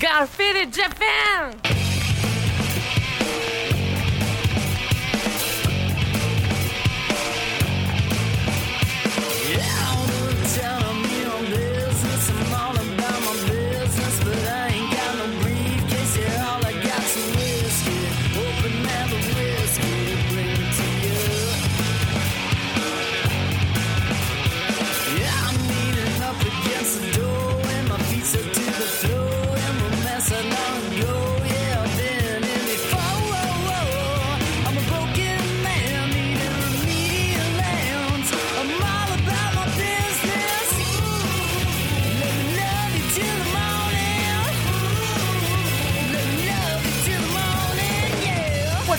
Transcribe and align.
Got 0.00 0.30
Faded 0.30 0.72
Japan! 0.72 1.79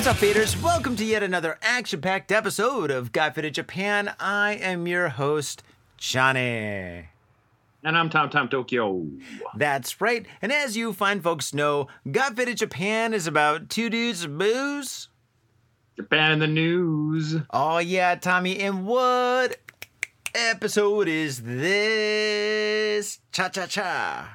What's 0.01 0.09
up, 0.09 0.17
faders? 0.17 0.59
Welcome 0.63 0.95
to 0.95 1.05
yet 1.05 1.21
another 1.21 1.59
action-packed 1.61 2.31
episode 2.31 2.89
of 2.89 3.11
Got 3.11 3.35
Faded 3.35 3.53
Japan. 3.53 4.15
I 4.19 4.53
am 4.53 4.87
your 4.87 5.09
host, 5.09 5.61
Johnny. 5.95 7.05
And 7.83 7.95
I'm 7.95 8.09
Tom 8.09 8.31
Tom 8.31 8.49
Tokyo. 8.49 9.05
That's 9.55 10.01
right. 10.01 10.25
And 10.41 10.51
as 10.51 10.75
you 10.75 10.91
fine 10.93 11.21
folks 11.21 11.53
know, 11.53 11.87
Got 12.11 12.35
Faded 12.35 12.57
Japan 12.57 13.13
is 13.13 13.27
about 13.27 13.69
two 13.69 13.91
dudes 13.91 14.23
of 14.23 14.35
booze. 14.39 15.09
Japan 15.95 16.31
in 16.31 16.39
the 16.39 16.47
news. 16.47 17.35
Oh 17.51 17.77
yeah, 17.77 18.15
Tommy. 18.15 18.57
And 18.57 18.87
what 18.87 19.57
episode 20.33 21.09
is 21.09 21.43
this? 21.43 23.19
Cha 23.31 23.49
cha 23.49 23.67
cha. 23.67 24.33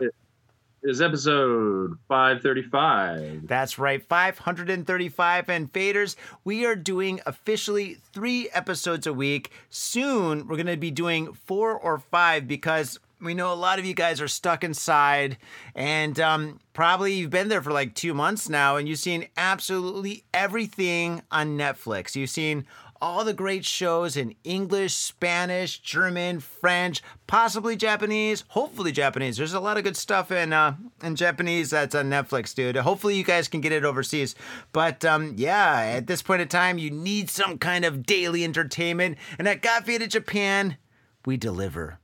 Is 0.87 1.03
episode 1.03 1.98
535. 2.06 3.48
That's 3.48 3.77
right, 3.77 4.01
535 4.01 5.48
and 5.48 5.73
faders. 5.73 6.15
We 6.45 6.65
are 6.65 6.77
doing 6.77 7.20
officially 7.27 7.98
three 8.12 8.48
episodes 8.51 9.05
a 9.05 9.12
week. 9.12 9.51
Soon 9.69 10.47
we're 10.47 10.55
going 10.55 10.67
to 10.67 10.77
be 10.77 10.92
doing 10.92 11.33
four 11.33 11.73
or 11.77 11.98
five 11.98 12.47
because 12.47 13.01
we 13.20 13.34
know 13.34 13.53
a 13.53 13.55
lot 13.55 13.81
of 13.81 13.84
you 13.84 13.95
guys 13.95 14.20
are 14.20 14.29
stuck 14.29 14.62
inside 14.62 15.39
and 15.75 16.20
um, 16.20 16.61
probably 16.73 17.14
you've 17.14 17.31
been 17.31 17.48
there 17.48 17.62
for 17.62 17.73
like 17.73 17.95
two 17.95 18.14
months 18.14 18.48
now 18.48 18.77
and 18.77 18.89
you've 18.89 19.01
seen 19.01 19.27
absolutely 19.37 20.23
everything 20.33 21.20
on 21.33 21.59
Netflix. 21.59 22.14
You've 22.14 22.31
seen 22.31 22.64
all 23.00 23.25
the 23.25 23.33
great 23.33 23.64
shows 23.64 24.16
in 24.16 24.34
English, 24.44 24.94
Spanish, 24.94 25.78
German, 25.78 26.41
French, 26.41 27.02
possibly 27.27 27.77
Japanese, 27.77 28.44
hopefully 28.48 28.92
Japanese. 28.92 29.36
There's 29.36 29.55
a 29.55 29.61
lot 29.61 29.77
of 29.77 29.84
good 29.84 29.97
stuff 29.97 30.30
in 30.30 30.52
uh, 30.52 30.77
in 31.02 31.17
Japanese 31.17 31.70
that's 31.70 31.94
on 31.94 32.11
Netflix, 32.11 32.55
dude. 32.55 32.77
Hopefully 32.77 33.17
you 33.17 33.24
guys 33.24 33.48
can 33.48 33.61
get 33.61 33.72
it 33.72 33.84
overseas. 33.84 34.34
But 34.72 35.05
um, 35.05 35.34
yeah, 35.36 35.80
at 35.80 36.06
this 36.06 36.22
point 36.22 36.42
in 36.42 36.48
time, 36.48 36.78
you 36.78 36.91
need 36.91 37.30
some 37.30 37.58
kind 37.58 37.84
of 37.84 38.06
daily 38.06 38.44
entertainment, 38.44 39.19
and 39.39 39.48
at 39.48 39.62
Got 39.62 39.86
Faded 39.86 40.11
Japan, 40.11 40.77
we 41.24 41.36
deliver. 41.36 41.98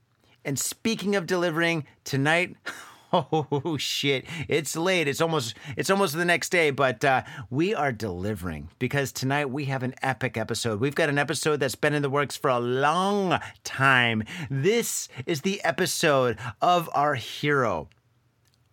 And 0.45 0.59
speaking 0.59 1.15
of 1.15 1.27
delivering, 1.27 1.87
tonight. 2.05 2.57
Oh 3.15 3.77
shit! 3.77 4.25
It's 4.49 4.75
late. 4.75 5.07
It's 5.07 5.21
almost 5.21 5.55
it's 5.77 5.91
almost 5.91 6.15
the 6.15 6.25
next 6.25 6.49
day, 6.49 6.71
but 6.71 7.05
uh, 7.05 7.23
we 7.51 7.75
are 7.75 7.93
delivering 7.93 8.71
because 8.79 9.13
tonight 9.13 9.51
we 9.51 9.67
have 9.67 9.83
an 9.83 9.95
epic 10.03 10.39
episode. 10.39 10.81
We've 10.81 10.95
got 10.95 11.11
an 11.11 11.19
episode 11.19 11.61
that's 11.61 11.75
been 11.75 11.93
in 11.93 12.01
the 12.01 12.09
works 12.09 12.37
for 12.39 12.49
a 12.49 12.59
long 12.59 13.39
time. 13.65 14.25
This 14.51 15.09
is 15.27 15.43
the 15.43 15.63
episode 15.63 16.39
of 16.63 16.89
our 16.95 17.15
hero, 17.17 17.91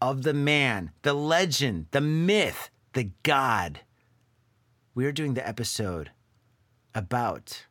of 0.01 0.23
the 0.23 0.33
man, 0.33 0.91
the 1.01 1.13
legend, 1.13 1.87
the 1.91 2.01
myth, 2.01 2.69
the 2.93 3.11
god. 3.23 3.81
We 4.95 5.05
are 5.05 5.11
doing 5.11 5.33
the 5.33 5.45
episode 5.45 6.11
about 6.95 7.65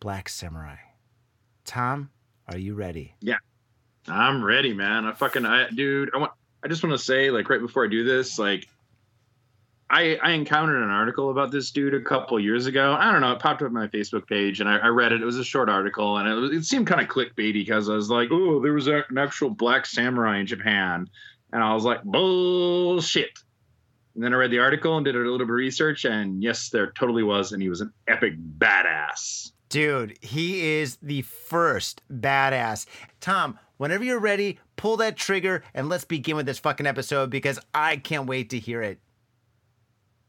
Black 0.00 0.28
Samurai. 0.28 0.76
Tom, 1.64 2.10
are 2.46 2.58
you 2.58 2.74
ready? 2.74 3.14
Yeah. 3.20 3.36
I'm 4.08 4.44
ready, 4.44 4.72
man. 4.72 5.04
I 5.04 5.12
fucking 5.12 5.44
I 5.44 5.70
dude, 5.70 6.10
I 6.14 6.18
want 6.18 6.32
I 6.62 6.68
just 6.68 6.82
want 6.82 6.98
to 6.98 7.04
say 7.04 7.30
like 7.30 7.48
right 7.48 7.60
before 7.60 7.84
I 7.84 7.88
do 7.88 8.04
this, 8.04 8.38
like 8.38 8.68
I 9.88 10.18
I 10.22 10.32
encountered 10.32 10.82
an 10.82 10.90
article 10.90 11.30
about 11.30 11.50
this 11.50 11.70
dude 11.70 11.94
a 11.94 12.00
couple 12.00 12.38
years 12.40 12.66
ago. 12.66 12.96
I 12.98 13.10
don't 13.12 13.20
know, 13.20 13.32
it 13.32 13.40
popped 13.40 13.62
up 13.62 13.66
on 13.66 13.74
my 13.74 13.88
Facebook 13.88 14.26
page 14.26 14.60
and 14.60 14.68
I, 14.68 14.78
I 14.78 14.88
read 14.88 15.12
it. 15.12 15.20
It 15.20 15.24
was 15.24 15.38
a 15.38 15.44
short 15.44 15.68
article 15.68 16.16
and 16.18 16.28
it, 16.28 16.58
it 16.58 16.64
seemed 16.64 16.86
kind 16.86 17.00
of 17.00 17.08
clickbaity 17.08 17.54
because 17.54 17.88
I 17.88 17.94
was 17.94 18.10
like, 18.10 18.28
"Oh, 18.30 18.60
there 18.60 18.72
was 18.72 18.88
a, 18.88 19.04
an 19.08 19.18
actual 19.18 19.50
black 19.50 19.86
samurai 19.86 20.38
in 20.38 20.46
Japan." 20.46 21.08
And 21.52 21.62
I 21.62 21.74
was 21.74 21.84
like, 21.84 22.02
"Bullshit." 22.04 23.38
And 24.14 24.24
then 24.24 24.34
I 24.34 24.36
read 24.36 24.50
the 24.50 24.58
article 24.58 24.96
and 24.96 25.04
did 25.04 25.14
a 25.14 25.18
little 25.18 25.38
bit 25.38 25.44
of 25.44 25.50
research 25.50 26.04
and 26.04 26.42
yes, 26.42 26.68
there 26.70 26.92
totally 26.92 27.22
was 27.22 27.52
and 27.52 27.62
he 27.62 27.68
was 27.68 27.80
an 27.80 27.92
epic 28.08 28.34
badass. 28.58 29.52
Dude, 29.68 30.18
he 30.20 30.78
is 30.78 30.98
the 31.00 31.22
first 31.22 32.02
badass. 32.12 32.86
Tom, 33.20 33.56
whenever 33.80 34.04
you're 34.04 34.20
ready, 34.20 34.58
pull 34.76 34.98
that 34.98 35.16
trigger 35.16 35.64
and 35.72 35.88
let's 35.88 36.04
begin 36.04 36.36
with 36.36 36.44
this 36.44 36.58
fucking 36.58 36.86
episode 36.86 37.30
because 37.30 37.58
I 37.72 37.96
can't 37.96 38.26
wait 38.26 38.50
to 38.50 38.58
hear 38.58 38.82
it. 38.82 38.98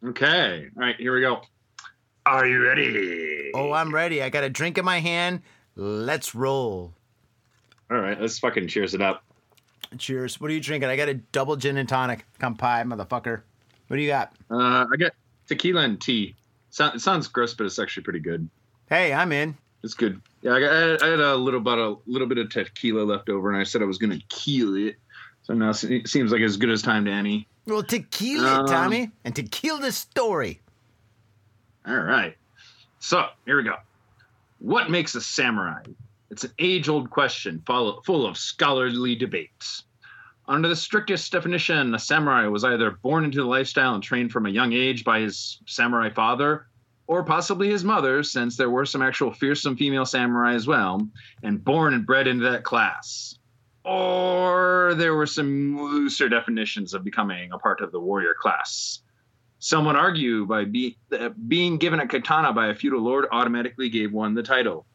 Okay. 0.06 0.70
All 0.78 0.82
right, 0.82 0.96
here 0.96 1.14
we 1.14 1.20
go. 1.20 1.42
Are 2.26 2.48
you 2.48 2.64
ready? 2.64 3.52
Oh, 3.54 3.74
I'm 3.74 3.94
ready. 3.94 4.24
I 4.24 4.30
got 4.30 4.46
a 4.46 4.50
drink 4.50 4.78
in 4.78 4.86
my 4.86 5.02
hand. 5.02 5.42
Let's 5.76 6.34
roll. 6.34 6.94
All 7.92 7.98
right, 7.98 8.20
let's 8.20 8.40
fucking 8.40 8.70
cheers 8.70 8.94
it 8.94 9.02
up. 9.02 9.22
Cheers. 9.98 10.40
What 10.40 10.50
are 10.50 10.54
you 10.54 10.62
drinking? 10.62 10.90
I 10.90 10.96
got 10.96 11.10
a 11.10 11.16
double 11.16 11.58
gin 11.58 11.76
and 11.76 11.90
tonic. 11.90 12.26
Kanpai, 12.40 12.86
motherfucker. 12.86 13.42
What 13.88 13.98
do 13.98 14.02
you 14.02 14.08
got? 14.08 14.32
Uh, 14.50 14.86
I 14.90 14.96
got 14.98 15.12
tequila 15.48 15.82
and 15.82 16.00
tea. 16.00 16.36
So, 16.70 16.86
it 16.86 17.02
sounds 17.02 17.28
gross, 17.28 17.54
but 17.54 17.66
it's 17.66 17.80
actually 17.80 18.04
pretty 18.04 18.22
good. 18.22 18.50
Hey, 18.88 19.12
I'm 19.12 19.34
in. 19.34 19.58
It's 19.84 19.94
good. 19.94 20.22
Yeah, 20.42 20.54
I, 20.54 20.60
got, 20.60 21.04
I 21.04 21.08
had 21.08 21.20
a 21.20 21.36
little 21.36 21.60
bit 21.60 21.78
a 21.78 21.96
little 22.06 22.28
bit 22.28 22.38
of 22.38 22.50
tequila 22.50 23.02
left 23.04 23.30
over, 23.30 23.52
and 23.52 23.60
I 23.60 23.64
said 23.64 23.82
I 23.82 23.86
was 23.86 23.98
gonna 23.98 24.20
keel 24.30 24.76
it. 24.76 24.96
So 25.44 25.54
now 25.54 25.72
it 25.72 26.08
seems 26.08 26.32
like 26.32 26.42
as 26.42 26.58
good 26.58 26.70
as 26.70 26.82
time 26.82 27.06
to 27.06 27.12
any. 27.12 27.48
Well, 27.66 27.84
tequila, 27.84 28.62
Um, 28.62 28.68
Tommy, 28.68 29.12
and 29.24 29.36
tequila 29.36 29.82
the 29.82 29.92
story. 29.92 30.62
All 31.88 31.98
right. 31.98 32.38
So 33.00 33.28
here 33.46 33.58
we 33.58 33.64
go. 33.64 33.76
What 34.60 34.92
makes 34.92 35.16
a 35.16 35.22
samurai? 35.22 35.82
It's 36.30 36.44
an 36.44 36.52
age-old 36.60 37.10
question, 37.10 37.62
full 37.66 38.26
of 38.26 38.38
scholarly 38.38 39.16
debates. 39.16 39.84
Under 40.48 40.68
the 40.68 40.76
strictest 40.76 41.32
definition, 41.32 41.94
a 41.94 42.00
samurai 42.00 42.46
was 42.48 42.64
either 42.64 42.92
born 42.92 43.26
into 43.26 43.40
the 43.40 43.48
lifestyle 43.48 43.96
and 43.96 44.04
trained 44.04 44.32
from 44.32 44.46
a 44.46 44.50
young 44.50 44.74
age 44.74 45.04
by 45.04 45.20
his 45.20 45.60
samurai 45.66 46.10
father, 46.10 46.68
or 47.12 47.24
possibly 47.26 47.70
his 47.70 47.84
mother, 47.84 48.24
since 48.24 48.56
there 48.56 48.70
were 48.70 48.86
some 48.86 49.02
actual 49.02 49.34
fearsome 49.34 49.76
female 49.76 50.06
samurai 50.06 50.54
as 50.54 50.66
well, 50.66 51.06
and 51.44 51.62
born 51.62 51.94
and 51.94 52.06
bred 52.06 52.26
into 52.26 52.50
that 52.50 52.64
class. 52.64 53.38
Or 53.84 54.94
there 54.96 55.14
were 55.14 55.28
some 55.28 55.78
looser 55.78 56.30
definitions 56.30 56.94
of 56.94 57.04
becoming 57.04 57.52
a 57.52 57.58
part 57.58 57.82
of 57.82 57.92
the 57.92 58.00
warrior 58.00 58.34
class. 58.40 59.02
Some 59.60 59.84
would 59.88 59.98
argue 59.98 60.46
by 60.46 60.64
be, 60.64 60.98
uh, 61.12 61.32
being 61.50 61.78
given 61.78 62.00
a 62.00 62.08
katana 62.08 62.54
by 62.54 62.68
a 62.68 62.76
feudal 62.76 63.02
lord 63.02 63.26
automatically 63.30 63.90
gave 63.90 64.14
one 64.14 64.34
the 64.34 64.42
title. 64.42 64.86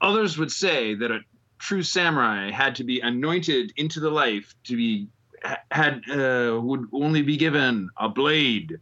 Others 0.00 0.38
would 0.38 0.50
say 0.50 0.96
that 0.96 1.12
a 1.12 1.20
true 1.60 1.84
samurai 1.84 2.50
had 2.50 2.74
to 2.74 2.82
be 2.82 2.98
anointed 2.98 3.72
into 3.76 4.00
the 4.00 4.10
life 4.10 4.52
to 4.64 4.74
be 4.74 5.06
had 5.70 6.02
uh, 6.10 6.58
would 6.60 6.88
only 6.92 7.22
be 7.22 7.36
given 7.36 7.88
a 8.00 8.08
blade, 8.08 8.80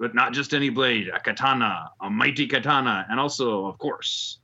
but 0.00 0.14
not 0.14 0.32
just 0.32 0.54
any 0.54 0.70
blade, 0.70 1.08
a 1.14 1.20
katana, 1.20 1.90
a 2.00 2.08
mighty 2.08 2.46
katana, 2.46 3.06
and 3.10 3.20
also, 3.20 3.66
of 3.66 3.76
course, 3.76 4.40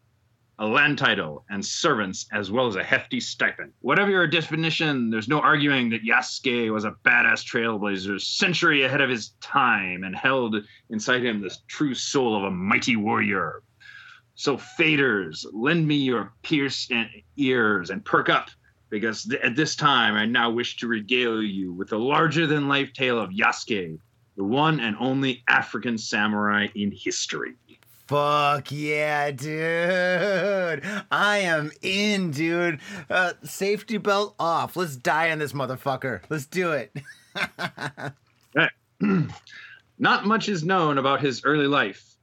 a 0.59 0.67
land 0.67 0.99
title 0.99 1.47
and 1.49 1.65
servants, 1.65 2.27
as 2.31 2.51
well 2.51 2.67
as 2.67 2.77
a 2.77 2.85
hefty 2.85 3.21
stipend. 3.21 3.73
Whatever 3.81 4.11
your 4.11 4.27
definition, 4.27 5.09
there's 5.09 5.29
no 5.29 5.41
arguing 5.41 5.89
that 5.91 6.05
Yasuke 6.05 6.71
was 6.71 6.85
a 6.85 6.95
badass 7.05 7.43
trailblazer, 7.43 8.21
century 8.21 8.85
ahead 8.85 9.01
of 9.01 9.09
his 9.09 9.31
time, 9.41 10.05
and 10.05 10.15
held 10.15 10.57
inside 10.91 11.25
him 11.25 11.41
the 11.41 11.57
true 11.69 11.95
soul 11.95 12.37
of 12.37 12.45
a 12.45 12.51
mighty 12.51 12.97
warrior. 12.97 13.63
So, 14.35 14.59
faders, 14.59 15.47
lend 15.55 15.89
me 15.89 15.97
your 15.97 16.35
pierced 16.43 16.93
ears 17.39 17.89
and 17.89 18.05
perk 18.05 18.29
up, 18.29 18.51
because 18.91 19.25
th- 19.25 19.41
at 19.41 19.57
this 19.57 19.75
time 19.75 20.17
I 20.17 20.27
now 20.27 20.51
wish 20.51 20.77
to 20.79 20.87
regale 20.87 21.43
you 21.43 21.73
with 21.73 21.89
the 21.89 21.99
larger 21.99 22.47
than 22.47 22.69
life 22.69 22.93
tale 22.93 23.19
of 23.19 23.31
Yasuke, 23.31 23.99
the 24.37 24.45
one 24.45 24.81
and 24.81 24.97
only 25.01 25.43
African 25.49 25.99
samurai 25.99 26.69
in 26.75 26.93
history. 26.93 27.55
Fuck 28.07 28.71
yeah, 28.71 29.33
dude. 29.33 30.85
I 31.11 31.39
am 31.39 31.73
in, 31.83 32.31
dude. 32.31 32.79
Uh, 33.11 33.33
safety 33.43 33.99
belt 33.99 34.37
off. 34.39 34.77
Let's 34.77 34.95
die 34.95 35.33
on 35.33 35.41
this 35.41 35.53
motherfucker. 35.53 36.21
Let's 36.29 36.47
do 36.47 36.73
it. 36.73 36.93
Not 39.99 40.27
much 40.27 40.49
is 40.49 40.63
known 40.63 40.99
about 40.99 41.21
his 41.21 41.45
early 41.45 41.67
life, 41.67 42.17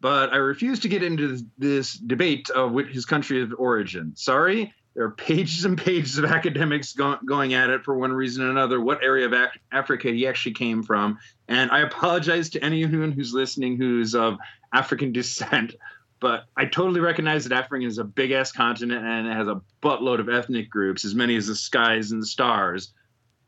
but 0.00 0.32
I 0.32 0.36
refuse 0.36 0.80
to 0.80 0.88
get 0.88 1.02
into 1.02 1.28
this, 1.28 1.44
this 1.56 1.94
debate 1.94 2.50
of 2.50 2.76
his 2.88 3.06
country 3.06 3.42
of 3.42 3.54
origin. 3.56 4.12
Sorry, 4.14 4.74
there 4.94 5.04
are 5.04 5.10
pages 5.10 5.64
and 5.64 5.78
pages 5.78 6.18
of 6.18 6.24
academics 6.26 6.92
go- 6.92 7.18
going 7.24 7.54
at 7.54 7.70
it 7.70 7.82
for 7.82 7.96
one 7.96 8.12
reason 8.12 8.44
or 8.44 8.50
another, 8.50 8.80
what 8.80 9.02
area 9.02 9.26
of 9.26 9.32
Af- 9.32 9.56
Africa 9.70 10.10
he 10.10 10.26
actually 10.26 10.52
came 10.52 10.82
from. 10.82 11.18
And 11.48 11.70
I 11.70 11.80
apologize 11.80 12.50
to 12.50 12.64
anyone 12.64 13.12
who's 13.12 13.32
listening 13.32 13.76
who's 13.76 14.14
of 14.14 14.36
African 14.72 15.12
descent, 15.12 15.74
but 16.20 16.44
I 16.56 16.66
totally 16.66 17.00
recognize 17.00 17.44
that 17.44 17.56
Africa 17.56 17.86
is 17.86 17.98
a 17.98 18.04
big 18.04 18.32
ass 18.32 18.52
continent 18.52 19.04
and 19.04 19.26
it 19.26 19.32
has 19.34 19.48
a 19.48 19.62
buttload 19.82 20.20
of 20.20 20.28
ethnic 20.28 20.70
groups, 20.70 21.04
as 21.04 21.14
many 21.14 21.36
as 21.36 21.46
the 21.46 21.54
skies 21.54 22.12
and 22.12 22.20
the 22.20 22.26
stars. 22.26 22.92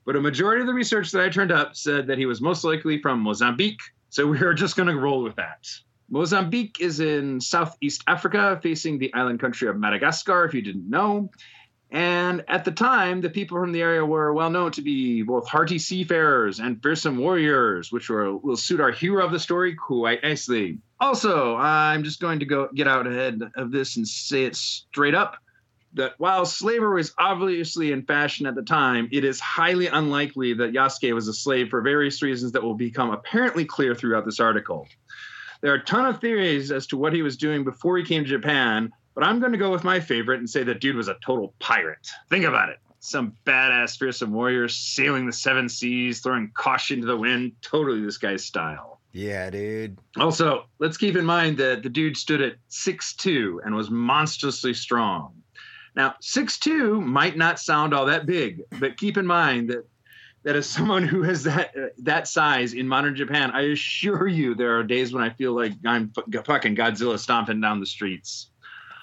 But 0.06 0.16
a 0.16 0.20
majority 0.20 0.62
of 0.62 0.66
the 0.66 0.74
research 0.74 1.10
that 1.12 1.22
I 1.22 1.28
turned 1.28 1.52
up 1.52 1.76
said 1.76 2.06
that 2.08 2.18
he 2.18 2.26
was 2.26 2.40
most 2.40 2.64
likely 2.64 3.00
from 3.00 3.20
Mozambique. 3.20 3.80
So 4.10 4.26
we 4.26 4.38
are 4.40 4.54
just 4.54 4.76
going 4.76 4.88
to 4.88 4.96
roll 4.96 5.22
with 5.22 5.36
that. 5.36 5.66
Mozambique 6.14 6.80
is 6.80 7.00
in 7.00 7.40
southeast 7.40 8.04
Africa, 8.06 8.60
facing 8.62 9.00
the 9.00 9.12
island 9.14 9.40
country 9.40 9.66
of 9.66 9.76
Madagascar, 9.76 10.44
if 10.44 10.54
you 10.54 10.62
didn't 10.62 10.88
know. 10.88 11.28
And 11.90 12.44
at 12.46 12.64
the 12.64 12.70
time, 12.70 13.20
the 13.20 13.30
people 13.30 13.58
from 13.58 13.72
the 13.72 13.82
area 13.82 14.06
were 14.06 14.32
well 14.32 14.48
known 14.48 14.70
to 14.72 14.82
be 14.82 15.22
both 15.22 15.48
hearty 15.48 15.80
seafarers 15.80 16.60
and 16.60 16.80
fearsome 16.80 17.18
warriors, 17.18 17.90
which 17.90 18.08
were, 18.08 18.36
will 18.36 18.56
suit 18.56 18.80
our 18.80 18.92
hero 18.92 19.26
of 19.26 19.32
the 19.32 19.40
story 19.40 19.74
quite 19.74 20.22
nicely. 20.22 20.78
Also, 21.00 21.56
I'm 21.56 22.04
just 22.04 22.20
going 22.20 22.38
to 22.38 22.46
go 22.46 22.68
get 22.72 22.86
out 22.86 23.08
ahead 23.08 23.42
of 23.56 23.72
this 23.72 23.96
and 23.96 24.06
say 24.06 24.44
it 24.44 24.54
straight 24.54 25.16
up 25.16 25.38
that 25.94 26.14
while 26.18 26.46
slavery 26.46 26.94
was 26.94 27.12
obviously 27.18 27.90
in 27.90 28.04
fashion 28.04 28.46
at 28.46 28.54
the 28.54 28.62
time, 28.62 29.08
it 29.10 29.24
is 29.24 29.40
highly 29.40 29.86
unlikely 29.88 30.54
that 30.54 30.72
Yasuke 30.72 31.12
was 31.12 31.26
a 31.26 31.32
slave 31.32 31.70
for 31.70 31.80
various 31.82 32.22
reasons 32.22 32.52
that 32.52 32.62
will 32.62 32.74
become 32.74 33.10
apparently 33.10 33.64
clear 33.64 33.94
throughout 33.94 34.24
this 34.24 34.40
article. 34.40 34.86
There 35.64 35.72
are 35.72 35.76
a 35.76 35.84
ton 35.84 36.04
of 36.04 36.20
theories 36.20 36.70
as 36.70 36.86
to 36.88 36.98
what 36.98 37.14
he 37.14 37.22
was 37.22 37.38
doing 37.38 37.64
before 37.64 37.96
he 37.96 38.04
came 38.04 38.22
to 38.22 38.28
Japan, 38.28 38.92
but 39.14 39.24
I'm 39.24 39.40
going 39.40 39.52
to 39.52 39.56
go 39.56 39.70
with 39.70 39.82
my 39.82 39.98
favorite 39.98 40.38
and 40.38 40.50
say 40.50 40.62
that 40.62 40.82
dude 40.82 40.94
was 40.94 41.08
a 41.08 41.16
total 41.24 41.54
pirate. 41.58 42.06
Think 42.28 42.44
about 42.44 42.68
it. 42.68 42.80
Some 42.98 43.34
badass, 43.46 43.96
fearsome 43.98 44.34
warrior 44.34 44.68
sailing 44.68 45.24
the 45.24 45.32
seven 45.32 45.70
seas, 45.70 46.20
throwing 46.20 46.50
caution 46.52 47.00
to 47.00 47.06
the 47.06 47.16
wind. 47.16 47.52
Totally 47.62 48.04
this 48.04 48.18
guy's 48.18 48.44
style. 48.44 49.00
Yeah, 49.12 49.48
dude. 49.48 49.96
Also, 50.18 50.66
let's 50.80 50.98
keep 50.98 51.16
in 51.16 51.24
mind 51.24 51.56
that 51.56 51.82
the 51.82 51.88
dude 51.88 52.18
stood 52.18 52.42
at 52.42 52.56
6'2 52.68 53.60
and 53.64 53.74
was 53.74 53.88
monstrously 53.88 54.74
strong. 54.74 55.32
Now, 55.96 56.14
6'2 56.20 57.02
might 57.02 57.38
not 57.38 57.58
sound 57.58 57.94
all 57.94 58.04
that 58.04 58.26
big, 58.26 58.60
but 58.80 58.98
keep 58.98 59.16
in 59.16 59.26
mind 59.26 59.70
that 59.70 59.86
that 60.44 60.56
as 60.56 60.66
someone 60.66 61.02
who 61.02 61.22
has 61.22 61.42
that 61.44 61.76
uh, 61.76 61.88
that 61.98 62.28
size 62.28 62.72
in 62.74 62.86
modern 62.86 63.16
Japan, 63.16 63.50
I 63.50 63.62
assure 63.62 64.26
you 64.28 64.54
there 64.54 64.78
are 64.78 64.82
days 64.84 65.12
when 65.12 65.22
I 65.22 65.30
feel 65.30 65.52
like 65.54 65.72
I'm 65.84 66.12
f- 66.16 66.44
fucking 66.44 66.76
Godzilla 66.76 67.18
stomping 67.18 67.60
down 67.60 67.80
the 67.80 67.86
streets. 67.86 68.48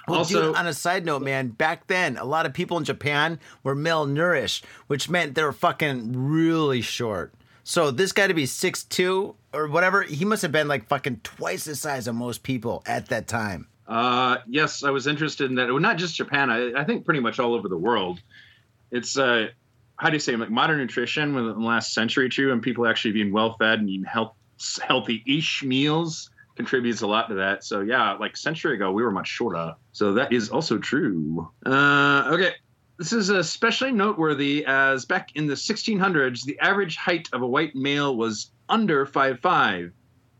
Well, 0.07 0.19
also, 0.19 0.47
dude, 0.47 0.55
on 0.55 0.65
a 0.65 0.73
side 0.73 1.05
note, 1.05 1.21
man, 1.21 1.49
back 1.49 1.85
then, 1.87 2.17
a 2.17 2.25
lot 2.25 2.45
of 2.45 2.53
people 2.53 2.77
in 2.77 2.83
Japan 2.83 3.39
were 3.63 3.75
malnourished, 3.75 4.63
which 4.87 5.09
meant 5.09 5.35
they 5.35 5.43
were 5.43 5.51
fucking 5.51 6.13
really 6.15 6.81
short. 6.81 7.33
So 7.63 7.91
this 7.91 8.11
guy 8.11 8.25
to 8.25 8.33
be 8.33 8.47
six 8.47 8.83
two 8.83 9.35
or 9.53 9.67
whatever, 9.67 10.01
he 10.01 10.25
must 10.25 10.41
have 10.41 10.51
been 10.51 10.67
like 10.67 10.87
fucking 10.87 11.21
twice 11.23 11.65
the 11.65 11.75
size 11.75 12.07
of 12.07 12.15
most 12.15 12.41
people 12.41 12.81
at 12.87 13.07
that 13.09 13.27
time. 13.27 13.67
uh, 13.87 14.37
yes, 14.47 14.83
I 14.83 14.89
was 14.89 15.05
interested 15.05 15.49
in 15.49 15.55
that. 15.57 15.67
Well, 15.67 15.79
not 15.79 15.97
just 15.97 16.15
Japan. 16.15 16.49
I, 16.49 16.73
I 16.81 16.83
think 16.83 17.05
pretty 17.05 17.19
much 17.19 17.39
all 17.39 17.53
over 17.53 17.67
the 17.67 17.77
world. 17.77 18.21
It's 18.89 19.17
uh, 19.17 19.49
how 20.01 20.09
do 20.09 20.15
you 20.15 20.19
say 20.19 20.35
like 20.35 20.49
modern 20.49 20.79
nutrition 20.79 21.35
within 21.35 21.61
the 21.61 21.67
last 21.67 21.93
century 21.93 22.25
or 22.25 22.29
two, 22.29 22.51
and 22.51 22.59
people 22.59 22.87
actually 22.87 23.11
being 23.11 23.31
well 23.31 23.55
fed 23.59 23.79
and 23.79 23.87
eating 23.87 24.03
health, 24.03 24.33
healthy-ish 24.81 25.61
meals 25.63 26.31
contributes 26.55 27.01
a 27.01 27.07
lot 27.07 27.29
to 27.29 27.35
that. 27.35 27.63
So 27.63 27.81
yeah, 27.81 28.13
like 28.13 28.35
century 28.35 28.73
ago, 28.73 28.91
we 28.91 29.03
were 29.03 29.11
much 29.11 29.27
shorter. 29.27 29.75
So 29.91 30.13
that 30.13 30.33
is 30.33 30.49
also 30.49 30.79
true. 30.79 31.47
Uh, 31.63 32.31
okay. 32.33 32.53
This 32.97 33.13
is 33.13 33.29
especially 33.29 33.91
noteworthy 33.91 34.65
as 34.65 35.05
back 35.05 35.29
in 35.35 35.45
the 35.45 35.53
1600s, 35.53 36.45
the 36.45 36.59
average 36.59 36.97
height 36.97 37.29
of 37.31 37.43
a 37.43 37.47
white 37.47 37.75
male 37.75 38.15
was 38.15 38.51
under 38.69 39.05
5'5", 39.05 39.91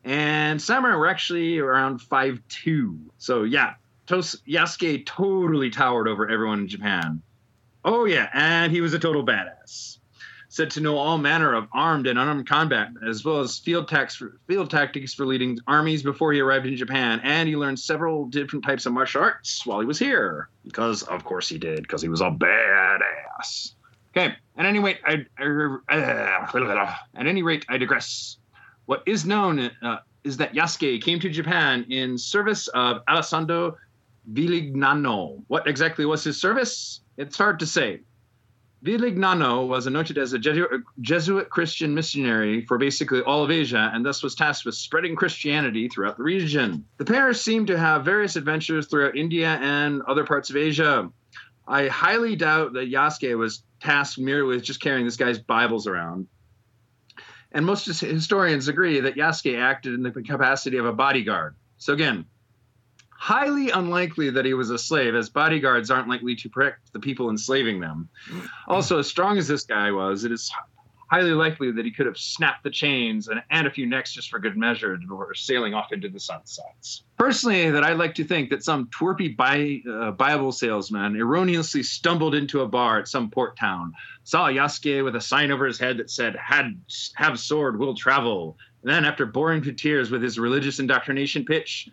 and 0.04 0.60
samurai 0.60 0.96
were 0.96 1.08
actually 1.08 1.60
around 1.60 2.02
5'2". 2.02 2.98
So 3.20 3.44
yeah, 3.44 3.74
Tos- 4.08 4.42
Yasuke 4.48 5.06
totally 5.06 5.70
towered 5.70 6.08
over 6.08 6.28
everyone 6.28 6.62
in 6.62 6.68
Japan. 6.68 7.22
Oh 7.84 8.06
yeah, 8.06 8.30
and 8.34 8.72
he 8.72 8.82
was 8.82 8.94
a 8.94 9.00
total 9.00 9.26
badass. 9.26 9.98
Said 10.50 10.70
to 10.72 10.82
know 10.82 10.98
all 10.98 11.18
manner 11.18 11.54
of 11.54 11.68
armed 11.72 12.08
and 12.08 12.20
unarmed 12.20 12.48
combat, 12.48 12.90
as 13.08 13.24
well 13.24 13.40
as 13.40 13.58
field, 13.58 13.88
tax 13.88 14.16
for, 14.16 14.38
field 14.48 14.70
tactics 14.70 15.14
for 15.14 15.26
leading 15.26 15.58
armies 15.66 16.04
before 16.04 16.34
he 16.34 16.42
arrived 16.42 16.66
in 16.66 16.76
Japan, 16.76 17.22
and 17.24 17.48
he 17.48 17.56
learned 17.56 17.80
several 17.80 18.26
different 18.26 18.66
types 18.66 18.86
of 18.86 18.92
martial 18.92 19.22
arts 19.22 19.66
while 19.66 19.80
he 19.80 19.86
was 19.86 19.98
here. 19.98 20.50
Because 20.66 21.04
of 21.04 21.24
course 21.24 21.48
he 21.48 21.58
did, 21.58 21.84
because 21.84 22.02
he 22.02 22.10
was 22.10 22.20
a 22.20 22.30
badass. 22.30 23.76
Okay. 24.16 24.36
At 24.58 24.66
any 24.66 24.80
rate, 24.80 25.00
I, 25.06 25.26
uh, 25.90 26.96
at 27.16 27.28
any 27.28 27.44
rate, 27.44 27.66
I 27.70 27.78
digress. 27.78 28.38
What 28.86 29.04
is 29.06 29.26
known 29.26 29.72
uh, 29.82 30.00
is 30.26 30.36
that 30.38 30.54
Yasuke 30.54 31.02
came 31.02 31.20
to 31.22 31.30
Japan 31.30 31.86
in 31.90 32.18
service 32.18 32.68
of 32.70 33.02
Alessandro 33.08 33.78
Valignano. 34.32 35.44
What 35.48 35.68
exactly 35.68 36.06
was 36.06 36.24
his 36.24 36.40
service? 36.40 37.02
It's 37.18 37.38
hard 37.38 37.60
to 37.60 37.66
say. 37.66 38.02
Valignano 38.84 39.68
was 39.68 39.86
anointed 39.86 40.18
as 40.18 40.34
a 40.34 40.40
Jesuit, 40.40 41.50
Christian 41.50 41.94
missionary 41.94 42.66
for 42.66 42.80
basically 42.80 43.22
all 43.22 43.44
of 43.44 43.52
Asia 43.52 43.92
and 43.94 44.04
thus 44.04 44.24
was 44.24 44.34
tasked 44.34 44.66
with 44.66 44.74
spreading 44.74 45.16
Christianity 45.16 45.88
throughout 45.88 46.18
the 46.18 46.24
region. 46.24 46.84
The 46.98 47.06
pair 47.06 47.32
seem 47.34 47.68
to 47.68 47.78
have 47.78 48.04
various 48.04 48.36
adventures 48.36 48.88
throughout 48.88 49.16
India 49.16 49.60
and 49.62 50.02
other 50.04 50.26
parts 50.26 50.50
of 50.50 50.56
Asia. 50.56 51.12
I 51.68 51.88
highly 51.90 52.36
doubt 52.36 52.74
that 52.74 52.92
Yasuke 52.92 53.38
was 53.38 53.64
tasked 53.82 54.18
merely 54.18 54.56
with 54.56 54.64
just 54.64 54.82
carrying 54.82 55.06
this 55.06 55.16
guy's 55.16 55.38
Bibles 55.38 55.86
around. 55.86 56.28
And 57.52 57.66
most 57.66 57.86
historians 57.86 58.68
agree 58.68 59.00
that 59.02 59.16
Yasuke 59.16 59.62
acted 59.62 59.94
in 59.94 60.02
the 60.02 60.12
capacity 60.12 60.78
of 60.78 60.86
a 60.86 60.94
bodyguard. 60.94 61.56
So 61.78 61.94
again, 61.94 62.26
highly 63.22 63.70
unlikely 63.70 64.32
that 64.32 64.46
he 64.46 64.56
was 64.56 64.72
a 64.72 64.80
slave, 64.80 65.14
as 65.14 65.30
bodyguards 65.30 65.92
aren't 65.92 66.10
likely 66.10 66.36
to 66.36 66.50
protect 66.50 66.92
the 66.92 67.00
people 67.00 67.30
enslaving 67.30 67.80
them. 67.80 68.10
Also, 68.68 68.98
as 68.98 69.08
strong 69.08 69.38
as 69.38 69.48
this 69.48 69.64
guy 69.64 69.92
was, 69.92 70.24
it 70.24 70.32
is 70.32 70.52
highly 71.08 71.34
likely 71.34 71.72
that 71.72 71.86
he 71.86 71.92
could 71.92 72.08
have 72.08 72.18
snapped 72.18 72.64
the 72.64 72.70
chains 72.72 73.28
and, 73.28 73.44
and 73.52 73.68
a 73.68 73.70
few 73.70 73.86
necks 73.86 74.12
just 74.12 74.32
for 74.32 74.40
good 74.40 74.58
measure 74.58 74.98
before 74.98 75.36
sailing 75.36 75.76
off 75.76 75.92
into 75.92 76.10
the 76.10 76.20
sunsets. 76.20 77.04
Personally, 77.16 77.70
that 77.70 77.84
I'd 77.84 78.00
like 78.00 78.16
to 78.16 78.24
think 78.24 78.50
that 78.50 78.64
some 78.64 78.88
twerpy 78.88 79.38
bi- 79.38 79.84
uh, 79.88 80.10
Bible 80.12 80.52
salesman 80.52 81.16
erroneously 81.16 81.84
stumbled 81.84 82.34
into 82.34 82.62
a 82.62 82.68
bar 82.68 82.98
at 82.98 83.08
some 83.08 83.30
port 83.30 83.56
town, 83.56 83.94
saw 84.24 84.48
Yasuke 84.48 85.04
with 85.04 85.16
a 85.16 85.22
sign 85.22 85.52
over 85.52 85.68
his 85.68 85.78
head 85.78 85.98
that 85.98 86.10
said, 86.10 86.36
"Had 86.36 86.76
have 87.14 87.40
sword, 87.40 87.78
will 87.78 87.94
travel." 87.94 88.58
And 88.82 88.92
then, 88.92 89.06
after 89.06 89.28
boring 89.28 89.62
to 89.62 89.74
tears 89.74 90.10
with 90.10 90.24
his 90.24 90.40
religious 90.40 90.80
indoctrination 90.80 91.46
pitch, 91.46 91.88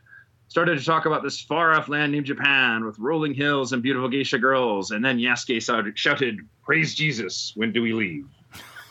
started 0.49 0.79
to 0.79 0.85
talk 0.85 1.07
about 1.07 1.23
this 1.23 1.41
far 1.41 1.73
off 1.73 1.89
land 1.89 2.13
named 2.13 2.27
Japan 2.27 2.85
with 2.85 2.99
rolling 2.99 3.35
hills 3.35 3.73
and 3.73 3.83
beautiful 3.83 4.09
geisha 4.09 4.39
girls. 4.39 4.91
And 4.91 5.05
then 5.05 5.19
Yasuke 5.19 5.63
shouted, 5.97 6.39
Praise 6.65 6.95
Jesus, 6.95 7.53
when 7.55 7.73
do 7.73 7.83
we 7.83 7.93
leave? 7.93 8.27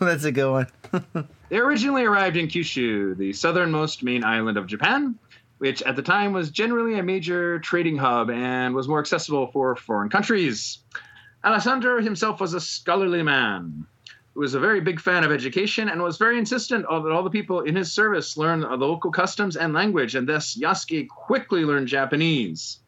That's 0.00 0.24
a 0.24 0.32
good 0.32 0.50
one. 0.50 0.66
they 1.48 1.56
originally 1.56 2.04
arrived 2.04 2.36
in 2.36 2.46
Kyushu, 2.46 3.16
the 3.16 3.32
southernmost 3.32 4.04
main 4.04 4.22
island 4.22 4.56
of 4.56 4.68
Japan, 4.68 5.18
which 5.58 5.82
at 5.82 5.96
the 5.96 6.02
time 6.02 6.32
was 6.32 6.50
generally 6.50 6.98
a 6.98 7.02
major 7.02 7.58
trading 7.58 7.96
hub 7.96 8.30
and 8.30 8.74
was 8.74 8.86
more 8.86 9.00
accessible 9.00 9.48
for 9.48 9.74
foreign 9.74 10.08
countries. 10.08 10.78
Alessandro 11.44 12.00
himself 12.00 12.40
was 12.40 12.54
a 12.54 12.60
scholarly 12.60 13.24
man 13.24 13.84
was 14.34 14.54
a 14.54 14.60
very 14.60 14.80
big 14.80 15.00
fan 15.00 15.24
of 15.24 15.32
education 15.32 15.88
and 15.88 16.02
was 16.02 16.16
very 16.16 16.38
insistent 16.38 16.86
that 16.88 17.12
all 17.12 17.22
the 17.22 17.30
people 17.30 17.60
in 17.60 17.76
his 17.76 17.92
service 17.92 18.36
learn 18.36 18.60
the 18.60 18.68
local 18.68 19.10
customs 19.10 19.56
and 19.56 19.74
language, 19.74 20.14
and 20.14 20.28
thus 20.28 20.56
Yasuke 20.56 21.08
quickly 21.08 21.64
learned 21.64 21.88
Japanese. 21.88 22.80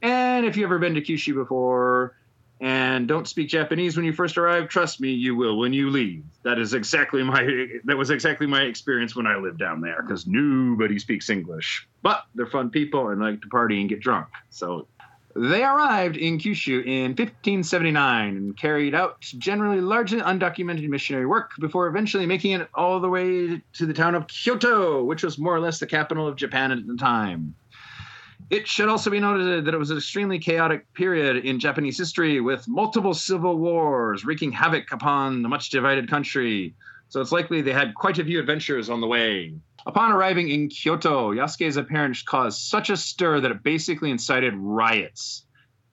And 0.00 0.46
if 0.46 0.56
you've 0.56 0.66
ever 0.66 0.78
been 0.78 0.94
to 0.94 1.00
Kyushu 1.00 1.34
before 1.34 2.16
and 2.60 3.08
don't 3.08 3.26
speak 3.26 3.48
Japanese 3.48 3.96
when 3.96 4.06
you 4.06 4.12
first 4.12 4.38
arrive, 4.38 4.68
trust 4.68 5.00
me, 5.00 5.10
you 5.10 5.34
will 5.34 5.58
when 5.58 5.72
you 5.72 5.90
leave. 5.90 6.24
That 6.44 6.58
is 6.58 6.74
exactly 6.74 7.22
my 7.24 7.66
that 7.84 7.96
was 7.96 8.10
exactly 8.10 8.46
my 8.46 8.62
experience 8.62 9.16
when 9.16 9.26
I 9.26 9.36
lived 9.36 9.58
down 9.58 9.80
there 9.80 10.02
because 10.02 10.26
nobody 10.26 10.98
speaks 11.00 11.28
English. 11.28 11.88
But 12.02 12.24
they're 12.34 12.46
fun 12.46 12.70
people 12.70 13.08
and 13.08 13.20
like 13.20 13.42
to 13.42 13.48
party 13.48 13.80
and 13.80 13.88
get 13.88 14.00
drunk. 14.00 14.28
So 14.50 14.86
they 15.34 15.62
arrived 15.62 16.16
in 16.16 16.38
Kyushu 16.38 16.84
in 16.84 17.10
1579 17.10 18.36
and 18.36 18.56
carried 18.56 18.94
out 18.94 19.20
generally 19.20 19.80
largely 19.80 20.20
undocumented 20.20 20.88
missionary 20.88 21.26
work 21.26 21.52
before 21.58 21.86
eventually 21.86 22.26
making 22.26 22.52
it 22.52 22.68
all 22.74 23.00
the 23.00 23.08
way 23.08 23.62
to 23.72 23.86
the 23.86 23.94
town 23.94 24.14
of 24.14 24.26
Kyoto, 24.26 25.02
which 25.04 25.22
was 25.22 25.38
more 25.38 25.54
or 25.54 25.60
less 25.60 25.78
the 25.78 25.86
capital 25.86 26.28
of 26.28 26.36
Japan 26.36 26.70
at 26.70 26.86
the 26.86 26.96
time. 26.96 27.54
It 28.50 28.68
should 28.68 28.88
also 28.88 29.08
be 29.08 29.20
noted 29.20 29.64
that 29.64 29.72
it 29.72 29.78
was 29.78 29.90
an 29.90 29.96
extremely 29.96 30.38
chaotic 30.38 30.92
period 30.92 31.44
in 31.44 31.58
Japanese 31.58 31.96
history 31.96 32.40
with 32.40 32.68
multiple 32.68 33.14
civil 33.14 33.56
wars 33.56 34.24
wreaking 34.26 34.52
havoc 34.52 34.92
upon 34.92 35.42
the 35.42 35.48
much 35.48 35.70
divided 35.70 36.10
country. 36.10 36.74
So 37.12 37.20
it's 37.20 37.30
likely 37.30 37.60
they 37.60 37.74
had 37.74 37.94
quite 37.94 38.18
a 38.18 38.24
few 38.24 38.40
adventures 38.40 38.88
on 38.88 39.02
the 39.02 39.06
way. 39.06 39.52
Upon 39.84 40.12
arriving 40.12 40.48
in 40.48 40.70
Kyoto, 40.70 41.34
Yasuke's 41.34 41.76
appearance 41.76 42.22
caused 42.22 42.62
such 42.62 42.88
a 42.88 42.96
stir 42.96 43.38
that 43.40 43.50
it 43.50 43.62
basically 43.62 44.10
incited 44.10 44.54
riots 44.56 45.44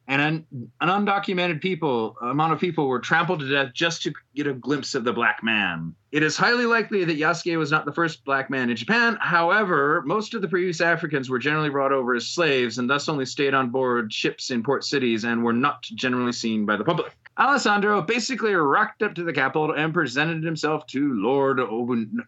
and 0.09 0.21
an, 0.23 0.71
an 0.81 0.89
undocumented 0.89 1.61
people 1.61 2.17
amount 2.19 2.51
of 2.51 2.59
people 2.59 2.87
were 2.87 2.99
trampled 2.99 3.41
to 3.41 3.47
death 3.47 3.73
just 3.75 4.01
to 4.01 4.13
get 4.35 4.47
a 4.47 4.53
glimpse 4.53 4.95
of 4.95 5.03
the 5.03 5.13
black 5.13 5.43
man. 5.43 5.93
It 6.11 6.23
is 6.23 6.35
highly 6.35 6.65
likely 6.65 7.05
that 7.05 7.19
Yasuke 7.19 7.55
was 7.59 7.69
not 7.69 7.85
the 7.85 7.93
first 7.93 8.25
black 8.25 8.49
man 8.49 8.71
in 8.71 8.75
Japan. 8.75 9.19
However, 9.21 10.01
most 10.07 10.33
of 10.33 10.41
the 10.41 10.47
previous 10.47 10.81
Africans 10.81 11.29
were 11.29 11.37
generally 11.37 11.69
brought 11.69 11.91
over 11.91 12.15
as 12.15 12.25
slaves 12.25 12.79
and 12.79 12.89
thus 12.89 13.07
only 13.07 13.27
stayed 13.27 13.53
on 13.53 13.69
board 13.69 14.11
ships 14.11 14.49
in 14.49 14.63
port 14.63 14.83
cities 14.83 15.25
and 15.25 15.43
were 15.43 15.53
not 15.53 15.83
generally 15.83 16.33
seen 16.33 16.65
by 16.65 16.75
the 16.75 16.83
public. 16.83 17.15
Alessandro 17.39 18.01
basically 18.01 18.53
rocked 18.53 19.01
up 19.01 19.15
to 19.15 19.23
the 19.23 19.31
capital 19.31 19.71
and 19.71 19.93
presented 19.93 20.43
himself 20.43 20.85
to 20.87 21.13
Lord 21.13 21.61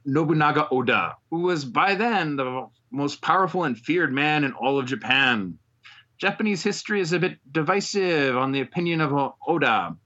Nobunaga 0.06 0.70
Oda, 0.72 1.18
who 1.30 1.42
was 1.42 1.66
by 1.66 1.96
then 1.96 2.38
the 2.38 2.68
most 2.92 3.22
powerful 3.22 3.66
and 3.66 3.78
feared 3.78 4.14
man 4.14 4.46
in 4.46 4.54
all 4.54 4.80
of 4.80 4.86
Japan. 4.86 5.58
Japanese 6.18 6.64
history 6.64 7.02
is 7.02 7.12
a 7.12 7.20
bit 7.20 7.40
divisive 7.52 8.38
on 8.38 8.54
the 8.54 8.62
opinion 8.62 9.02
of 9.02 9.34
Oda. 9.46 9.98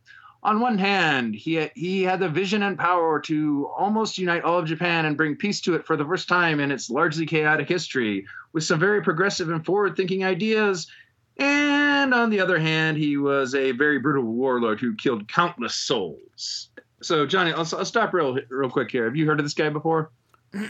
On 0.42 0.60
one 0.60 0.80
hand, 0.80 1.36
he 1.36 1.70
he 1.76 2.02
had 2.02 2.20
the 2.20 2.30
vision 2.30 2.64
and 2.64 2.78
power 2.78 3.20
to 3.22 3.70
almost 3.78 4.18
unite 4.18 4.44
all 4.44 4.58
of 4.58 4.66
Japan 4.66 5.06
and 5.06 5.18
bring 5.18 5.36
peace 5.36 5.62
to 5.62 5.76
it 5.76 5.86
for 5.86 5.98
the 5.98 6.06
first 6.06 6.28
time 6.28 6.60
in 6.60 6.72
its 6.72 6.90
largely 6.90 7.28
chaotic 7.28 7.68
history, 7.68 8.26
with 8.54 8.64
some 8.64 8.80
very 8.80 9.04
progressive 9.04 9.50
and 9.50 9.66
forward-thinking 9.66 10.26
ideas. 10.26 10.88
And 11.38 12.14
on 12.14 12.30
the 12.30 12.40
other 12.40 12.58
hand, 12.58 12.98
he 12.98 13.18
was 13.18 13.56
a 13.56 13.72
very 13.72 14.00
brutal 14.00 14.24
warlord 14.24 14.80
who 14.80 14.96
killed 14.96 15.28
countless 15.28 15.76
souls. 15.76 16.70
So, 17.02 17.26
Johnny, 17.26 17.52
I'll, 17.52 17.68
I'll 17.78 17.86
stop 17.86 18.14
real 18.14 18.38
real 18.50 18.70
quick 18.70 18.92
here. 18.92 19.06
Have 19.06 19.16
you 19.16 19.26
heard 19.26 19.40
of 19.40 19.46
this 19.46 19.54
guy 19.54 19.70
before? 19.70 20.12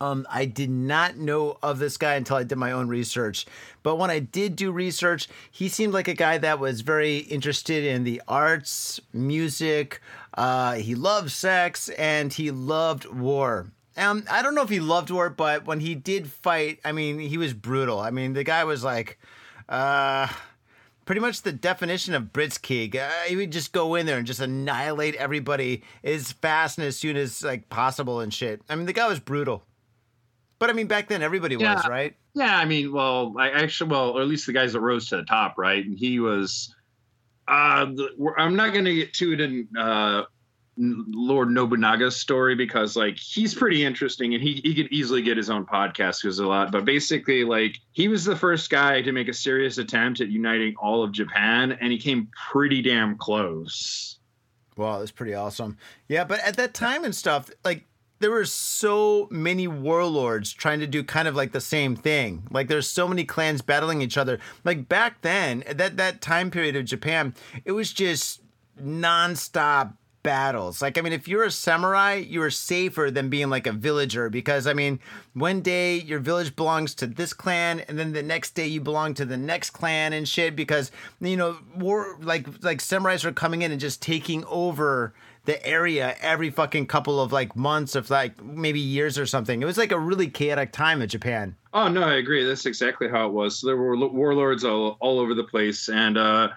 Um, 0.00 0.26
I 0.30 0.44
did 0.44 0.70
not 0.70 1.16
know 1.16 1.58
of 1.62 1.78
this 1.78 1.96
guy 1.96 2.14
until 2.14 2.36
I 2.36 2.42
did 2.42 2.56
my 2.56 2.72
own 2.72 2.88
research. 2.88 3.46
But 3.82 3.96
when 3.96 4.10
I 4.10 4.18
did 4.18 4.56
do 4.56 4.70
research, 4.70 5.28
he 5.50 5.68
seemed 5.68 5.94
like 5.94 6.08
a 6.08 6.14
guy 6.14 6.38
that 6.38 6.58
was 6.58 6.82
very 6.82 7.18
interested 7.18 7.84
in 7.84 8.04
the 8.04 8.20
arts, 8.28 9.00
music. 9.12 10.00
Uh, 10.34 10.74
he 10.74 10.94
loved 10.94 11.30
sex 11.30 11.88
and 11.90 12.32
he 12.32 12.50
loved 12.50 13.06
war. 13.06 13.68
Um, 13.96 14.24
I 14.30 14.42
don't 14.42 14.54
know 14.54 14.62
if 14.62 14.68
he 14.68 14.80
loved 14.80 15.10
war, 15.10 15.30
but 15.30 15.64
when 15.66 15.80
he 15.80 15.94
did 15.94 16.30
fight, 16.30 16.80
I 16.84 16.92
mean, 16.92 17.18
he 17.18 17.38
was 17.38 17.54
brutal. 17.54 17.98
I 17.98 18.10
mean, 18.10 18.34
the 18.34 18.44
guy 18.44 18.64
was 18.64 18.84
like, 18.84 19.18
uh, 19.68 20.28
pretty 21.06 21.20
much 21.20 21.42
the 21.42 21.52
definition 21.52 22.12
of 22.12 22.24
Blitzkrieg. 22.24 22.94
Uh, 22.96 23.10
he 23.26 23.36
would 23.36 23.52
just 23.52 23.72
go 23.72 23.94
in 23.94 24.04
there 24.04 24.18
and 24.18 24.26
just 24.26 24.40
annihilate 24.40 25.14
everybody 25.14 25.82
as 26.04 26.32
fast 26.32 26.76
and 26.78 26.86
as 26.86 26.96
soon 26.98 27.16
as 27.16 27.42
like 27.42 27.70
possible 27.70 28.20
and 28.20 28.34
shit. 28.34 28.60
I 28.68 28.74
mean, 28.74 28.86
the 28.86 28.92
guy 28.92 29.08
was 29.08 29.20
brutal. 29.20 29.64
But 30.58 30.70
I 30.70 30.72
mean, 30.72 30.86
back 30.86 31.08
then 31.08 31.22
everybody 31.22 31.56
yeah. 31.56 31.76
was, 31.76 31.86
right? 31.86 32.14
Yeah, 32.34 32.56
I 32.58 32.64
mean, 32.64 32.92
well, 32.92 33.34
I 33.38 33.50
actually, 33.50 33.90
well, 33.90 34.10
or 34.10 34.22
at 34.22 34.28
least 34.28 34.46
the 34.46 34.52
guys 34.52 34.72
that 34.72 34.80
rose 34.80 35.08
to 35.08 35.16
the 35.16 35.24
top, 35.24 35.56
right? 35.56 35.84
And 35.84 35.98
he 35.98 36.20
was. 36.20 36.74
Uh, 37.48 37.84
the, 37.86 38.34
I'm 38.36 38.56
not 38.56 38.72
going 38.72 38.84
to 38.86 38.94
get 38.94 39.14
too 39.14 39.32
in 39.32 39.68
uh, 39.78 40.24
Lord 40.78 41.48
Nobunaga's 41.48 42.16
story 42.16 42.54
because, 42.54 42.96
like, 42.96 43.18
he's 43.18 43.54
pretty 43.54 43.84
interesting, 43.84 44.34
and 44.34 44.42
he 44.42 44.60
he 44.62 44.74
could 44.74 44.92
easily 44.92 45.22
get 45.22 45.36
his 45.36 45.48
own 45.48 45.64
podcast 45.64 46.22
because 46.22 46.38
a 46.38 46.46
lot. 46.46 46.70
But 46.70 46.84
basically, 46.84 47.44
like, 47.44 47.80
he 47.92 48.08
was 48.08 48.24
the 48.24 48.36
first 48.36 48.68
guy 48.68 49.00
to 49.02 49.12
make 49.12 49.28
a 49.28 49.34
serious 49.34 49.78
attempt 49.78 50.20
at 50.20 50.28
uniting 50.28 50.74
all 50.76 51.02
of 51.02 51.12
Japan, 51.12 51.72
and 51.80 51.90
he 51.90 51.98
came 51.98 52.28
pretty 52.50 52.82
damn 52.82 53.16
close. 53.16 54.18
Wow, 54.76 54.98
that's 54.98 55.10
pretty 55.10 55.34
awesome. 55.34 55.78
Yeah, 56.08 56.24
but 56.24 56.40
at 56.40 56.56
that 56.58 56.74
time 56.74 57.04
and 57.04 57.14
stuff, 57.14 57.50
like 57.64 57.84
there 58.18 58.30
were 58.30 58.44
so 58.44 59.28
many 59.30 59.66
warlords 59.66 60.52
trying 60.52 60.80
to 60.80 60.86
do 60.86 61.02
kind 61.02 61.28
of 61.28 61.34
like 61.34 61.52
the 61.52 61.60
same 61.60 61.96
thing. 61.96 62.46
Like 62.50 62.68
there's 62.68 62.88
so 62.88 63.08
many 63.08 63.24
clans 63.24 63.62
battling 63.62 64.02
each 64.02 64.18
other. 64.18 64.38
Like 64.64 64.88
back 64.88 65.22
then, 65.22 65.64
that 65.70 65.96
that 65.96 66.20
time 66.20 66.50
period 66.50 66.76
of 66.76 66.84
Japan, 66.84 67.34
it 67.64 67.72
was 67.72 67.92
just 67.92 68.42
nonstop 68.78 69.94
battles. 70.26 70.82
Like 70.82 70.98
I 70.98 71.02
mean, 71.02 71.12
if 71.12 71.28
you're 71.28 71.44
a 71.44 71.52
samurai, 71.52 72.14
you 72.14 72.42
are 72.42 72.50
safer 72.50 73.12
than 73.12 73.30
being 73.30 73.48
like 73.48 73.68
a 73.68 73.72
villager 73.72 74.28
because 74.28 74.66
I 74.66 74.72
mean, 74.72 74.98
one 75.34 75.60
day 75.60 75.98
your 76.00 76.18
village 76.18 76.56
belongs 76.56 76.96
to 76.96 77.06
this 77.06 77.32
clan, 77.32 77.78
and 77.86 77.96
then 77.96 78.12
the 78.12 78.24
next 78.24 78.56
day 78.56 78.66
you 78.66 78.80
belong 78.80 79.14
to 79.14 79.24
the 79.24 79.36
next 79.36 79.70
clan 79.70 80.12
and 80.12 80.28
shit 80.28 80.56
because 80.56 80.90
you 81.20 81.36
know 81.36 81.58
war 81.76 82.18
like 82.20 82.48
like 82.64 82.78
samurais 82.78 83.24
are 83.24 83.30
coming 83.30 83.62
in 83.62 83.70
and 83.70 83.80
just 83.80 84.02
taking 84.02 84.44
over 84.46 85.14
the 85.44 85.64
area 85.64 86.16
every 86.20 86.50
fucking 86.50 86.86
couple 86.86 87.20
of 87.20 87.30
like 87.30 87.54
months 87.54 87.94
of 87.94 88.10
like 88.10 88.42
maybe 88.42 88.80
years 88.80 89.16
or 89.16 89.26
something. 89.26 89.62
It 89.62 89.64
was 89.64 89.78
like 89.78 89.92
a 89.92 89.98
really 89.98 90.26
chaotic 90.26 90.72
time 90.72 91.00
in 91.02 91.08
Japan. 91.08 91.54
Oh 91.72 91.86
no, 91.86 92.02
I 92.02 92.14
agree. 92.14 92.44
That's 92.44 92.66
exactly 92.66 93.08
how 93.08 93.28
it 93.28 93.32
was. 93.32 93.60
So 93.60 93.68
there 93.68 93.76
were 93.76 93.96
warlords 94.08 94.64
all, 94.64 94.96
all 94.98 95.20
over 95.20 95.34
the 95.34 95.44
place, 95.44 95.88
and 95.88 96.18
uh, 96.18 96.48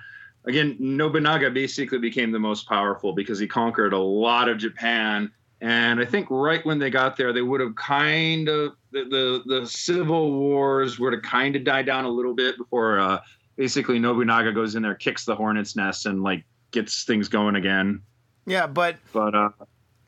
again, 0.46 0.76
Nobunaga 0.80 1.50
basically 1.50 2.00
became 2.00 2.32
the 2.32 2.40
most 2.40 2.68
powerful 2.68 3.14
because 3.14 3.40
he 3.40 3.48
conquered 3.48 3.94
a 3.94 4.00
lot 4.00 4.50
of 4.50 4.58
Japan. 4.58 5.32
And 5.62 6.00
I 6.00 6.06
think 6.06 6.28
right 6.30 6.66
when 6.66 6.80
they 6.80 6.90
got 6.90 7.18
there, 7.18 7.34
they 7.34 7.42
would 7.42 7.60
have 7.62 7.76
kind 7.76 8.48
of 8.48 8.74
the 8.92 9.04
the, 9.04 9.60
the 9.60 9.68
civil 9.68 10.32
wars 10.40 11.00
were 11.00 11.12
to 11.12 11.20
kind 11.20 11.56
of 11.56 11.64
die 11.64 11.84
down 11.84 12.06
a 12.06 12.10
little 12.10 12.34
bit 12.34 12.58
before 12.58 13.00
uh, 13.00 13.20
basically 13.58 14.00
Nobunaga 14.00 14.54
goes 14.54 14.76
in 14.76 14.84
there, 14.84 14.96
kicks 14.96 15.26
the 15.26 15.36
hornet's 15.36 15.76
nest, 15.76 16.06
and 16.06 16.24
like 16.24 16.46
gets 16.72 17.04
things 17.04 17.28
going 17.28 17.56
again. 17.56 18.02
Yeah, 18.46 18.68
but 18.68 18.98
but 19.12 19.36
uh, 19.36 19.50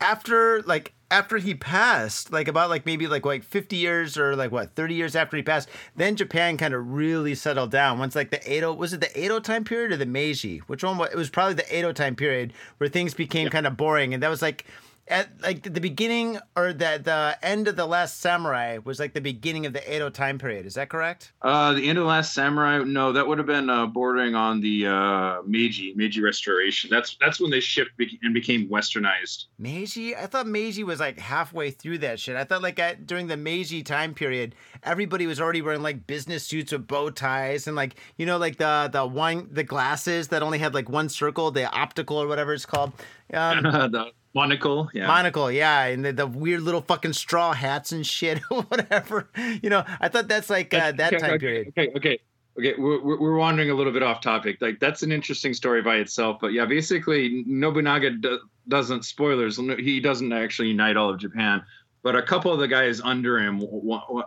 after 0.00 0.62
like 0.62 0.94
after 1.12 1.36
he 1.36 1.54
passed, 1.54 2.32
like 2.32 2.48
about 2.48 2.70
like 2.70 2.86
maybe 2.86 3.06
like 3.06 3.26
like 3.26 3.44
50 3.44 3.76
years 3.76 4.16
or 4.16 4.34
like 4.34 4.50
what 4.50 4.74
30 4.74 4.94
years 4.94 5.14
after 5.14 5.36
he 5.36 5.42
passed, 5.42 5.68
then 5.94 6.16
Japan 6.16 6.56
kind 6.56 6.72
of 6.72 6.90
really 6.90 7.34
settled 7.34 7.70
down. 7.70 7.98
Once 7.98 8.16
like 8.16 8.30
the 8.30 8.50
Edo 8.50 8.72
was 8.72 8.94
it 8.94 9.00
the 9.02 9.24
Edo 9.24 9.38
time 9.38 9.62
period 9.62 9.92
or 9.92 9.98
the 9.98 10.06
Meiji? 10.06 10.58
Which 10.66 10.82
one? 10.82 10.96
Was, 10.96 11.10
it 11.12 11.16
was 11.16 11.28
probably 11.28 11.54
the 11.54 11.78
Edo 11.78 11.92
time 11.92 12.16
period 12.16 12.54
where 12.78 12.88
things 12.88 13.12
became 13.12 13.50
kind 13.50 13.66
of 13.66 13.76
boring, 13.76 14.14
and 14.14 14.22
that 14.22 14.30
was 14.30 14.40
like 14.40 14.64
at 15.08 15.28
like 15.42 15.62
the 15.62 15.80
beginning 15.80 16.38
or 16.56 16.72
the 16.72 17.00
the 17.02 17.36
end 17.42 17.66
of 17.66 17.76
the 17.76 17.86
last 17.86 18.20
samurai 18.20 18.78
was 18.84 19.00
like 19.00 19.14
the 19.14 19.20
beginning 19.20 19.66
of 19.66 19.72
the 19.72 19.94
Edo 19.94 20.08
time 20.10 20.38
period. 20.38 20.64
Is 20.64 20.74
that 20.74 20.88
correct? 20.88 21.32
Uh, 21.42 21.72
the 21.72 21.88
end 21.88 21.98
of 21.98 22.04
the 22.04 22.08
last 22.08 22.32
samurai. 22.32 22.78
No, 22.84 23.12
that 23.12 23.26
would 23.26 23.38
have 23.38 23.46
been 23.46 23.68
uh, 23.68 23.86
bordering 23.86 24.34
on 24.34 24.60
the 24.60 24.86
uh, 24.86 25.42
Meiji 25.44 25.92
Meiji 25.96 26.22
Restoration. 26.22 26.88
That's 26.90 27.16
that's 27.20 27.40
when 27.40 27.50
they 27.50 27.60
shipped 27.60 27.90
and 28.22 28.32
became 28.32 28.68
westernized. 28.68 29.46
Meiji. 29.58 30.14
I 30.14 30.26
thought 30.26 30.46
Meiji 30.46 30.84
was 30.84 31.00
like 31.00 31.18
halfway 31.18 31.70
through 31.70 31.98
that 31.98 32.20
shit. 32.20 32.36
I 32.36 32.44
thought 32.44 32.62
like 32.62 32.78
at, 32.78 33.06
during 33.06 33.26
the 33.26 33.36
Meiji 33.36 33.82
time 33.82 34.14
period, 34.14 34.54
everybody 34.84 35.26
was 35.26 35.40
already 35.40 35.62
wearing 35.62 35.82
like 35.82 36.06
business 36.06 36.44
suits 36.44 36.72
with 36.72 36.86
bow 36.86 37.10
ties 37.10 37.66
and 37.66 37.74
like 37.74 37.96
you 38.16 38.26
know 38.26 38.38
like 38.38 38.56
the 38.58 38.88
the 38.92 39.04
wine 39.04 39.48
the 39.50 39.64
glasses 39.64 40.28
that 40.28 40.42
only 40.42 40.58
had 40.58 40.74
like 40.74 40.88
one 40.88 41.08
circle, 41.08 41.50
the 41.50 41.68
optical 41.70 42.18
or 42.18 42.28
whatever 42.28 42.54
it's 42.54 42.66
called. 42.66 42.92
Um, 43.34 43.62
the 43.62 44.12
Monocle, 44.34 44.90
yeah. 44.94 45.06
Monocle, 45.06 45.50
yeah, 45.50 45.84
and 45.84 46.04
the, 46.04 46.12
the, 46.12 46.26
weird 46.26 46.62
little 46.62 46.80
fucking 46.80 47.12
straw 47.12 47.52
hats 47.52 47.92
and 47.92 48.06
shit, 48.06 48.38
whatever. 48.48 49.28
You 49.62 49.68
know, 49.68 49.84
I 50.00 50.08
thought 50.08 50.28
that's 50.28 50.48
like 50.48 50.72
uh, 50.72 50.92
that 50.92 51.12
okay, 51.12 51.18
time 51.18 51.30
okay, 51.32 51.38
period. 51.38 51.68
Okay, 51.68 51.92
okay, 51.96 52.18
okay. 52.58 52.74
We're, 52.78 53.02
we're 53.02 53.36
wandering 53.36 53.70
a 53.70 53.74
little 53.74 53.92
bit 53.92 54.02
off 54.02 54.22
topic. 54.22 54.56
Like 54.60 54.80
that's 54.80 55.02
an 55.02 55.12
interesting 55.12 55.52
story 55.52 55.82
by 55.82 55.96
itself, 55.96 56.38
but 56.40 56.52
yeah, 56.52 56.64
basically 56.64 57.44
Nobunaga 57.46 58.10
do, 58.10 58.40
doesn't. 58.68 59.04
Spoilers. 59.04 59.58
He 59.58 60.00
doesn't 60.00 60.32
actually 60.32 60.68
unite 60.68 60.96
all 60.96 61.10
of 61.10 61.18
Japan, 61.18 61.62
but 62.02 62.16
a 62.16 62.22
couple 62.22 62.52
of 62.52 62.58
the 62.58 62.68
guys 62.68 63.02
under 63.02 63.38
him 63.38 63.60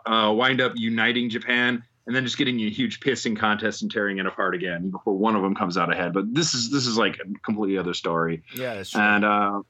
uh, 0.06 0.32
wind 0.32 0.62
up 0.62 0.74
uniting 0.76 1.30
Japan 1.30 1.84
and 2.08 2.16
then 2.16 2.24
just 2.24 2.38
getting 2.38 2.60
a 2.62 2.70
huge 2.70 3.00
pissing 3.00 3.36
contest 3.36 3.82
and 3.82 3.92
tearing 3.92 4.20
it 4.20 4.26
apart 4.26 4.54
again 4.54 4.92
before 4.92 5.18
one 5.18 5.36
of 5.36 5.42
them 5.42 5.56
comes 5.56 5.78
out 5.78 5.92
ahead. 5.92 6.14
But 6.14 6.34
this 6.34 6.54
is 6.54 6.70
this 6.70 6.86
is 6.86 6.98
like 6.98 7.18
a 7.20 7.40
completely 7.40 7.78
other 7.78 7.94
story. 7.94 8.44
Yeah, 8.56 8.76
that's 8.76 8.92
true. 8.92 9.02
And 9.02 9.26
uh, 9.26 9.62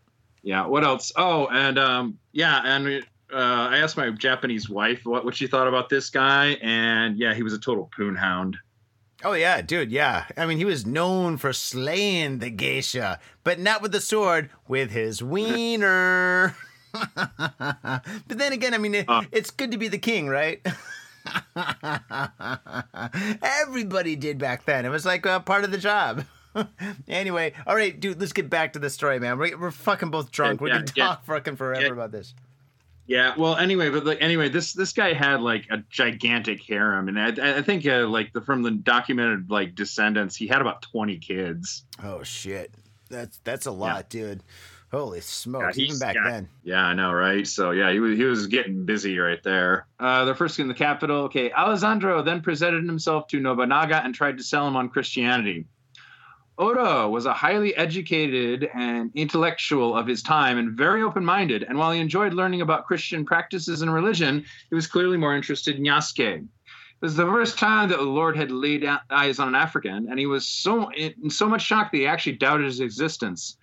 yeah. 0.46 0.66
What 0.66 0.84
else? 0.84 1.12
Oh, 1.18 1.48
and 1.48 1.78
um, 1.80 2.20
yeah, 2.32 2.62
and 2.64 3.04
uh, 3.34 3.38
I 3.72 3.80
asked 3.80 3.98
my 3.98 4.12
Japanese 4.12 4.70
wife 4.70 5.02
what, 5.04 5.26
what 5.26 5.36
she 5.36 5.48
thought 5.48 5.68
about 5.68 5.90
this 5.90 6.10
guy, 6.10 6.58
and 6.62 7.18
yeah, 7.18 7.34
he 7.34 7.44
was 7.44 7.54
a 7.54 7.60
total 7.60 7.90
poon 7.98 8.16
hound. 8.16 8.56
Oh 9.24 9.34
yeah, 9.34 9.62
dude, 9.62 9.92
yeah. 9.92 10.26
I 10.38 10.46
mean, 10.46 10.60
he 10.60 10.66
was 10.66 10.86
known 10.86 11.38
for 11.38 11.52
slaying 11.52 12.40
the 12.40 12.52
geisha, 12.52 13.20
but 13.44 13.60
not 13.60 13.82
with 13.82 13.92
the 13.92 14.02
sword, 14.02 14.52
with 14.68 14.92
his 14.92 15.24
wiener. 15.24 16.56
but 16.94 18.04
then 18.28 18.54
again, 18.54 18.76
I 18.76 18.78
mean, 18.78 18.94
it, 18.94 19.10
uh, 19.10 19.24
it's 19.32 19.50
good 19.50 19.72
to 19.72 19.80
be 19.80 19.88
the 19.88 19.98
king, 19.98 20.28
right? 20.28 20.64
Everybody 23.42 24.16
did 24.16 24.38
back 24.38 24.66
then. 24.66 24.86
It 24.86 24.90
was 24.90 25.08
like 25.08 25.26
a 25.26 25.40
part 25.40 25.64
of 25.64 25.72
the 25.72 25.80
job. 25.80 26.24
anyway, 27.08 27.54
all 27.66 27.76
right, 27.76 27.98
dude, 28.00 28.20
let's 28.20 28.34
get 28.34 28.50
back 28.50 28.74
to 28.74 28.80
the 28.80 28.90
story, 28.90 29.20
man. 29.20 29.38
We're, 29.38 29.58
we're 29.58 29.72
fucking 29.72 30.10
both 30.10 30.32
drunk. 30.32 30.60
Yeah, 30.60 30.64
we 30.64 30.72
can 30.72 30.86
yeah, 30.96 31.06
talk 31.08 31.26
fucking 31.26 31.56
forever 31.56 31.94
about 31.94 32.12
this. 32.12 32.34
Yeah, 33.08 33.36
well, 33.38 33.56
anyway, 33.56 33.90
but 33.90 34.04
like, 34.04 34.18
anyway, 34.22 34.50
this 34.50 34.74
this 34.74 34.92
guy 34.92 35.14
had 35.14 35.42
like 35.42 35.68
a 35.70 35.84
gigantic 35.90 36.64
harem, 36.64 37.08
and 37.08 37.20
I, 37.20 37.58
I 37.58 37.62
think 37.62 37.86
uh, 37.86 38.08
like 38.08 38.34
the, 38.34 38.42
from 38.42 38.64
the 38.64 38.72
documented 38.72 39.52
like 39.52 39.76
descendants, 39.76 40.36
he 40.36 40.48
had 40.48 40.62
about 40.62 40.82
twenty 40.82 41.20
kids. 41.20 41.84
Oh 42.04 42.24
shit, 42.24 42.74
that's 43.10 43.40
that's 43.44 43.68
a 43.68 43.72
lot, 43.72 44.10
dude. 44.10 44.42
Holy 44.92 45.22
smokes! 45.22 45.78
Yeah, 45.78 45.84
Even 45.84 46.00
back 46.00 46.16
yeah, 46.16 46.30
then. 46.30 46.50
Yeah, 46.64 46.84
I 46.84 46.94
know, 46.96 47.12
right? 47.12 47.46
So 47.46 47.72
yeah, 47.72 47.92
he 47.92 48.00
was 48.00 48.18
he 48.18 48.24
was 48.24 48.48
getting 48.48 48.86
busy 48.86 49.20
right 49.20 49.44
there. 49.44 49.86
Uh, 50.00 50.26
they're 50.26 50.34
first 50.34 50.60
in 50.60 50.68
the 50.68 50.74
capital. 50.74 51.24
Okay, 51.24 51.52
Alessandro 51.52 52.24
then 52.24 52.42
presented 52.42 52.86
himself 52.86 53.28
to 53.28 53.40
Nobunaga 53.40 54.04
and 54.04 54.16
tried 54.16 54.38
to 54.38 54.44
sell 54.44 54.68
him 54.68 54.76
on 54.76 54.90
Christianity. 54.90 55.68
Oda 56.58 57.10
was 57.10 57.26
a 57.26 57.34
highly 57.34 57.76
educated 57.76 58.70
and 58.74 59.12
intellectual 59.14 59.96
of 59.96 60.08
his 60.08 60.24
time 60.24 60.58
and 60.58 60.72
very 60.72 61.02
open 61.02 61.26
minded. 61.26 61.64
And 61.64 61.78
while 61.78 61.92
he 61.92 62.00
enjoyed 62.00 62.34
learning 62.34 62.62
about 62.62 62.86
Christian 62.86 63.26
practices 63.26 63.82
and 63.82 63.94
religion, 63.94 64.46
he 64.70 64.76
was 64.76 64.88
clearly 64.88 65.18
more 65.18 65.36
interested 65.36 65.76
in 65.76 65.84
Yasuke. 65.84 66.38
It 66.38 67.02
was 67.02 67.18
the 67.18 67.26
first 67.26 67.60
time 67.60 67.90
that 67.90 67.98
the 67.98 68.04
Lord 68.04 68.38
had 68.38 68.52
laid 68.52 68.88
eyes 69.10 69.38
on 69.38 69.50
an 69.50 69.56
African, 69.56 70.08
and 70.10 70.18
he 70.18 70.26
was 70.28 70.48
so 70.48 70.90
in 70.94 71.30
so 71.30 71.48
much 71.48 71.62
shock 71.62 71.92
that 71.92 71.98
he 71.98 72.08
actually 72.08 72.38
doubted 72.38 72.66
his 72.66 72.80
existence. 72.80 73.58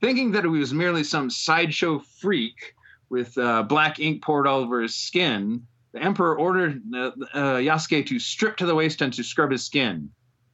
Thinking 0.00 0.30
that 0.32 0.44
he 0.44 0.50
was 0.50 0.72
merely 0.72 1.02
some 1.02 1.28
sideshow 1.28 1.98
freak 1.98 2.74
with 3.08 3.36
uh, 3.38 3.64
black 3.64 3.98
ink 3.98 4.22
poured 4.22 4.46
all 4.46 4.60
over 4.60 4.82
his 4.82 4.94
skin, 4.94 5.66
the 5.92 6.02
emperor 6.02 6.38
ordered 6.38 6.80
uh, 6.94 7.10
uh, 7.34 7.56
Yasuke 7.56 8.06
to 8.06 8.18
strip 8.18 8.56
to 8.58 8.66
the 8.66 8.74
waist 8.74 9.02
and 9.02 9.12
to 9.14 9.24
scrub 9.24 9.50
his 9.50 9.64
skin. 9.64 10.10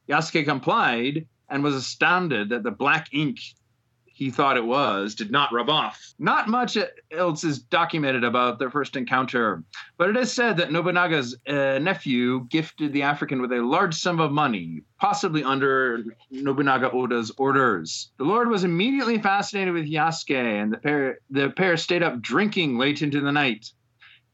Yasuke 0.09 0.45
complied, 0.45 1.27
and 1.53 1.63
was 1.63 1.75
astounded 1.75 2.49
that 2.49 2.63
the 2.63 2.71
black 2.71 3.13
ink 3.13 3.39
he 4.05 4.29
thought 4.29 4.57
it 4.57 4.65
was 4.65 5.15
did 5.15 5.31
not 5.31 5.51
rub 5.51 5.69
off. 5.69 6.13
Not 6.19 6.47
much 6.47 6.77
else 7.11 7.43
is 7.43 7.59
documented 7.59 8.23
about 8.23 8.59
their 8.59 8.69
first 8.69 8.95
encounter, 8.95 9.63
but 9.97 10.09
it 10.09 10.17
is 10.17 10.31
said 10.31 10.57
that 10.57 10.71
Nobunaga's 10.71 11.35
uh, 11.47 11.79
nephew 11.79 12.47
gifted 12.49 12.93
the 12.93 13.01
African 13.01 13.41
with 13.41 13.51
a 13.51 13.61
large 13.61 13.95
sum 13.95 14.19
of 14.19 14.31
money, 14.31 14.81
possibly 14.99 15.43
under 15.43 16.03
Nobunaga 16.29 16.91
Oda's 16.91 17.31
orders. 17.37 18.11
The 18.17 18.23
Lord 18.23 18.49
was 18.49 18.63
immediately 18.63 19.17
fascinated 19.17 19.73
with 19.73 19.89
Yasuke, 19.91 20.35
and 20.35 20.73
the 20.73 20.77
pair, 20.77 21.17
the 21.31 21.49
pair 21.49 21.75
stayed 21.77 22.03
up 22.03 22.21
drinking 22.21 22.77
late 22.77 23.01
into 23.01 23.19
the 23.19 23.31
night. 23.31 23.71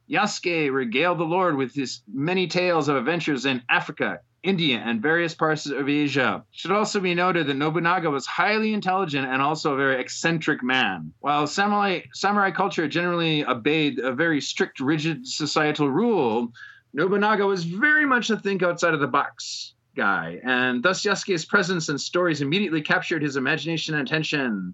Yasuke 0.09 0.73
regaled 0.73 1.19
the 1.19 1.23
Lord 1.23 1.55
with 1.55 1.73
his 1.73 2.01
many 2.11 2.47
tales 2.47 2.89
of 2.89 2.97
adventures 2.97 3.45
in 3.45 3.61
Africa, 3.69 4.19
India, 4.43 4.81
and 4.86 5.01
various 5.01 5.34
parts 5.34 5.65
of 5.65 5.89
Asia. 5.89 6.43
It 6.51 6.60
should 6.60 6.72
also 6.72 7.00
be 7.00 7.13
noted 7.13 7.48
that 7.48 7.55
Nobunaga 7.55 8.10
was 8.10 8.25
highly 8.25 8.74
intelligent 8.74 9.27
and 9.27 9.41
also 9.41 9.74
a 9.74 9.77
very 9.77 10.00
eccentric 10.00 10.63
man. 10.63 11.13
While 11.19 11.48
samurai, 11.48 12.01
samurai 12.13 12.51
culture 12.51 12.88
generally 12.88 13.46
obeyed 13.46 14.00
a 14.00 14.13
very 14.13 14.41
strict, 14.41 14.79
rigid 14.79 15.27
societal 15.27 15.89
rule, 15.89 16.53
Nobunaga 16.93 17.46
was 17.46 17.65
very 17.65 18.05
much 18.05 18.29
a 18.29 18.38
think 18.38 18.63
outside 18.63 18.93
of 18.93 19.00
the 19.00 19.08
box 19.08 19.74
guy, 19.96 20.39
and 20.43 20.81
thus 20.81 21.03
Yasuke's 21.03 21.46
presence 21.46 21.89
and 21.89 22.00
stories 22.00 22.41
immediately 22.41 22.81
captured 22.81 23.22
his 23.22 23.36
imagination 23.36 23.96
and 23.96 24.08
attention. 24.08 24.74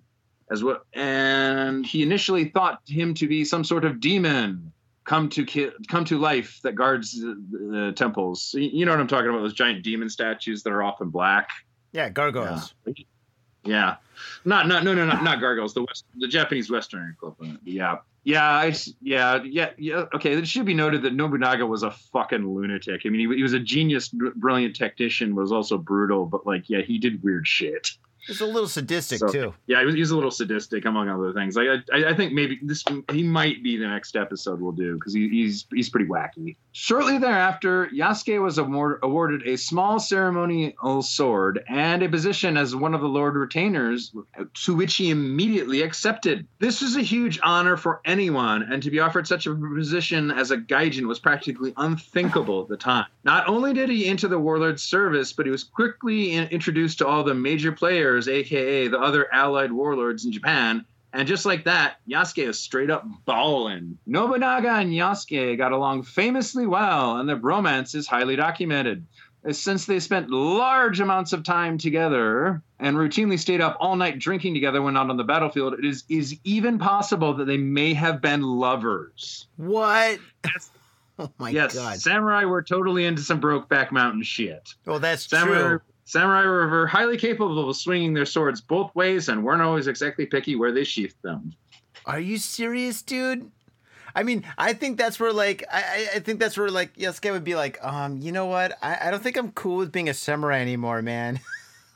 As 0.51 0.63
well, 0.63 0.83
and 0.93 1.83
he 1.83 2.03
initially 2.03 2.49
thought 2.49 2.81
him 2.87 3.15
to 3.15 3.27
be 3.27 3.43
some 3.43 3.63
sort 3.63 3.83
of 3.83 3.99
demon, 3.99 4.71
come 5.05 5.29
to 5.29 5.45
ki- 5.45 5.71
come 5.87 6.03
to 6.05 6.19
life 6.19 6.59
that 6.63 6.73
guards 6.73 7.13
the, 7.13 7.41
the 7.51 7.93
temples. 7.95 8.53
You 8.57 8.85
know 8.85 8.91
what 8.91 8.99
I'm 8.99 9.07
talking 9.07 9.29
about? 9.29 9.41
Those 9.41 9.53
giant 9.53 9.83
demon 9.83 10.09
statues 10.09 10.63
that 10.63 10.73
are 10.73 10.83
often 10.83 11.09
black. 11.09 11.49
Yeah, 11.93 12.09
gargoyles. 12.09 12.73
Yeah. 12.85 12.93
yeah. 13.63 13.95
Not 14.43 14.67
not 14.67 14.83
no 14.83 14.93
no 14.93 15.05
not 15.05 15.23
not 15.23 15.39
gargoyles. 15.39 15.73
The 15.73 15.83
West 15.83 16.05
the 16.17 16.27
Japanese 16.27 16.69
Western 16.69 17.09
equivalent. 17.11 17.61
Yeah. 17.63 17.99
Yeah, 18.27 18.43
I, 18.43 18.73
yeah, 19.03 19.43
yeah, 19.43 19.69
yeah. 19.77 20.05
Okay, 20.15 20.33
it 20.33 20.47
should 20.47 20.65
be 20.65 20.73
noted 20.73 21.03
that 21.03 21.13
Nobunaga 21.13 21.63
was 21.67 21.83
a 21.83 21.91
fucking 21.91 22.55
lunatic. 22.55 23.01
I 23.05 23.09
mean, 23.09 23.29
he, 23.29 23.35
he 23.37 23.43
was 23.43 23.53
a 23.53 23.59
genius, 23.59 24.09
brilliant 24.09 24.75
technician, 24.75 25.35
was 25.35 25.51
also 25.51 25.77
brutal, 25.77 26.25
but 26.25 26.43
like, 26.43 26.67
yeah, 26.67 26.81
he 26.81 26.97
did 26.97 27.21
weird 27.21 27.47
shit. 27.47 27.91
He's 28.27 28.41
a 28.41 28.45
little 28.45 28.67
sadistic 28.67 29.19
so, 29.19 29.27
too. 29.27 29.53
Yeah, 29.67 29.79
he 29.79 29.85
was, 29.85 29.95
he's 29.95 30.11
a 30.11 30.15
little 30.15 30.31
sadistic 30.31 30.85
among 30.85 31.09
other 31.09 31.33
things. 31.33 31.55
Like 31.55 31.67
I, 31.93 32.09
I 32.09 32.13
think 32.13 32.33
maybe 32.33 32.59
this 32.61 32.83
he 33.11 33.23
might 33.23 33.63
be 33.63 33.77
the 33.77 33.87
next 33.87 34.15
episode 34.15 34.61
we'll 34.61 34.71
do 34.71 34.95
because 34.95 35.13
he, 35.13 35.29
he's 35.29 35.65
he's 35.73 35.89
pretty 35.89 36.07
wacky. 36.07 36.55
Shortly 36.71 37.17
thereafter, 37.17 37.87
Yasuke 37.87 38.41
was 38.41 38.57
award, 38.57 38.99
awarded 39.03 39.47
a 39.47 39.57
small 39.57 39.99
ceremonial 39.99 41.01
sword 41.01 41.63
and 41.69 42.03
a 42.03 42.09
position 42.09 42.57
as 42.57 42.75
one 42.75 42.93
of 42.93 43.01
the 43.01 43.07
Lord 43.07 43.35
Retainers, 43.35 44.13
to 44.65 44.75
which 44.75 44.95
he 44.95 45.09
immediately 45.09 45.81
accepted. 45.81 46.47
This 46.59 46.81
was 46.81 46.97
a 46.97 47.01
huge 47.01 47.39
honor 47.43 47.77
for 47.77 48.01
anyone, 48.05 48.63
and 48.63 48.83
to 48.83 48.91
be 48.91 48.99
offered 48.99 49.27
such 49.27 49.47
a 49.47 49.55
position 49.55 50.31
as 50.31 50.51
a 50.51 50.57
gaijin 50.57 51.07
was 51.07 51.19
practically 51.19 51.73
unthinkable 51.77 52.63
at 52.63 52.67
the 52.67 52.77
time. 52.77 53.05
Not 53.23 53.47
only 53.47 53.73
did 53.73 53.89
he 53.89 54.07
enter 54.07 54.27
the 54.27 54.39
warlord's 54.39 54.83
service, 54.83 55.31
but 55.31 55.45
he 55.45 55.51
was 55.51 55.63
quickly 55.63 56.33
in, 56.33 56.47
introduced 56.49 56.97
to 56.97 57.07
all 57.07 57.23
the 57.23 57.33
major 57.33 57.71
players, 57.71 58.14
aka 58.27 58.87
the 58.87 58.99
other 58.99 59.27
allied 59.33 59.71
warlords 59.71 60.25
in 60.25 60.31
Japan, 60.31 60.85
and 61.13 61.27
just 61.27 61.45
like 61.45 61.63
that, 61.63 61.95
Yasuke 62.09 62.49
is 62.49 62.59
straight 62.59 62.89
up 62.89 63.05
ballin'. 63.25 63.97
Nobunaga 64.05 64.71
and 64.71 64.91
Yasuke 64.91 65.57
got 65.57 65.71
along 65.71 66.03
famously 66.03 66.67
well, 66.67 67.17
and 67.17 67.29
their 67.29 67.37
bromance 67.37 67.95
is 67.95 68.07
highly 68.07 68.35
documented. 68.35 69.05
Uh, 69.47 69.53
since 69.53 69.85
they 69.85 69.99
spent 69.99 70.29
large 70.29 70.99
amounts 70.99 71.31
of 71.31 71.43
time 71.43 71.77
together 71.77 72.61
and 72.79 72.97
routinely 72.97 73.39
stayed 73.39 73.61
up 73.61 73.77
all 73.79 73.95
night 73.95 74.19
drinking 74.19 74.53
together 74.53 74.81
when 74.81 74.93
not 74.93 75.09
on 75.09 75.17
the 75.17 75.23
battlefield, 75.23 75.75
it 75.75 75.85
is, 75.85 76.03
is 76.09 76.37
even 76.43 76.79
possible 76.79 77.35
that 77.35 77.45
they 77.45 77.57
may 77.57 77.93
have 77.93 78.21
been 78.21 78.41
lovers. 78.41 79.47
What? 79.57 80.19
Oh 81.17 81.31
my 81.37 81.49
yes, 81.49 81.73
god. 81.73 81.97
Samurai 82.01 82.43
were 82.43 82.61
totally 82.61 83.05
into 83.05 83.21
some 83.21 83.39
Brokeback 83.39 83.93
Mountain 83.93 84.23
shit. 84.23 84.75
Well, 84.85 84.99
that's 84.99 85.25
Samurai, 85.25 85.61
true. 85.61 85.81
Samurai 86.05 86.45
were 86.45 86.87
highly 86.87 87.17
capable 87.17 87.67
of 87.67 87.75
swinging 87.75 88.13
their 88.13 88.25
swords 88.25 88.61
both 88.61 88.93
ways 88.95 89.27
and 89.27 89.43
weren't 89.43 89.63
always 89.63 89.87
exactly 89.87 90.25
picky 90.25 90.55
where 90.55 90.71
they 90.71 90.83
sheathed 90.83 91.21
them. 91.23 91.53
Are 92.05 92.19
you 92.19 92.37
serious, 92.37 93.01
dude? 93.01 93.51
I 94.13 94.23
mean, 94.23 94.45
I 94.57 94.73
think 94.73 94.97
that's 94.97 95.19
where 95.19 95.33
like 95.33 95.65
I, 95.69 96.07
I 96.15 96.19
think 96.19 96.39
that's 96.39 96.57
where 96.57 96.69
like 96.69 96.95
Yasuke 96.95 97.31
would 97.31 97.43
be 97.43 97.55
like, 97.55 97.83
um, 97.83 98.19
you 98.19 98.31
know 98.31 98.45
what? 98.45 98.77
I, 98.81 99.07
I 99.07 99.11
don't 99.11 99.21
think 99.21 99.35
I'm 99.35 99.51
cool 99.51 99.77
with 99.77 99.91
being 99.91 100.07
a 100.07 100.13
samurai 100.13 100.59
anymore, 100.61 101.01
man. 101.01 101.39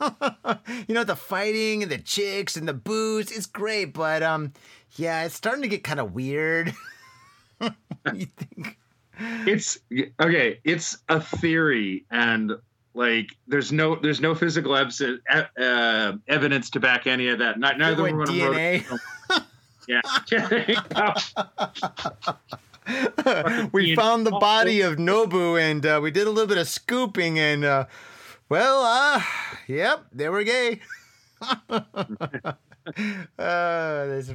you 0.00 0.94
know, 0.94 1.04
the 1.04 1.16
fighting 1.16 1.82
and 1.82 1.90
the 1.90 1.98
chicks 1.98 2.56
and 2.56 2.66
the 2.68 2.74
booze, 2.74 3.30
it's 3.30 3.46
great, 3.46 3.94
but 3.94 4.22
um, 4.22 4.52
yeah, 4.96 5.24
it's 5.24 5.36
starting 5.36 5.62
to 5.62 5.68
get 5.68 5.84
kind 5.84 6.00
of 6.00 6.12
weird. 6.12 6.74
you 8.12 8.26
think? 8.26 8.76
It's 9.46 9.78
okay. 10.20 10.60
It's 10.64 10.98
a 11.08 11.20
theory, 11.20 12.06
and 12.10 12.52
like 12.94 13.36
there's 13.46 13.72
no 13.72 13.94
there's 13.94 14.20
no 14.20 14.34
physical 14.34 14.76
ev- 14.76 14.92
uh, 15.58 16.12
evidence 16.28 16.70
to 16.70 16.80
back 16.80 17.06
any 17.06 17.28
of 17.28 17.38
that. 17.38 17.58
Not 17.58 17.78
neither 17.78 18.02
one 18.02 18.26
DNA. 18.26 18.84
yeah. 19.86 20.00
we 23.72 23.94
found 23.94 24.26
the 24.26 24.32
body 24.32 24.80
of 24.80 24.96
Nobu, 24.96 25.60
and 25.60 25.84
uh, 25.84 26.00
we 26.02 26.10
did 26.10 26.26
a 26.26 26.30
little 26.30 26.48
bit 26.48 26.58
of 26.58 26.68
scooping, 26.68 27.38
and 27.38 27.64
uh, 27.64 27.84
well, 28.48 28.82
uh, 28.82 29.22
yep, 29.66 30.06
they 30.12 30.28
were 30.28 30.42
gay. 30.44 30.80
uh, 31.40 32.54
there's 33.38 34.30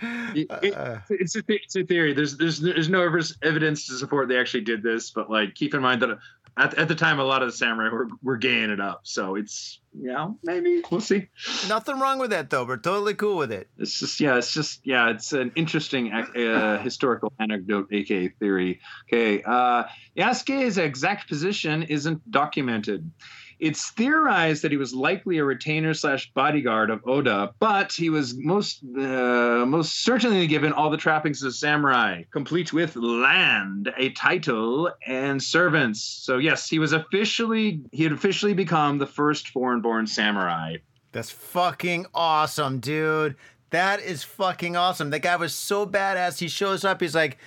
it, 0.00 0.46
it, 0.62 1.00
it's 1.10 1.36
a 1.36 1.42
it's 1.48 1.76
a 1.76 1.84
theory. 1.84 2.12
There's 2.12 2.36
there's 2.36 2.60
there's 2.60 2.88
no 2.88 3.02
evidence 3.42 3.86
to 3.88 3.94
support 3.94 4.28
they 4.28 4.38
actually 4.38 4.62
did 4.62 4.82
this, 4.82 5.10
but 5.10 5.30
like 5.30 5.54
keep 5.54 5.74
in 5.74 5.82
mind 5.82 6.02
that 6.02 6.18
at, 6.58 6.74
at 6.74 6.88
the 6.88 6.94
time 6.94 7.20
a 7.20 7.24
lot 7.24 7.42
of 7.42 7.48
the 7.48 7.56
samurai 7.56 7.90
were 7.90 8.08
were 8.22 8.36
gaying 8.36 8.70
it 8.70 8.80
up. 8.80 9.00
So 9.04 9.36
it's 9.36 9.80
you 9.98 10.12
know 10.12 10.38
maybe 10.42 10.82
we'll 10.90 11.00
see. 11.00 11.28
Nothing 11.68 11.98
wrong 11.98 12.18
with 12.18 12.30
that 12.30 12.50
though. 12.50 12.64
We're 12.64 12.76
totally 12.76 13.14
cool 13.14 13.36
with 13.36 13.52
it. 13.52 13.68
It's 13.78 13.98
just 13.98 14.20
yeah, 14.20 14.36
it's 14.36 14.52
just 14.52 14.80
yeah, 14.84 15.10
it's 15.10 15.32
an 15.32 15.52
interesting 15.54 16.12
uh, 16.12 16.78
historical 16.82 17.32
anecdote, 17.38 17.88
aka 17.92 18.28
theory. 18.28 18.80
Okay, 19.08 19.42
uh, 19.42 19.84
Yasuke's 20.16 20.76
exact 20.76 21.28
position 21.28 21.84
isn't 21.84 22.28
documented. 22.30 23.10
It's 23.58 23.90
theorized 23.90 24.62
that 24.62 24.70
he 24.70 24.76
was 24.76 24.94
likely 24.94 25.38
a 25.38 25.44
retainer 25.44 25.92
slash 25.94 26.30
bodyguard 26.32 26.90
of 26.90 27.00
Oda, 27.06 27.52
but 27.58 27.92
he 27.92 28.08
was 28.08 28.36
most 28.36 28.82
uh, 28.96 29.64
most 29.66 30.04
certainly 30.04 30.46
given 30.46 30.72
all 30.72 30.90
the 30.90 30.96
trappings 30.96 31.42
of 31.42 31.48
a 31.48 31.52
samurai, 31.52 32.22
complete 32.30 32.72
with 32.72 32.94
land, 32.94 33.92
a 33.96 34.10
title, 34.10 34.90
and 35.06 35.42
servants. 35.42 36.02
So 36.02 36.38
yes, 36.38 36.68
he 36.68 36.78
was 36.78 36.92
officially 36.92 37.82
he 37.92 38.04
had 38.04 38.12
officially 38.12 38.54
become 38.54 38.98
the 38.98 39.06
first 39.06 39.48
foreign-born 39.48 40.06
samurai. 40.06 40.76
That's 41.12 41.30
fucking 41.30 42.06
awesome, 42.14 42.78
dude. 42.80 43.34
That 43.70 44.00
is 44.00 44.22
fucking 44.22 44.76
awesome. 44.76 45.10
That 45.10 45.20
guy 45.20 45.36
was 45.36 45.54
so 45.54 45.86
badass. 45.86 46.38
He 46.38 46.48
shows 46.48 46.84
up. 46.84 47.00
He's 47.00 47.14
like, 47.14 47.38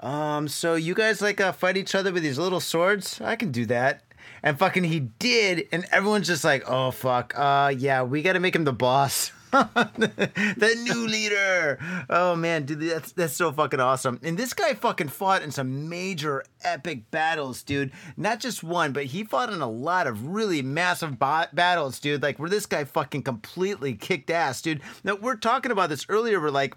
um, 0.00 0.48
so 0.48 0.74
you 0.74 0.94
guys 0.94 1.22
like 1.22 1.40
uh, 1.40 1.52
fight 1.52 1.76
each 1.76 1.94
other 1.94 2.12
with 2.12 2.22
these 2.22 2.38
little 2.38 2.60
swords? 2.60 3.20
I 3.20 3.36
can 3.36 3.50
do 3.52 3.66
that 3.66 4.02
and 4.42 4.58
fucking 4.58 4.84
he 4.84 5.00
did, 5.00 5.68
and 5.72 5.86
everyone's 5.90 6.26
just 6.26 6.44
like, 6.44 6.64
oh 6.68 6.90
fuck, 6.90 7.34
uh, 7.36 7.72
yeah, 7.76 8.02
we 8.02 8.22
got 8.22 8.34
to 8.34 8.40
make 8.40 8.54
him 8.54 8.64
the 8.64 8.72
boss. 8.72 9.32
the 9.50 10.80
new 10.84 11.08
leader. 11.08 11.76
Oh 12.08 12.36
man, 12.36 12.66
dude, 12.66 12.82
that's 12.82 13.10
that's 13.12 13.36
so 13.36 13.50
fucking 13.50 13.80
awesome. 13.80 14.20
And 14.22 14.38
this 14.38 14.54
guy 14.54 14.74
fucking 14.74 15.08
fought 15.08 15.42
in 15.42 15.50
some 15.50 15.88
major 15.88 16.44
epic 16.62 17.10
battles, 17.10 17.64
dude. 17.64 17.90
Not 18.16 18.38
just 18.38 18.62
one, 18.62 18.92
but 18.92 19.06
he 19.06 19.24
fought 19.24 19.52
in 19.52 19.60
a 19.60 19.68
lot 19.68 20.06
of 20.06 20.28
really 20.28 20.62
massive 20.62 21.18
ba- 21.18 21.48
battles, 21.52 21.98
dude. 21.98 22.22
Like 22.22 22.38
where 22.38 22.48
this 22.48 22.66
guy 22.66 22.84
fucking 22.84 23.24
completely 23.24 23.94
kicked 23.94 24.30
ass, 24.30 24.62
dude. 24.62 24.82
Now 25.02 25.16
we're 25.16 25.34
talking 25.34 25.72
about 25.72 25.88
this 25.88 26.06
earlier. 26.08 26.40
We're 26.40 26.50
like 26.50 26.76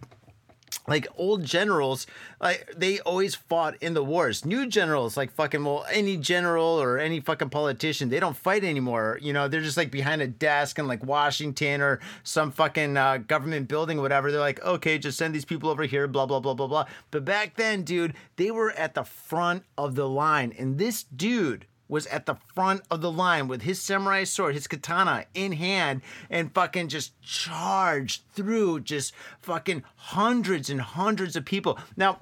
like 0.88 1.08
old 1.18 1.44
generals, 1.44 2.08
like 2.42 2.74
they 2.76 3.00
always 3.02 3.36
fought 3.36 3.76
in 3.82 3.94
the 3.94 4.04
wars. 4.04 4.46
New 4.46 4.68
generals, 4.68 5.18
like 5.18 5.32
fucking 5.32 5.64
well, 5.64 5.86
any 5.92 6.18
general 6.18 6.82
or 6.82 6.98
any 6.98 7.20
fucking 7.20 7.50
politician, 7.50 8.10
they 8.10 8.20
don't 8.20 8.38
fight 8.38 8.64
anymore. 8.64 9.20
You 9.22 9.34
know, 9.34 9.48
they're 9.48 9.62
just 9.62 9.78
like 9.78 9.92
behind 9.92 10.22
a 10.22 10.28
desk 10.28 10.80
in 10.80 10.88
like 10.88 11.04
Washington 11.04 11.82
or 11.82 12.00
some 12.24 12.52
fucking 12.52 12.98
uh, 12.98 13.18
government 13.18 13.68
building, 13.68 14.02
whatever. 14.02 14.32
They're 14.32 14.40
like, 14.40 14.64
okay, 14.64 14.98
just 14.98 15.18
send 15.18 15.34
these 15.34 15.46
people 15.46 15.70
over 15.70 15.84
here, 15.84 16.08
blah 16.08 16.26
blah 16.26 16.40
blah 16.40 16.54
blah 16.54 16.68
blah. 16.68 16.86
But 17.12 17.26
back 17.26 17.56
then, 17.56 17.84
dude, 17.84 18.14
they 18.36 18.52
were 18.52 18.72
at 18.72 18.96
the 18.96 19.04
front 19.04 19.64
of 19.78 19.96
the 19.96 20.08
line, 20.08 20.54
and 20.58 20.78
this 20.78 21.04
dude 21.04 21.66
was 21.94 22.08
at 22.08 22.26
the 22.26 22.36
front 22.54 22.82
of 22.90 23.02
the 23.02 23.12
line 23.12 23.48
with 23.48 23.62
his 23.62 23.80
samurai 23.80 24.24
sword, 24.24 24.56
his 24.56 24.68
katana 24.68 25.26
in 25.34 25.52
hand, 25.54 26.02
and 26.30 26.54
fucking 26.54 26.88
just 26.88 27.22
charged 27.22 28.24
through 28.34 28.80
just 28.82 29.14
fucking 29.42 29.84
hundreds 29.96 30.70
and 30.70 30.82
hundreds 30.82 31.36
of 31.36 31.46
people. 31.46 31.78
Now, 31.96 32.20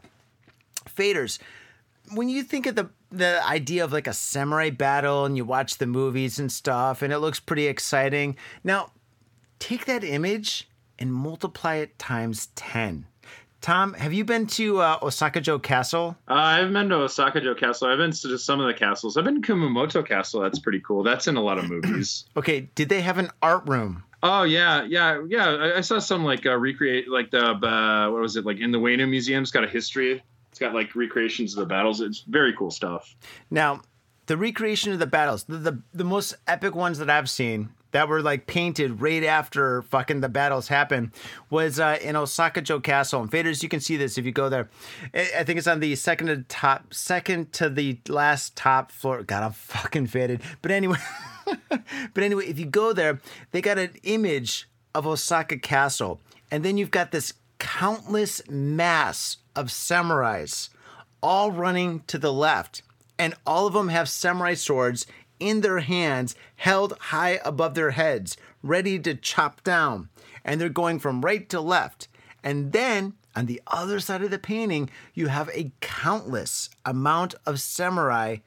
faders, 0.86 1.40
when 2.14 2.28
you 2.28 2.44
think 2.44 2.68
of 2.68 2.76
the 2.76 2.90
the 3.12 3.46
idea 3.46 3.84
of 3.84 3.92
like 3.92 4.08
a 4.08 4.14
samurai 4.14 4.70
battle 4.70 5.26
and 5.26 5.36
you 5.36 5.44
watch 5.44 5.78
the 5.78 5.86
movies 5.86 6.40
and 6.40 6.52
stuff 6.52 7.02
and 7.02 7.12
it 7.12 7.20
looks 7.20 7.40
pretty 7.40 7.68
exciting. 7.68 8.38
Now, 8.64 8.92
take 9.60 9.86
that 9.86 10.04
image 10.04 10.70
and 10.98 11.14
multiply 11.14 11.76
it 11.76 12.00
times 12.00 12.48
10. 12.56 13.06
Tom, 13.62 13.94
have 13.94 14.12
you 14.12 14.26
been 14.26 14.48
to 14.48 14.80
uh, 14.80 14.98
Osaka-jo 15.04 15.60
Castle? 15.60 16.18
Uh, 16.28 16.34
I've 16.34 16.74
been 16.74 16.90
to 16.90 16.96
Osaka-jo 16.96 17.54
Castle. 17.54 17.90
I've 17.90 18.00
been 18.00 18.12
to 18.12 18.38
some 18.40 18.60
of 18.60 18.66
the 18.66 18.74
castles. 18.74 19.18
I've 19.18 19.24
been 19.24 19.40
to 19.40 19.54
Kumamoto 19.54 20.06
Castle. 20.06 20.42
That's 20.42 20.58
pretty 20.58 20.80
cool. 20.80 21.04
That's 21.04 21.28
in 21.28 21.38
a 21.38 21.42
lot 21.42 21.60
of 21.60 21.70
movies. 21.70 22.26
okay, 22.38 22.62
did 22.74 22.90
they 22.90 23.02
have 23.02 23.20
an 23.20 23.30
art 23.44 23.68
room? 23.68 24.04
Oh 24.24 24.44
yeah, 24.44 24.84
yeah, 24.84 25.24
yeah. 25.28 25.50
I, 25.50 25.78
I 25.78 25.82
saw 25.82 26.00
some 26.00 26.24
like 26.24 26.46
uh, 26.46 26.56
recreate 26.56 27.08
like 27.08 27.32
the 27.32 27.44
uh, 27.44 28.10
what 28.12 28.22
was 28.22 28.36
it 28.36 28.46
like 28.46 28.60
in 28.60 28.72
the 28.72 28.80
Ueno 28.80 29.08
Museum? 29.08 29.44
It's 29.44 29.52
got 29.52 29.64
a 29.64 29.68
history. 29.68 30.24
It's 30.50 30.60
got 30.60 30.74
like 30.74 30.96
recreations 30.96 31.54
of 31.54 31.60
the 31.60 31.66
battles. 31.66 32.02
It's 32.02 32.22
very 32.22 32.54
cool 32.54 32.72
stuff. 32.72 33.16
Now, 33.50 33.82
the 34.26 34.38
recreation 34.38 34.92
of 34.92 35.00
the 35.00 35.08
battles, 35.08 35.44
the 35.46 35.58
the, 35.58 35.82
the 35.94 36.04
most 36.04 36.36
epic 36.48 36.76
ones 36.76 36.98
that 36.98 37.10
I've 37.10 37.30
seen 37.30 37.70
that 37.92 38.08
were 38.08 38.22
like 38.22 38.48
painted 38.48 39.02
right 39.02 39.24
after 39.24 39.82
fucking 39.84 40.22
the 40.22 40.30
battles 40.30 40.68
happened 40.68 41.12
was 41.50 41.80
uh, 41.80 41.98
in 42.02 42.16
Osaka-jo 42.16 42.80
Castle. 42.80 43.22
And 43.22 43.32
faders, 43.32 43.64
you 43.64 43.70
can 43.70 43.80
see 43.80 43.98
this 43.98 44.18
if 44.18 44.26
you 44.26 44.32
go 44.32 44.50
there. 44.50 44.70
I 45.14 45.44
think 45.44 45.58
it's 45.58 45.68
on 45.68 45.80
the 45.80 45.96
second 45.96 46.28
to 46.28 46.38
top, 46.44 46.94
second 46.94 47.54
to 47.54 47.70
the 47.70 48.00
last 48.08 48.56
top 48.56 48.92
floor. 48.92 49.24
God, 49.24 49.44
I'm 49.44 49.52
fucking 49.52 50.08
faded. 50.08 50.42
But 50.62 50.72
anyway, 50.72 50.98
but 51.70 52.24
anyway, 52.24 52.48
if 52.48 52.60
you 52.60 52.66
go 52.66 52.94
there, 52.94 53.20
they 53.52 53.62
got 53.62 53.78
an 53.78 53.92
image 54.04 54.68
of 54.94 55.08
Osaka 55.08 55.58
Castle, 55.58 56.20
and 56.50 56.64
then 56.64 56.78
you've 56.78 56.92
got 56.92 57.12
this 57.12 57.34
countless 57.60 58.42
mass 58.50 59.38
of 59.56 59.68
samurais 59.68 60.70
all 61.22 61.52
running 61.52 62.02
to 62.08 62.18
the 62.18 62.34
left 62.34 62.82
and 63.22 63.36
all 63.46 63.68
of 63.68 63.74
them 63.74 63.90
have 63.90 64.10
samurai 64.10 64.56
swords 64.56 65.06
in 65.42 65.62
their 65.62 65.80
hands, 65.80 66.36
held 66.56 66.98
high 67.00 67.40
above 67.44 67.74
their 67.74 67.92
heads, 67.92 68.38
ready 68.62 69.00
to 69.00 69.16
chop 69.16 69.64
down. 69.64 70.10
And 70.46 70.62
they're 70.62 70.70
going 70.70 71.00
from 71.00 71.22
right 71.22 71.50
to 71.50 71.60
left. 71.60 72.08
And 72.44 72.72
then 72.72 73.14
on 73.36 73.48
the 73.48 73.62
other 73.68 74.00
side 74.00 74.22
of 74.22 74.32
the 74.32 74.40
painting, 74.40 74.90
you 75.14 75.28
have 75.28 75.50
a 75.50 75.72
countless 75.82 76.70
amount 76.86 77.36
of 77.46 77.60
samurai 77.60 78.38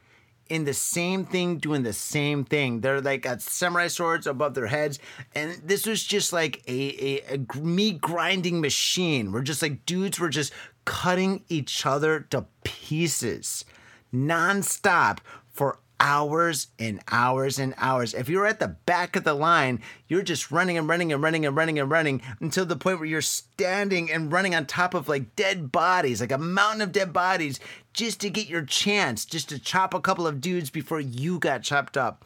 in 0.49 0.65
the 0.65 0.75
same 0.75 1.25
thing, 1.25 1.57
doing 1.59 1.83
the 1.83 1.93
same 1.93 2.45
thing. 2.45 2.81
They're 2.81 3.01
like 3.01 3.23
got 3.23 3.41
samurai 3.41 3.89
swords 3.89 4.27
above 4.27 4.55
their 4.55 4.67
heads, 4.67 4.99
and 5.35 5.53
this 5.65 5.87
was 5.87 6.05
just 6.05 6.33
like 6.33 6.63
a, 6.69 7.23
a, 7.33 7.35
a 7.35 7.59
meat 7.59 8.01
grinding 8.01 8.61
machine. 8.61 9.33
We're 9.33 9.43
just 9.43 9.63
like 9.63 9.87
dudes 9.87 10.21
were 10.21 10.29
just 10.29 10.53
cutting 10.85 11.45
each 11.49 11.87
other 11.87 12.21
to 12.31 12.45
pieces, 12.63 13.65
nonstop 14.13 15.19
for 15.51 15.79
hours 16.05 16.67
and 16.79 17.01
hours 17.11 17.59
and 17.59 17.73
hours. 17.79 18.13
If 18.13 18.29
you're 18.29 18.47
at 18.47 18.61
the 18.61 18.77
back 18.85 19.17
of 19.17 19.25
the 19.25 19.33
line, 19.33 19.81
you're 20.07 20.23
just 20.23 20.51
running 20.51 20.77
and 20.77 20.87
running 20.87 21.15
and 21.15 21.23
running 21.23 21.47
and 21.47 21.57
running 21.57 21.79
and 21.79 21.91
running 21.91 22.21
until 22.41 22.67
the 22.67 22.77
point 22.77 22.99
where 22.99 23.09
you're 23.09 23.23
standing 23.23 24.13
and 24.13 24.31
running 24.31 24.55
on 24.55 24.67
top 24.67 24.93
of 24.93 25.09
like 25.09 25.35
dead 25.35 25.73
bodies, 25.73 26.21
like 26.21 26.31
a 26.31 26.37
mountain 26.37 26.83
of 26.83 26.93
dead 26.93 27.15
bodies, 27.15 27.59
just 27.95 28.21
to 28.21 28.29
get 28.29 28.49
your 28.49 28.67
chance, 28.67 29.25
just 29.25 29.49
to 29.49 29.59
chop 29.59 29.95
a 29.95 30.01
couple 30.01 30.27
of 30.27 30.43
dudes 30.43 30.69
before 30.69 31.01
you 31.01 31.39
got 31.39 31.63
chopped 31.63 31.97
up. 31.97 32.23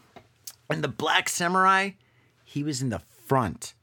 And 0.69 0.83
the 0.83 0.89
black 0.89 1.29
samurai, 1.29 1.91
he 2.45 2.65
was 2.65 2.83
in 2.83 2.89
the 2.89 3.03
front 3.29 3.75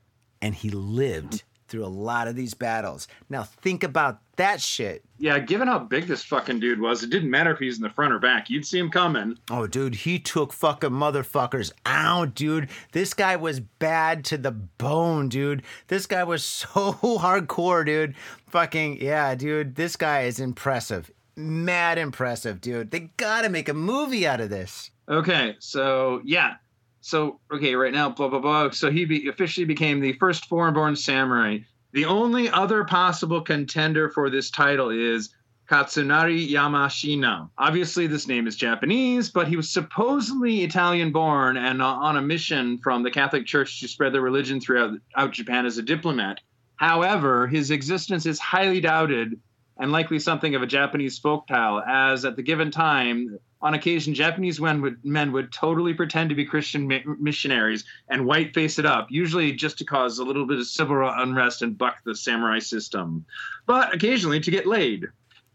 and 0.42 0.56
he 0.56 0.70
lived 0.70 1.44
through 1.68 1.86
a 1.86 1.88
lot 1.88 2.28
of 2.28 2.36
these 2.36 2.54
battles. 2.54 3.08
Now 3.30 3.44
think 3.44 3.84
about 3.84 4.20
that 4.36 4.62
shit. 4.62 5.04
Yeah, 5.18 5.40
given 5.40 5.68
how 5.68 5.80
big 5.80 6.08
this 6.08 6.24
fucking 6.24 6.60
dude 6.60 6.80
was, 6.80 7.04
it 7.04 7.10
didn't 7.10 7.30
matter 7.30 7.52
if 7.52 7.60
he's 7.60 7.78
in 7.78 7.84
the 7.84 7.90
front 7.90 8.14
or 8.14 8.20
back. 8.20 8.50
You'd 8.50 8.66
see 8.66 8.80
him 8.80 8.90
coming. 8.90 9.38
Oh, 9.50 9.66
dude, 9.66 9.96
he 9.96 10.20
took 10.20 10.52
fucking 10.52 10.90
motherfuckers 10.90 11.72
out, 11.86 12.36
dude. 12.36 12.70
This 12.92 13.14
guy 13.14 13.36
was 13.36 13.60
bad 13.60 14.26
to 14.26 14.38
the 14.38 14.52
bone, 14.52 15.30
dude. 15.30 15.64
This 15.88 16.06
guy 16.06 16.24
was 16.24 16.44
so 16.44 16.94
hardcore, 17.02 17.86
dude. 17.86 18.16
Fucking, 18.48 19.02
yeah, 19.02 19.36
dude. 19.36 19.76
This 19.76 19.96
guy 19.96 20.24
is 20.24 20.40
impressive. 20.40 21.12
Mad 21.38 21.98
impressive, 21.98 22.62
dude. 22.62 22.92
They 22.92 23.12
gotta 23.18 23.50
make 23.50 23.68
a 23.68 23.74
movie 23.74 24.26
out 24.28 24.40
of 24.42 24.50
this. 24.50 24.92
Okay, 25.08 25.56
so 25.60 26.22
yeah, 26.24 26.56
so 27.06 27.40
okay, 27.54 27.76
right 27.76 27.94
now, 27.94 28.10
blah 28.10 28.30
blah 28.30 28.40
blah. 28.40 28.72
So 28.72 28.90
he 28.90 29.06
be, 29.06 29.28
officially 29.28 29.68
became 29.68 30.00
the 30.00 30.14
first 30.14 30.48
foreign-born 30.48 30.96
samurai. 30.96 31.60
The 31.94 32.06
only 32.06 32.50
other 32.50 32.84
possible 32.84 33.42
contender 33.42 34.10
for 34.10 34.32
this 34.32 34.50
title 34.50 34.90
is 34.90 35.30
Katsunari 35.70 36.50
Yamashina. 36.50 37.48
Obviously, 37.60 38.08
this 38.08 38.28
name 38.28 38.48
is 38.48 38.56
Japanese, 38.56 39.30
but 39.30 39.48
he 39.48 39.56
was 39.56 39.70
supposedly 39.70 40.64
Italian-born 40.64 41.58
and 41.58 41.80
uh, 41.80 41.86
on 41.86 42.18
a 42.18 42.24
mission 42.24 42.80
from 42.80 43.04
the 43.04 43.12
Catholic 43.12 43.46
Church 43.46 43.80
to 43.82 43.88
spread 43.88 44.12
the 44.12 44.20
religion 44.20 44.60
throughout 44.60 44.98
out 45.16 45.32
Japan 45.32 45.68
as 45.68 45.78
a 45.78 45.84
diplomat. 45.84 46.40
However, 46.78 47.46
his 47.46 47.70
existence 47.70 48.26
is 48.26 48.40
highly 48.40 48.82
doubted 48.82 49.40
and 49.78 49.92
likely 49.92 50.18
something 50.18 50.56
of 50.56 50.64
a 50.64 50.68
Japanese 50.68 51.20
folktale, 51.20 51.84
as 51.88 52.26
at 52.26 52.36
the 52.36 52.42
given 52.42 52.72
time, 52.72 53.38
on 53.62 53.74
occasion, 53.74 54.14
Japanese 54.14 54.60
men 54.60 54.82
would, 54.82 55.04
men 55.04 55.32
would 55.32 55.52
totally 55.52 55.94
pretend 55.94 56.30
to 56.30 56.36
be 56.36 56.46
Christian 56.46 56.88
mi- 56.88 57.04
missionaries 57.20 57.86
and 58.10 58.26
white 58.26 58.54
face 58.54 58.78
it 58.80 58.86
up, 58.86 59.08
usually 59.10 59.54
just 59.54 59.78
to 59.80 59.86
cause 59.86 60.20
a 60.20 60.24
little 60.24 60.46
bit 60.46 60.60
of 60.60 60.68
civil 60.68 61.10
unrest 61.18 61.62
and 61.62 61.78
buck 61.78 61.98
the 62.04 62.16
samurai 62.16 62.60
system, 62.60 63.26
but 63.66 63.94
occasionally 63.94 64.40
to 64.42 64.52
get 64.52 64.68
laid. 64.68 65.08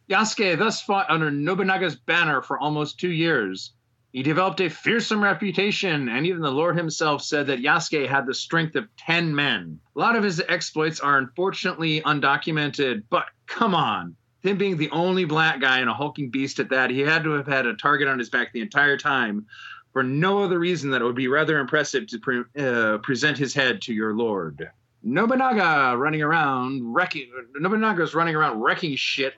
Yasuke 0.09 0.59
thus 0.59 0.83
fought 0.83 1.09
under 1.09 1.31
Nobunaga's 1.31 1.95
banner 1.95 2.43
for 2.43 2.59
almost 2.59 2.99
two 2.99 3.13
years. 3.13 3.73
He 4.13 4.25
developed 4.25 4.61
a 4.61 4.69
fearsome 4.69 5.23
reputation, 5.23 6.09
and 6.09 6.27
even 6.27 6.43
the 6.43 6.51
Lord 6.51 6.77
himself 6.77 7.23
said 7.23 7.47
that 7.47 7.63
Yasuke 7.63 8.09
had 8.09 8.27
the 8.27 8.35
strength 8.35 8.75
of 8.75 8.89
10 8.97 9.33
men. 9.33 9.79
A 9.95 9.99
lot 9.99 10.17
of 10.17 10.25
his 10.25 10.43
exploits 10.49 10.99
are 10.99 11.19
unfortunately 11.19 12.01
undocumented, 12.01 13.05
but 13.09 13.27
come 13.47 13.73
on. 13.73 14.17
Him 14.43 14.57
being 14.57 14.77
the 14.77 14.91
only 14.91 15.25
black 15.25 15.61
guy 15.61 15.81
and 15.81 15.91
a 15.91 15.95
hulking 15.95 16.31
beast 16.31 16.59
at 16.61 16.71
that, 16.71 16.91
he 16.91 17.01
had 17.01 17.25
to 17.25 17.31
have 17.33 17.47
had 17.47 17.67
a 17.67 17.75
target 17.75 18.09
on 18.09 18.19
his 18.19 18.31
back 18.31 18.53
the 18.53 18.63
entire 18.63 18.97
time 18.97 19.47
for 19.93 20.03
no 20.03 20.43
other 20.43 20.59
reason 20.59 20.91
that 20.91 21.03
it 21.03 21.05
would 21.05 21.17
be 21.17 21.29
rather 21.29 21.59
impressive 21.59 22.07
to 22.07 22.19
pre- 22.19 22.45
uh, 22.59 22.99
present 22.99 23.37
his 23.37 23.53
head 23.53 23.83
to 23.83 23.93
your 23.93 24.15
lord. 24.15 24.71
Nobunaga 25.03 25.97
running 25.97 26.23
around 26.23 26.95
wrecking 26.95 27.31
Nobunaga's 27.59 28.15
running 28.15 28.37
around 28.37 28.61
wrecking 28.61 28.97
shit 28.97 29.35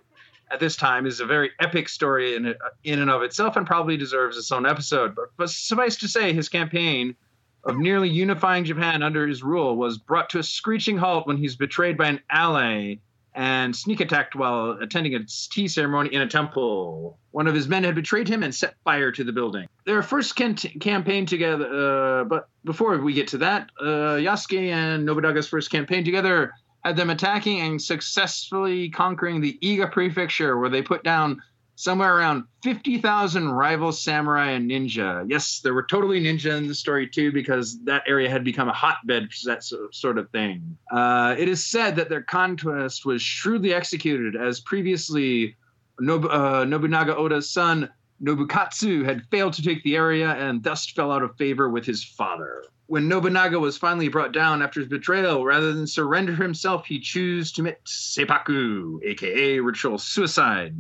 at 0.51 0.61
this 0.61 0.77
time 0.77 1.07
is 1.07 1.21
a 1.21 1.27
very 1.27 1.51
epic 1.61 1.89
story 1.89 2.35
in, 2.35 2.55
in 2.85 2.99
and 2.99 3.11
of 3.11 3.23
itself 3.23 3.57
and 3.57 3.67
probably 3.67 3.97
deserves 3.97 4.37
its 4.37 4.53
own 4.53 4.67
episode. 4.67 5.15
But, 5.15 5.27
but 5.37 5.49
suffice 5.49 5.97
to 5.97 6.09
say, 6.09 6.33
his 6.33 6.49
campaign 6.49 7.17
of 7.65 7.79
nearly 7.79 8.09
unifying 8.09 8.65
Japan 8.65 9.03
under 9.03 9.27
his 9.27 9.43
rule 9.43 9.77
was 9.77 9.97
brought 9.97 10.29
to 10.31 10.41
a 10.41 10.43
screeching 10.43 10.99
halt 10.99 11.27
when 11.27 11.39
he's 11.39 11.57
betrayed 11.57 11.97
by 11.97 12.09
an 12.09 12.21
ally 12.29 12.97
and 13.35 13.75
sneak 13.75 14.01
attacked 14.01 14.35
while 14.35 14.73
attending 14.81 15.15
a 15.15 15.21
tea 15.25 15.69
ceremony 15.69 16.13
in 16.13 16.23
a 16.23 16.29
temple. 16.29 17.19
One 17.31 17.47
of 17.47 17.55
his 17.55 17.69
men 17.69 17.85
had 17.85 17.95
betrayed 17.95 18.29
him 18.29 18.43
and 18.43 18.55
set 18.55 18.75
fire 18.85 19.11
to 19.13 19.25
the 19.25 19.33
building. 19.33 19.69
Their 19.87 20.03
first 20.03 20.37
can- 20.37 20.55
campaign 20.55 21.27
together, 21.27 22.21
uh, 22.21 22.25
but 22.25 22.49
before 22.65 22.99
we 22.99 23.15
get 23.15 23.29
to 23.29 23.39
that, 23.39 23.71
uh, 23.81 24.19
Yasuke 24.19 24.71
and 24.71 25.07
Nobunaga's 25.07 25.49
first 25.49 25.71
campaign 25.71 26.05
together 26.05 26.53
had 26.85 26.97
them 26.97 27.11
attacking 27.11 27.61
and 27.61 27.81
successfully 27.81 28.91
conquering 28.91 29.41
the 29.41 29.59
Iga 29.63 29.93
prefecture, 29.93 30.59
where 30.59 30.71
they 30.71 30.83
put 30.83 31.03
down 31.05 31.41
somewhere 31.75 32.17
around 32.17 32.45
50,000 32.63 33.51
rival 33.51 33.93
samurai 33.93 34.51
and 34.51 34.71
ninja. 34.71 35.25
Yes, 35.29 35.61
there 35.61 35.75
were 35.75 35.83
totally 35.83 36.23
ninja 36.23 36.57
in 36.57 36.69
the 36.69 36.75
story 36.75 37.09
too, 37.09 37.33
because 37.33 37.83
that 37.85 38.03
area 38.07 38.31
had 38.31 38.45
become 38.45 38.69
a 38.69 38.73
hotbed 38.73 39.33
for 39.33 39.51
that 39.51 39.65
sort 39.93 40.19
of 40.19 40.31
thing. 40.31 40.77
Uh, 40.91 41.35
it 41.39 41.49
is 41.49 41.65
said 41.65 41.97
that 41.97 42.09
their 42.09 42.23
conquest 42.23 43.05
was 43.05 43.23
shrewdly 43.23 43.75
executed, 43.75 44.37
as 44.37 44.61
previously 44.61 45.57
Nob- 45.99 46.27
uh, 46.27 46.65
Nobunaga 46.65 47.17
Oda's 47.17 47.51
son 47.51 47.89
Nobukatsu 48.23 49.05
had 49.05 49.27
failed 49.31 49.53
to 49.55 49.63
take 49.63 49.83
the 49.83 49.97
area 49.97 50.31
and 50.31 50.63
thus 50.63 50.89
fell 50.89 51.11
out 51.11 51.23
of 51.23 51.37
favor 51.37 51.69
with 51.69 51.85
his 51.85 52.05
father. 52.05 52.65
When 52.87 53.09
Nobunaga 53.09 53.59
was 53.59 53.79
finally 53.79 54.09
brought 54.09 54.33
down 54.33 54.63
after 54.63 54.81
his 54.81 54.89
betrayal, 54.89 55.45
rather 55.45 55.73
than 55.73 55.87
surrender 55.87 56.35
himself, 56.35 56.87
he 56.87 57.01
chose 57.01 57.51
to 57.53 57.63
commit 57.63 57.81
seppuku, 57.85 59.01
aka 59.03 59.59
ritual 59.61 59.99
suicide. 59.99 60.77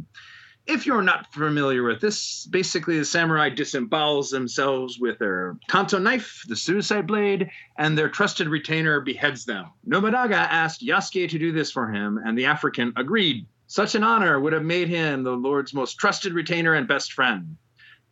If 0.67 0.87
you're 0.87 1.03
not 1.03 1.33
familiar 1.33 1.83
with 1.83 2.01
this, 2.01 2.47
basically 2.47 2.97
the 2.97 3.05
samurai 3.05 3.51
disembowels 3.51 4.31
themselves 4.31 4.99
with 4.99 5.19
their 5.19 5.57
tanto 5.69 5.99
knife, 5.99 6.45
the 6.47 6.55
suicide 6.55 7.07
blade, 7.07 7.51
and 7.79 7.99
their 7.99 8.09
trusted 8.09 8.49
retainer 8.49 9.01
beheads 9.01 9.45
them. 9.45 9.67
Nobunaga 9.85 10.37
asked 10.37 10.87
Yasuke 10.87 11.29
to 11.29 11.39
do 11.39 11.51
this 11.51 11.73
for 11.73 11.91
him, 11.91 12.21
and 12.25 12.39
the 12.39 12.47
African 12.47 12.93
agreed. 12.97 13.47
Such 13.67 13.97
an 13.97 14.05
honor 14.05 14.39
would 14.39 14.53
have 14.53 14.65
made 14.65 14.89
him 14.89 15.25
the 15.25 15.33
Lord's 15.33 15.75
most 15.75 15.95
trusted 15.95 16.33
retainer 16.33 16.75
and 16.75 16.87
best 16.87 17.13
friend. 17.13 17.57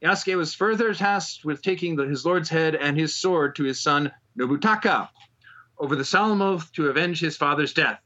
Yasuke 0.02 0.36
was 0.36 0.54
further 0.54 0.92
tasked 0.92 1.44
with 1.44 1.62
taking 1.62 1.94
the, 1.94 2.06
his 2.06 2.24
lord's 2.24 2.48
head 2.48 2.74
and 2.74 2.98
his 2.98 3.14
sword 3.14 3.54
to 3.56 3.64
his 3.64 3.80
son 3.80 4.10
Nobutaka 4.36 5.08
over 5.78 5.94
the 5.94 6.04
solemn 6.04 6.42
oath 6.42 6.72
to 6.72 6.88
avenge 6.88 7.20
his 7.20 7.36
father's 7.36 7.74
death. 7.74 8.00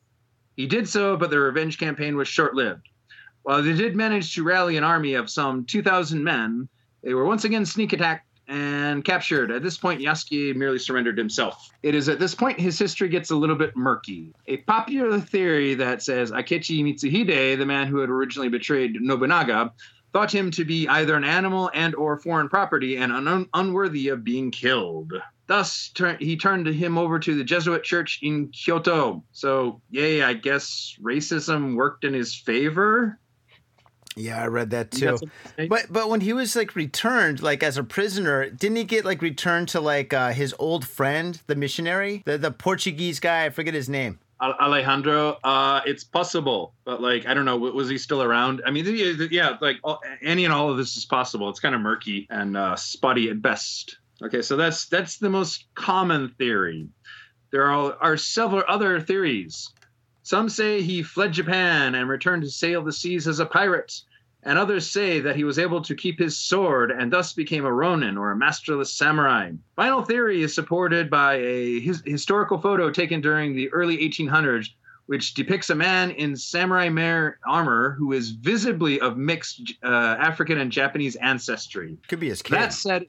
He 0.56 0.66
did 0.66 0.88
so, 0.88 1.16
but 1.16 1.30
the 1.30 1.38
revenge 1.38 1.78
campaign 1.78 2.16
was 2.16 2.28
short 2.28 2.54
lived. 2.54 2.88
While 3.44 3.62
they 3.62 3.74
did 3.74 3.94
manage 3.94 4.34
to 4.34 4.42
rally 4.42 4.78
an 4.78 4.84
army 4.84 5.14
of 5.14 5.28
some 5.28 5.66
2,000 5.66 6.24
men, 6.24 6.66
they 7.02 7.12
were 7.12 7.26
once 7.26 7.44
again 7.44 7.66
sneak 7.66 7.92
attacked 7.92 8.26
and 8.48 9.04
captured. 9.04 9.50
At 9.50 9.62
this 9.62 9.76
point, 9.76 10.00
Yasuke 10.00 10.56
merely 10.56 10.78
surrendered 10.78 11.18
himself. 11.18 11.68
It 11.82 11.94
is 11.94 12.08
at 12.08 12.18
this 12.18 12.34
point 12.34 12.58
his 12.58 12.78
history 12.78 13.08
gets 13.10 13.30
a 13.30 13.36
little 13.36 13.56
bit 13.56 13.76
murky. 13.76 14.32
A 14.46 14.56
popular 14.58 15.20
theory 15.20 15.74
that 15.74 16.02
says 16.02 16.32
Akechi 16.32 16.82
Mitsuhide, 16.82 17.58
the 17.58 17.66
man 17.66 17.86
who 17.86 17.98
had 17.98 18.08
originally 18.08 18.48
betrayed 18.48 18.96
Nobunaga, 19.00 19.72
thought 20.14 20.34
him 20.34 20.50
to 20.52 20.64
be 20.64 20.88
either 20.88 21.14
an 21.14 21.24
animal 21.24 21.70
and 21.74 21.94
or 21.96 22.18
foreign 22.18 22.48
property 22.48 22.96
and 22.96 23.12
un- 23.12 23.48
unworthy 23.52 24.08
of 24.08 24.24
being 24.24 24.50
killed. 24.50 25.12
Thus, 25.48 25.92
he 26.18 26.38
turned 26.38 26.66
him 26.66 26.96
over 26.96 27.18
to 27.18 27.34
the 27.34 27.44
Jesuit 27.44 27.82
church 27.82 28.20
in 28.22 28.48
Kyoto. 28.48 29.22
So, 29.32 29.82
yay, 29.90 30.22
I 30.22 30.32
guess 30.32 30.96
racism 31.02 31.74
worked 31.74 32.04
in 32.04 32.14
his 32.14 32.34
favor. 32.34 33.18
Yeah, 34.16 34.42
I 34.42 34.46
read 34.46 34.70
that 34.70 34.90
too. 34.90 35.18
But 35.68 35.86
but 35.90 36.08
when 36.08 36.20
he 36.20 36.32
was 36.32 36.54
like 36.54 36.76
returned, 36.76 37.42
like 37.42 37.62
as 37.62 37.76
a 37.76 37.84
prisoner, 37.84 38.48
didn't 38.48 38.76
he 38.76 38.84
get 38.84 39.04
like 39.04 39.22
returned 39.22 39.68
to 39.70 39.80
like 39.80 40.12
uh, 40.12 40.30
his 40.30 40.54
old 40.58 40.86
friend, 40.86 41.40
the 41.46 41.56
missionary, 41.56 42.22
the 42.24 42.38
the 42.38 42.50
Portuguese 42.50 43.20
guy? 43.20 43.44
I 43.46 43.50
forget 43.50 43.74
his 43.74 43.88
name. 43.88 44.20
Alejandro, 44.40 45.38
uh, 45.42 45.80
it's 45.86 46.04
possible, 46.04 46.74
but 46.84 47.00
like 47.00 47.26
I 47.26 47.34
don't 47.34 47.44
know, 47.44 47.56
was 47.56 47.88
he 47.88 47.98
still 47.98 48.22
around? 48.22 48.62
I 48.66 48.70
mean, 48.70 48.84
yeah, 49.30 49.56
like 49.60 49.78
all, 49.82 50.00
any 50.22 50.44
and 50.44 50.52
all 50.52 50.70
of 50.70 50.76
this 50.76 50.96
is 50.96 51.04
possible. 51.06 51.48
It's 51.48 51.60
kind 51.60 51.74
of 51.74 51.80
murky 51.80 52.26
and 52.30 52.56
uh, 52.56 52.76
spotty 52.76 53.30
at 53.30 53.40
best. 53.40 53.98
Okay, 54.22 54.42
so 54.42 54.56
that's 54.56 54.86
that's 54.86 55.18
the 55.18 55.30
most 55.30 55.66
common 55.74 56.34
theory. 56.38 56.88
There 57.50 57.70
are, 57.70 57.96
are 58.00 58.16
several 58.16 58.64
other 58.68 59.00
theories. 59.00 59.70
Some 60.24 60.48
say 60.48 60.80
he 60.80 61.02
fled 61.02 61.32
Japan 61.32 61.94
and 61.94 62.08
returned 62.08 62.44
to 62.44 62.50
sail 62.50 62.82
the 62.82 62.94
seas 62.94 63.28
as 63.28 63.40
a 63.40 63.46
pirate, 63.46 64.00
and 64.42 64.58
others 64.58 64.90
say 64.90 65.20
that 65.20 65.36
he 65.36 65.44
was 65.44 65.58
able 65.58 65.82
to 65.82 65.94
keep 65.94 66.18
his 66.18 66.38
sword 66.38 66.90
and 66.90 67.12
thus 67.12 67.34
became 67.34 67.66
a 67.66 67.72
ronin 67.72 68.16
or 68.16 68.30
a 68.30 68.36
masterless 68.36 68.90
samurai. 68.90 69.52
Final 69.76 70.02
theory 70.02 70.42
is 70.42 70.54
supported 70.54 71.10
by 71.10 71.34
a 71.34 71.78
his, 71.78 72.02
historical 72.06 72.58
photo 72.58 72.90
taken 72.90 73.20
during 73.20 73.54
the 73.54 73.68
early 73.68 73.98
1800s, 73.98 74.70
which 75.04 75.34
depicts 75.34 75.68
a 75.68 75.74
man 75.74 76.10
in 76.12 76.34
samurai 76.36 76.88
armor 77.46 77.90
who 77.98 78.12
is 78.12 78.30
visibly 78.30 78.98
of 79.00 79.18
mixed 79.18 79.74
uh, 79.82 80.16
African 80.18 80.56
and 80.56 80.72
Japanese 80.72 81.16
ancestry. 81.16 81.98
Could 82.08 82.20
be 82.20 82.30
his 82.30 82.40
kid. 82.40 82.54
That 82.54 82.72
said, 82.72 83.04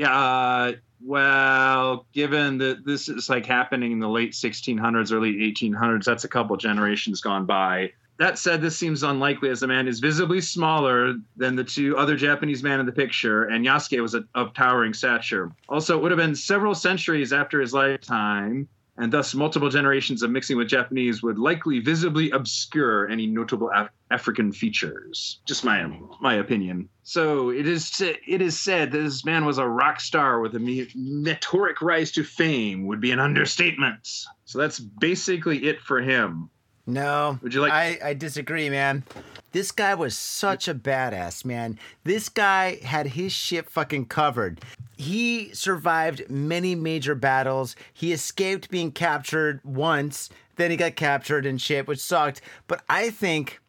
yeah, 0.00 0.18
uh, 0.18 0.72
well, 1.04 2.06
given 2.14 2.56
that 2.56 2.86
this 2.86 3.10
is 3.10 3.28
like 3.28 3.44
happening 3.44 3.92
in 3.92 3.98
the 3.98 4.08
late 4.08 4.32
1600s, 4.32 5.12
early 5.12 5.34
1800s, 5.34 6.04
that's 6.04 6.24
a 6.24 6.28
couple 6.28 6.56
generations 6.56 7.20
gone 7.20 7.44
by. 7.44 7.92
That 8.18 8.38
said, 8.38 8.62
this 8.62 8.78
seems 8.78 9.02
unlikely 9.02 9.50
as 9.50 9.60
the 9.60 9.66
man 9.66 9.86
is 9.86 10.00
visibly 10.00 10.40
smaller 10.40 11.16
than 11.36 11.54
the 11.54 11.64
two 11.64 11.98
other 11.98 12.16
Japanese 12.16 12.62
men 12.62 12.80
in 12.80 12.86
the 12.86 12.92
picture, 12.92 13.44
and 13.44 13.62
Yasuke 13.66 14.00
was 14.00 14.14
a, 14.14 14.24
of 14.34 14.54
towering 14.54 14.94
stature. 14.94 15.52
Also, 15.68 15.98
it 15.98 16.02
would 16.02 16.12
have 16.12 16.18
been 16.18 16.34
several 16.34 16.74
centuries 16.74 17.30
after 17.34 17.60
his 17.60 17.74
lifetime, 17.74 18.66
and 19.00 19.10
thus 19.10 19.34
multiple 19.34 19.70
generations 19.70 20.22
of 20.22 20.30
mixing 20.30 20.58
with 20.58 20.68
Japanese 20.68 21.22
would 21.22 21.38
likely 21.38 21.80
visibly 21.80 22.30
obscure 22.30 23.08
any 23.08 23.26
notable 23.26 23.70
Af- 23.74 23.88
African 24.10 24.52
features. 24.52 25.40
Just 25.46 25.64
my 25.64 25.98
my 26.20 26.34
opinion. 26.34 26.88
So 27.02 27.50
it 27.50 27.66
is 27.66 28.00
it 28.00 28.42
is 28.42 28.60
said 28.60 28.92
that 28.92 28.98
this 28.98 29.24
man 29.24 29.46
was 29.46 29.56
a 29.56 29.66
rock 29.66 30.00
star 30.00 30.40
with 30.40 30.54
a 30.54 30.88
meteoric 30.94 31.80
rise 31.80 32.12
to 32.12 32.22
fame 32.22 32.86
would 32.86 33.00
be 33.00 33.10
an 33.10 33.20
understatement. 33.20 34.06
So 34.44 34.58
that's 34.58 34.78
basically 34.78 35.64
it 35.64 35.80
for 35.80 36.00
him. 36.02 36.50
No, 36.92 37.38
would 37.42 37.54
you 37.54 37.60
like? 37.60 37.72
I, 37.72 37.98
I 38.02 38.14
disagree, 38.14 38.68
man. 38.68 39.04
This 39.52 39.72
guy 39.72 39.94
was 39.94 40.16
such 40.16 40.68
a 40.68 40.74
badass, 40.74 41.44
man. 41.44 41.78
This 42.04 42.28
guy 42.28 42.78
had 42.82 43.08
his 43.08 43.32
shit 43.32 43.68
fucking 43.68 44.06
covered. 44.06 44.60
He 44.96 45.52
survived 45.54 46.28
many 46.30 46.74
major 46.74 47.14
battles. 47.14 47.74
He 47.92 48.12
escaped 48.12 48.70
being 48.70 48.92
captured 48.92 49.60
once, 49.64 50.30
then 50.56 50.70
he 50.70 50.76
got 50.76 50.94
captured 50.94 51.46
and 51.46 51.60
shit, 51.60 51.88
which 51.88 52.00
sucked. 52.00 52.42
But 52.68 52.82
I 52.88 53.10
think, 53.10 53.60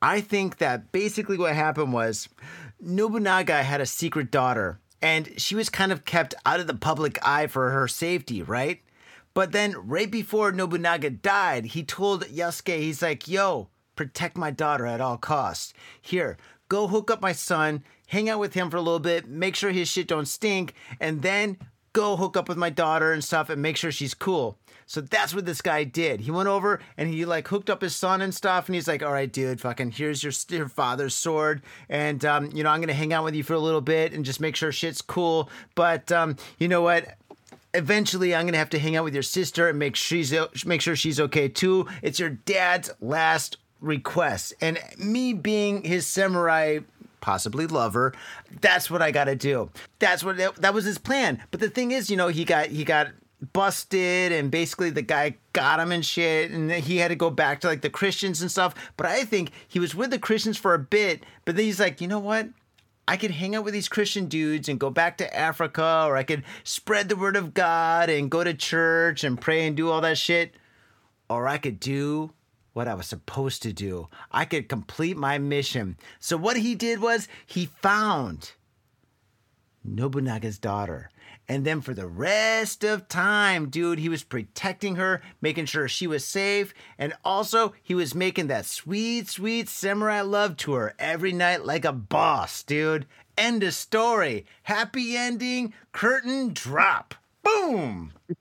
I 0.00 0.20
think 0.20 0.58
that 0.58 0.92
basically 0.92 1.36
what 1.36 1.54
happened 1.54 1.92
was 1.92 2.28
Nobunaga 2.80 3.62
had 3.64 3.80
a 3.80 3.86
secret 3.86 4.30
daughter, 4.30 4.78
and 5.02 5.28
she 5.36 5.54
was 5.54 5.68
kind 5.68 5.92
of 5.92 6.04
kept 6.04 6.34
out 6.46 6.60
of 6.60 6.68
the 6.68 6.74
public 6.74 7.18
eye 7.26 7.48
for 7.48 7.70
her 7.70 7.88
safety, 7.88 8.40
right? 8.42 8.80
But 9.34 9.52
then, 9.52 9.74
right 9.76 10.10
before 10.10 10.52
Nobunaga 10.52 11.10
died, 11.10 11.66
he 11.66 11.82
told 11.82 12.24
Yasuke, 12.24 12.78
he's 12.78 13.02
like, 13.02 13.28
yo, 13.28 13.68
protect 13.94 14.36
my 14.36 14.50
daughter 14.50 14.86
at 14.86 15.00
all 15.00 15.16
costs. 15.16 15.72
Here, 16.00 16.36
go 16.68 16.88
hook 16.88 17.10
up 17.10 17.22
my 17.22 17.32
son, 17.32 17.84
hang 18.08 18.28
out 18.28 18.40
with 18.40 18.54
him 18.54 18.70
for 18.70 18.76
a 18.76 18.82
little 18.82 19.00
bit, 19.00 19.28
make 19.28 19.54
sure 19.54 19.70
his 19.70 19.88
shit 19.88 20.08
don't 20.08 20.26
stink, 20.26 20.74
and 21.00 21.22
then 21.22 21.58
go 21.92 22.16
hook 22.16 22.36
up 22.36 22.48
with 22.48 22.58
my 22.58 22.70
daughter 22.70 23.12
and 23.12 23.24
stuff 23.24 23.50
and 23.50 23.60
make 23.60 23.76
sure 23.76 23.90
she's 23.90 24.14
cool. 24.14 24.58
So 24.86 25.00
that's 25.00 25.34
what 25.34 25.44
this 25.44 25.60
guy 25.60 25.84
did. 25.84 26.20
He 26.20 26.30
went 26.30 26.48
over 26.48 26.80
and 26.96 27.08
he 27.08 27.24
like 27.24 27.48
hooked 27.48 27.68
up 27.68 27.82
his 27.82 27.94
son 27.94 28.22
and 28.22 28.34
stuff, 28.34 28.66
and 28.66 28.74
he's 28.74 28.88
like, 28.88 29.02
"All 29.02 29.12
right, 29.12 29.30
dude, 29.30 29.60
fucking 29.60 29.90
here's 29.90 30.22
your, 30.22 30.32
your 30.48 30.68
father's 30.68 31.14
sword, 31.14 31.62
and 31.90 32.24
um, 32.24 32.50
you 32.54 32.62
know 32.62 32.70
I'm 32.70 32.80
gonna 32.80 32.94
hang 32.94 33.12
out 33.12 33.24
with 33.24 33.34
you 33.34 33.42
for 33.42 33.54
a 33.54 33.58
little 33.58 33.82
bit 33.82 34.14
and 34.14 34.24
just 34.24 34.40
make 34.40 34.56
sure 34.56 34.72
shit's 34.72 35.02
cool. 35.02 35.50
But 35.74 36.10
um, 36.10 36.36
you 36.58 36.68
know 36.68 36.80
what? 36.80 37.16
Eventually 37.74 38.34
I'm 38.34 38.46
gonna 38.46 38.58
have 38.58 38.70
to 38.70 38.78
hang 38.78 38.96
out 38.96 39.04
with 39.04 39.14
your 39.14 39.22
sister 39.22 39.68
and 39.68 39.78
make 39.78 39.96
she's 39.96 40.34
make 40.64 40.80
sure 40.80 40.96
she's 40.96 41.20
okay 41.20 41.48
too. 41.48 41.86
It's 42.02 42.18
your 42.18 42.30
dad's 42.30 42.90
last 43.00 43.58
request. 43.80 44.54
And 44.60 44.78
me 44.98 45.32
being 45.32 45.84
his 45.84 46.06
samurai 46.06 46.80
possibly 47.20 47.66
lover 47.66 48.14
that's 48.60 48.88
what 48.88 49.02
i 49.02 49.10
gotta 49.10 49.34
do 49.34 49.68
that's 49.98 50.22
what 50.22 50.36
that 50.36 50.72
was 50.72 50.84
his 50.84 50.98
plan 50.98 51.42
but 51.50 51.58
the 51.58 51.68
thing 51.68 51.90
is 51.90 52.08
you 52.08 52.16
know 52.16 52.28
he 52.28 52.44
got 52.44 52.66
he 52.66 52.84
got 52.84 53.08
busted 53.52 54.32
and 54.32 54.50
basically 54.50 54.90
the 54.90 55.02
guy 55.02 55.36
got 55.52 55.78
him 55.78 55.92
and 55.92 56.04
shit 56.04 56.50
and 56.50 56.70
he 56.70 56.98
had 56.98 57.08
to 57.08 57.16
go 57.16 57.30
back 57.30 57.60
to 57.60 57.66
like 57.66 57.82
the 57.82 57.90
christians 57.90 58.40
and 58.40 58.50
stuff 58.50 58.92
but 58.96 59.06
i 59.06 59.24
think 59.24 59.50
he 59.66 59.78
was 59.78 59.94
with 59.94 60.10
the 60.10 60.18
christians 60.18 60.56
for 60.56 60.74
a 60.74 60.78
bit 60.78 61.22
but 61.44 61.56
then 61.56 61.64
he's 61.64 61.80
like 61.80 62.00
you 62.00 62.08
know 62.08 62.18
what 62.18 62.48
I 63.08 63.16
could 63.16 63.30
hang 63.30 63.56
out 63.56 63.64
with 63.64 63.72
these 63.72 63.88
Christian 63.88 64.26
dudes 64.26 64.68
and 64.68 64.78
go 64.78 64.90
back 64.90 65.16
to 65.16 65.34
Africa, 65.34 66.04
or 66.06 66.18
I 66.18 66.24
could 66.24 66.44
spread 66.62 67.08
the 67.08 67.16
word 67.16 67.36
of 67.36 67.54
God 67.54 68.10
and 68.10 68.30
go 68.30 68.44
to 68.44 68.52
church 68.52 69.24
and 69.24 69.40
pray 69.40 69.66
and 69.66 69.74
do 69.74 69.90
all 69.90 70.02
that 70.02 70.18
shit. 70.18 70.54
Or 71.30 71.48
I 71.48 71.56
could 71.56 71.80
do 71.80 72.34
what 72.74 72.86
I 72.86 72.92
was 72.92 73.06
supposed 73.06 73.62
to 73.62 73.72
do. 73.72 74.08
I 74.30 74.44
could 74.44 74.68
complete 74.68 75.16
my 75.16 75.38
mission. 75.38 75.96
So 76.20 76.36
what 76.36 76.58
he 76.58 76.74
did 76.74 77.00
was 77.00 77.28
he 77.46 77.70
found 77.80 78.52
Nobunaga's 79.82 80.58
daughter. 80.58 81.08
And 81.48 81.64
then 81.64 81.80
for 81.80 81.94
the 81.94 82.06
rest 82.06 82.84
of 82.84 83.08
time, 83.08 83.70
dude, 83.70 83.98
he 83.98 84.10
was 84.10 84.22
protecting 84.22 84.96
her, 84.96 85.22
making 85.40 85.64
sure 85.64 85.88
she 85.88 86.06
was 86.06 86.24
safe, 86.24 86.74
and 86.98 87.14
also 87.24 87.72
he 87.82 87.94
was 87.94 88.14
making 88.14 88.48
that 88.48 88.66
sweet, 88.66 89.28
sweet 89.28 89.68
samurai 89.68 90.20
love 90.20 90.58
to 90.58 90.74
her 90.74 90.94
every 90.98 91.32
night 91.32 91.64
like 91.64 91.86
a 91.86 91.92
boss, 91.92 92.62
dude. 92.62 93.06
End 93.38 93.62
of 93.62 93.72
story. 93.72 94.44
Happy 94.64 95.16
ending, 95.16 95.72
curtain 95.92 96.52
drop. 96.52 97.14
Boom. 97.42 98.12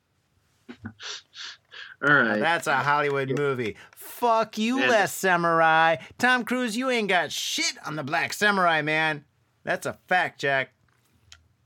All 2.05 2.13
right. 2.13 2.27
Now 2.27 2.39
that's 2.39 2.67
a 2.67 2.75
Hollywood 2.75 3.37
movie. 3.37 3.77
Fuck 3.95 4.57
you, 4.57 4.81
Last 4.81 5.17
Samurai. 5.17 5.97
Tom 6.17 6.43
Cruise, 6.43 6.75
you 6.75 6.89
ain't 6.89 7.07
got 7.07 7.31
shit 7.31 7.77
on 7.85 7.95
the 7.95 8.03
Black 8.03 8.33
Samurai, 8.33 8.81
man. 8.81 9.23
That's 9.63 9.85
a 9.85 9.97
fact, 10.07 10.39
Jack. 10.41 10.71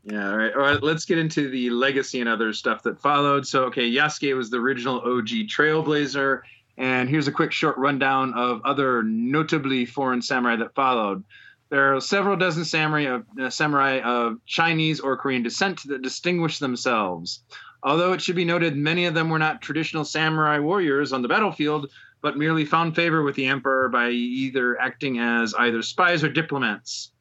Yeah, 0.04 0.32
all 0.32 0.38
right. 0.38 0.54
All 0.54 0.62
right, 0.62 0.82
let's 0.82 1.06
get 1.06 1.20
into 1.20 1.50
the 1.50 1.70
legacy 1.70 2.22
and 2.22 2.30
other 2.30 2.54
stuff 2.54 2.82
that 2.84 3.00
followed. 3.00 3.46
So, 3.46 3.66
okay, 3.66 3.90
Yasuke 3.90 4.36
was 4.36 4.50
the 4.50 4.58
original 4.58 4.98
OG 4.98 5.48
trailblazer, 5.48 6.42
and 6.78 7.08
here's 7.08 7.28
a 7.28 7.32
quick 7.32 7.52
short 7.52 7.78
rundown 7.78 8.34
of 8.34 8.62
other 8.66 9.04
notably 9.04 9.86
foreign 9.86 10.22
samurai 10.22 10.56
that 10.56 10.74
followed. 10.74 11.24
There 11.70 11.96
are 11.96 12.02
several 12.02 12.36
dozen 12.36 12.66
samurai 12.66 13.04
of, 13.04 13.26
uh, 13.40 13.50
samurai 13.50 14.00
of 14.02 14.44
Chinese 14.46 15.00
or 15.00 15.16
Korean 15.18 15.44
descent 15.44 15.82
that 15.86 16.02
distinguish 16.02 16.58
themselves. 16.58 17.44
Although 17.84 18.14
it 18.14 18.22
should 18.22 18.36
be 18.36 18.46
noted, 18.46 18.76
many 18.76 19.06
of 19.06 19.14
them 19.14 19.30
were 19.30 19.40
not 19.40 19.62
traditional 19.62 20.04
samurai 20.04 20.60
warriors 20.60 21.14
on 21.14 21.22
the 21.22 21.28
battlefield, 21.28 21.90
but 22.22 22.38
merely 22.38 22.66
found 22.66 22.96
favor 22.96 23.24
with 23.24 23.36
the 23.36 23.46
emperor 23.46 23.88
by 23.90 24.10
either 24.10 24.80
acting 24.80 25.20
as 25.20 25.54
either 25.56 25.82
spies 25.82 26.24
or 26.24 26.30
diplomats. 26.30 27.12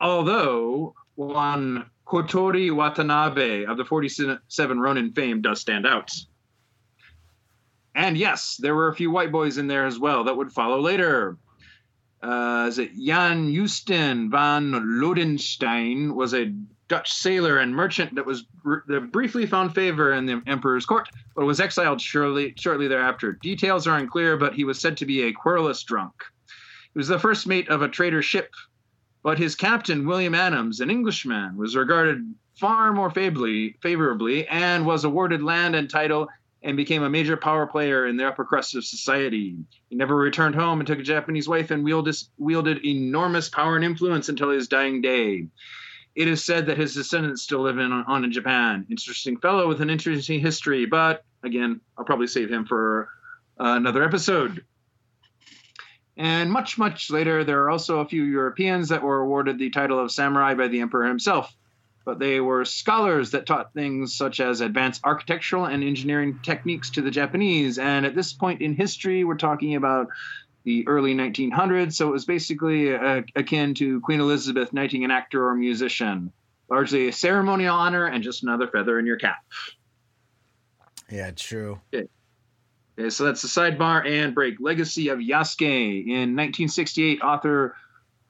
Although 0.00 0.94
one 1.16 1.86
Kotori 2.06 2.74
Watanabe 2.74 3.64
of 3.64 3.76
the 3.76 3.84
47 3.84 4.80
Ronin 4.80 5.12
fame 5.12 5.42
does 5.42 5.60
stand 5.60 5.86
out. 5.86 6.10
And 7.94 8.16
yes, 8.16 8.56
there 8.60 8.74
were 8.74 8.88
a 8.88 8.94
few 8.94 9.10
white 9.10 9.32
boys 9.32 9.58
in 9.58 9.66
there 9.66 9.86
as 9.86 9.98
well 9.98 10.24
that 10.24 10.36
would 10.36 10.52
follow 10.52 10.80
later. 10.80 11.38
Uh, 12.22 12.66
is 12.68 12.78
it 12.78 12.90
Jan 12.96 13.52
Justin 13.52 14.30
van 14.30 14.72
Lodenstein 14.72 16.14
was 16.14 16.34
a 16.34 16.52
Dutch 16.88 17.10
sailor 17.12 17.58
and 17.58 17.74
merchant 17.74 18.14
that 18.14 18.24
was 18.24 18.44
that 18.86 19.10
briefly 19.10 19.44
found 19.44 19.74
favor 19.74 20.12
in 20.12 20.24
the 20.24 20.40
emperor's 20.46 20.86
court, 20.86 21.08
but 21.34 21.44
was 21.44 21.58
exiled 21.58 22.00
shortly 22.00 22.54
shortly 22.56 22.86
thereafter. 22.86 23.32
Details 23.32 23.86
are 23.86 23.96
unclear, 23.96 24.36
but 24.36 24.54
he 24.54 24.64
was 24.64 24.80
said 24.80 24.96
to 24.98 25.06
be 25.06 25.22
a 25.22 25.32
querulous 25.32 25.82
drunk. 25.82 26.12
He 26.92 26.98
was 26.98 27.08
the 27.08 27.18
first 27.18 27.46
mate 27.46 27.68
of 27.68 27.82
a 27.82 27.88
trader 27.88 28.22
ship 28.22 28.50
but 29.26 29.38
his 29.38 29.56
captain, 29.56 30.06
William 30.06 30.36
Adams, 30.36 30.78
an 30.78 30.88
Englishman, 30.88 31.56
was 31.56 31.74
regarded 31.74 32.32
far 32.60 32.92
more 32.92 33.10
favorably, 33.10 33.74
favorably 33.82 34.46
and 34.46 34.86
was 34.86 35.02
awarded 35.02 35.42
land 35.42 35.74
and 35.74 35.90
title 35.90 36.28
and 36.62 36.76
became 36.76 37.02
a 37.02 37.10
major 37.10 37.36
power 37.36 37.66
player 37.66 38.06
in 38.06 38.16
the 38.16 38.24
upper 38.24 38.44
crust 38.44 38.76
of 38.76 38.84
society. 38.84 39.56
He 39.90 39.96
never 39.96 40.14
returned 40.14 40.54
home 40.54 40.78
and 40.78 40.86
took 40.86 41.00
a 41.00 41.02
Japanese 41.02 41.48
wife 41.48 41.72
and 41.72 41.82
wielded, 41.82 42.14
wielded 42.38 42.86
enormous 42.86 43.48
power 43.48 43.74
and 43.74 43.84
influence 43.84 44.28
until 44.28 44.50
his 44.50 44.68
dying 44.68 45.00
day. 45.00 45.48
It 46.14 46.28
is 46.28 46.44
said 46.44 46.66
that 46.66 46.78
his 46.78 46.94
descendants 46.94 47.42
still 47.42 47.62
live 47.62 47.78
in, 47.78 47.90
on 47.90 48.22
in 48.22 48.30
Japan. 48.30 48.86
Interesting 48.88 49.38
fellow 49.38 49.66
with 49.66 49.80
an 49.80 49.90
interesting 49.90 50.38
history, 50.38 50.86
but 50.86 51.24
again, 51.42 51.80
I'll 51.98 52.04
probably 52.04 52.28
save 52.28 52.48
him 52.48 52.64
for 52.64 53.08
uh, 53.58 53.74
another 53.74 54.04
episode. 54.04 54.64
And 56.16 56.50
much, 56.50 56.78
much 56.78 57.10
later, 57.10 57.44
there 57.44 57.62
are 57.62 57.70
also 57.70 58.00
a 58.00 58.08
few 58.08 58.22
Europeans 58.22 58.88
that 58.88 59.02
were 59.02 59.20
awarded 59.20 59.58
the 59.58 59.70
title 59.70 59.98
of 59.98 60.10
samurai 60.10 60.54
by 60.54 60.68
the 60.68 60.80
emperor 60.80 61.06
himself. 61.06 61.54
But 62.06 62.18
they 62.18 62.40
were 62.40 62.64
scholars 62.64 63.32
that 63.32 63.46
taught 63.46 63.74
things 63.74 64.16
such 64.16 64.40
as 64.40 64.60
advanced 64.60 65.02
architectural 65.04 65.66
and 65.66 65.82
engineering 65.82 66.38
techniques 66.42 66.90
to 66.90 67.02
the 67.02 67.10
Japanese. 67.10 67.78
And 67.78 68.06
at 68.06 68.14
this 68.14 68.32
point 68.32 68.62
in 68.62 68.74
history, 68.74 69.24
we're 69.24 69.36
talking 69.36 69.74
about 69.74 70.08
the 70.64 70.86
early 70.88 71.14
1900s. 71.14 71.94
So 71.94 72.08
it 72.08 72.12
was 72.12 72.24
basically 72.24 72.94
uh, 72.94 73.22
akin 73.34 73.74
to 73.74 74.00
Queen 74.00 74.20
Elizabeth 74.20 74.72
knighting 74.72 75.04
an 75.04 75.10
actor 75.10 75.48
or 75.48 75.54
musician. 75.54 76.32
Largely 76.70 77.08
a 77.08 77.12
ceremonial 77.12 77.76
honor 77.76 78.06
and 78.06 78.24
just 78.24 78.42
another 78.42 78.68
feather 78.68 78.98
in 78.98 79.06
your 79.06 79.16
cap. 79.16 79.36
Yeah, 81.10 81.30
true. 81.30 81.80
Okay, 81.94 82.08
so 83.08 83.24
that's 83.24 83.42
the 83.42 83.48
sidebar 83.48 84.06
and 84.06 84.34
break. 84.34 84.56
Legacy 84.60 85.08
of 85.08 85.18
Yasuke. 85.18 86.06
In 86.06 86.34
1968, 86.34 87.20
author 87.20 87.76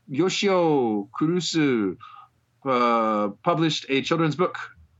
Yoshio 0.08 1.08
Kurusu 1.18 1.96
uh, 2.64 3.28
published 3.42 3.86
a 3.88 4.02
children's 4.02 4.36
book, 4.36 4.58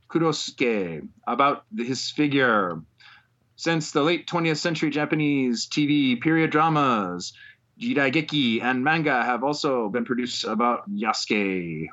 Kurosuke, 0.09 1.07
about 1.27 1.63
his 1.75 2.09
figure. 2.11 2.81
Since 3.55 3.91
the 3.91 4.03
late 4.03 4.27
20th 4.27 4.57
century, 4.57 4.89
Japanese 4.89 5.67
TV 5.67 6.21
period 6.21 6.51
dramas, 6.51 7.33
Jidaigeki, 7.81 8.61
and 8.61 8.83
manga 8.83 9.23
have 9.23 9.43
also 9.43 9.89
been 9.89 10.05
produced 10.05 10.45
about 10.45 10.89
Yasuke. 10.89 11.87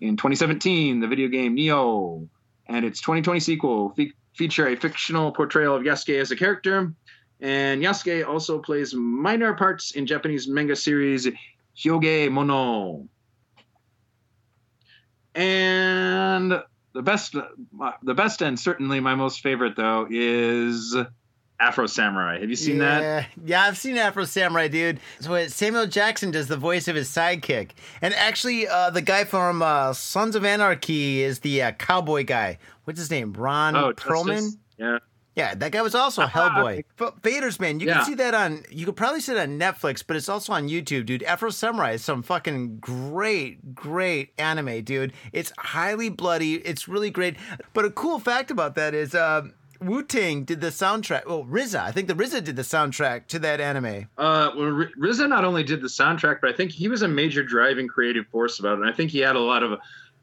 In 0.00 0.16
2017, 0.16 1.00
the 1.00 1.08
video 1.08 1.28
game 1.28 1.56
Nioh 1.56 2.28
and 2.68 2.84
its 2.84 3.00
2020 3.00 3.40
sequel 3.40 3.90
fe- 3.90 4.12
feature 4.34 4.68
a 4.68 4.76
fictional 4.76 5.32
portrayal 5.32 5.74
of 5.74 5.82
Yasuke 5.82 6.20
as 6.20 6.30
a 6.30 6.36
character. 6.36 6.92
And 7.40 7.82
Yasuke 7.82 8.26
also 8.26 8.58
plays 8.58 8.94
minor 8.94 9.54
parts 9.54 9.92
in 9.92 10.06
Japanese 10.06 10.48
manga 10.48 10.74
series 10.76 11.28
Hyoge 11.76 12.30
Mono. 12.30 13.08
And 15.34 16.62
the 16.94 17.02
best, 17.02 17.34
the 18.02 18.14
best, 18.14 18.40
and 18.40 18.58
certainly 18.58 19.00
my 19.00 19.14
most 19.14 19.42
favorite 19.42 19.76
though 19.76 20.06
is 20.08 20.96
Afro 21.60 21.86
Samurai. 21.86 22.40
Have 22.40 22.48
you 22.48 22.56
seen 22.56 22.78
yeah. 22.78 23.00
that? 23.00 23.28
Yeah, 23.44 23.62
I've 23.64 23.76
seen 23.76 23.98
Afro 23.98 24.24
Samurai, 24.24 24.68
dude. 24.68 24.98
So 25.20 25.34
uh, 25.34 25.48
Samuel 25.48 25.86
Jackson 25.86 26.30
does 26.30 26.48
the 26.48 26.56
voice 26.56 26.88
of 26.88 26.96
his 26.96 27.10
sidekick, 27.10 27.72
and 28.00 28.14
actually, 28.14 28.66
uh, 28.66 28.88
the 28.90 29.02
guy 29.02 29.24
from 29.24 29.60
uh, 29.60 29.92
Sons 29.92 30.36
of 30.36 30.44
Anarchy 30.44 31.22
is 31.22 31.40
the 31.40 31.62
uh, 31.62 31.72
cowboy 31.72 32.24
guy. 32.24 32.58
What's 32.84 32.98
his 32.98 33.10
name? 33.10 33.34
Ron 33.34 33.76
Oh, 33.76 33.92
Perlman. 33.92 34.36
Justice? 34.36 34.56
Yeah. 34.78 34.98
Yeah, 35.36 35.54
that 35.54 35.70
guy 35.70 35.82
was 35.82 35.94
also 35.94 36.22
Hellboy. 36.22 36.84
But 36.96 37.22
Vader's 37.22 37.60
man, 37.60 37.78
you 37.78 37.86
Yeah. 37.86 37.96
can 37.98 38.04
see 38.06 38.14
that 38.14 38.32
on. 38.34 38.64
You 38.70 38.86
could 38.86 38.96
probably 38.96 39.20
see 39.20 39.32
it 39.32 39.38
on 39.38 39.58
Netflix, 39.58 40.02
but 40.06 40.16
it's 40.16 40.30
also 40.30 40.54
on 40.54 40.68
YouTube, 40.68 41.04
dude. 41.06 41.22
Afro 41.24 41.50
Samurai 41.50 41.92
is 41.92 42.02
some 42.02 42.22
fucking 42.22 42.78
great, 42.78 43.74
great 43.74 44.30
anime, 44.38 44.82
dude. 44.82 45.12
It's 45.32 45.52
highly 45.58 46.08
bloody. 46.08 46.54
It's 46.54 46.88
really 46.88 47.10
great. 47.10 47.36
But 47.74 47.84
a 47.84 47.90
cool 47.90 48.18
fact 48.18 48.50
about 48.50 48.74
that 48.76 48.94
is. 48.94 49.14
Uh, 49.14 49.42
Wu 49.78 50.02
Tang 50.02 50.44
did 50.44 50.62
the 50.62 50.68
soundtrack. 50.68 51.26
Well, 51.26 51.44
RZA, 51.44 51.78
I 51.82 51.92
think 51.92 52.08
the 52.08 52.14
RZA 52.14 52.42
did 52.42 52.56
the 52.56 52.62
soundtrack 52.62 53.26
to 53.26 53.38
that 53.40 53.60
anime. 53.60 54.08
Uh, 54.16 54.48
well, 54.56 54.74
R- 54.74 54.90
RZA 54.98 55.28
not 55.28 55.44
only 55.44 55.64
did 55.64 55.82
the 55.82 55.86
soundtrack, 55.88 56.40
but 56.40 56.48
I 56.48 56.54
think 56.54 56.70
he 56.72 56.88
was 56.88 57.02
a 57.02 57.08
major 57.08 57.42
driving 57.42 57.86
creative 57.86 58.26
force 58.28 58.58
about 58.58 58.78
it. 58.78 58.80
And 58.80 58.88
I 58.88 58.92
think 58.94 59.10
he 59.10 59.18
had 59.18 59.36
a 59.36 59.40
lot 59.40 59.62
of 59.62 59.78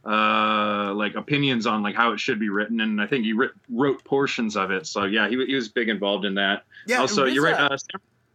uh 0.06 0.94
like 0.96 1.16
opinions 1.16 1.66
on 1.66 1.82
like 1.82 1.96
how 1.96 2.12
it 2.12 2.20
should 2.20 2.40
be 2.40 2.50
written 2.50 2.82
and 2.82 3.02
i 3.02 3.08
think 3.08 3.24
he 3.24 3.34
writ- 3.34 3.52
wrote 3.70 4.04
portions 4.04 4.56
of 4.58 4.70
it 4.72 4.86
so 4.86 5.06
yeah 5.06 5.30
he, 5.30 5.46
he 5.46 5.56
was 5.56 5.70
big 5.70 5.88
involved 5.90 6.26
in 6.26 6.36
that 6.36 6.64
Yeah, 6.86 7.00
also 7.00 7.26
you're 7.26 7.44
right 7.44 7.60
uh, 7.72 7.78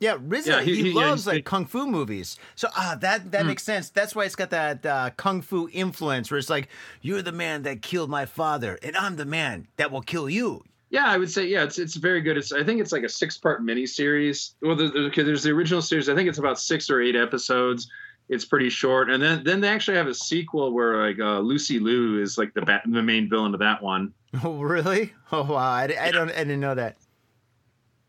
Yeah, 0.00 0.16
RZA, 0.16 0.46
Yeah, 0.46 0.60
he, 0.62 0.76
he- 0.76 0.82
he- 0.84 0.92
loves 0.92 1.24
he's- 1.24 1.34
like 1.34 1.44
kung 1.44 1.66
fu 1.66 1.86
movies. 1.86 2.38
So 2.54 2.68
ah, 2.76 2.96
that 3.00 3.32
that 3.32 3.44
makes 3.46 3.64
sense. 3.64 3.90
That's 3.90 4.14
why 4.14 4.24
it's 4.26 4.36
got 4.36 4.50
that 4.50 4.86
uh, 4.86 5.10
kung 5.16 5.42
fu 5.42 5.68
influence, 5.72 6.30
where 6.30 6.38
it's 6.38 6.48
like 6.48 6.68
you're 7.02 7.20
the 7.20 7.32
man 7.32 7.64
that 7.64 7.82
killed 7.82 8.08
my 8.08 8.24
father, 8.24 8.78
and 8.82 8.96
I'm 8.96 9.16
the 9.16 9.24
man 9.26 9.66
that 9.76 9.90
will 9.90 10.02
kill 10.02 10.30
you. 10.30 10.62
yeah 10.90 11.04
i 11.14 11.18
would 11.20 11.30
say 11.30 11.44
yeah 11.54 11.64
it's 11.68 11.78
it's 11.78 11.96
very 11.96 12.22
good 12.22 12.36
it's 12.40 12.50
i 12.50 12.62
think 12.64 12.80
it's 12.80 12.92
like 12.96 13.02
a 13.04 13.08
six 13.22 13.36
part 13.36 13.58
miniseries 13.62 14.54
well 14.62 14.74
there's, 14.78 14.92
okay, 15.08 15.22
there's 15.22 15.42
the 15.42 15.50
original 15.50 15.82
series 15.82 16.08
i 16.08 16.14
think 16.14 16.26
it's 16.30 16.38
about 16.38 16.58
six 16.58 16.88
or 16.88 16.98
eight 17.06 17.14
episodes 17.26 17.90
it's 18.28 18.44
pretty 18.44 18.68
short 18.68 19.10
and 19.10 19.22
then 19.22 19.42
then 19.44 19.60
they 19.60 19.68
actually 19.68 19.96
have 19.96 20.06
a 20.06 20.14
sequel 20.14 20.72
where 20.72 21.06
like 21.06 21.18
uh, 21.18 21.38
lucy 21.40 21.78
liu 21.78 22.20
is 22.20 22.36
like 22.38 22.52
the 22.54 22.62
ba- 22.62 22.82
the 22.86 23.02
main 23.02 23.28
villain 23.28 23.54
of 23.54 23.60
that 23.60 23.82
one 23.82 24.12
Oh, 24.44 24.60
really? 24.60 25.14
Oh 25.32 25.42
wow, 25.42 25.56
I, 25.56 25.84
I 25.98 26.10
don't, 26.10 26.30
I 26.30 26.44
didn't 26.44 26.60
know 26.60 26.74
that. 26.74 26.98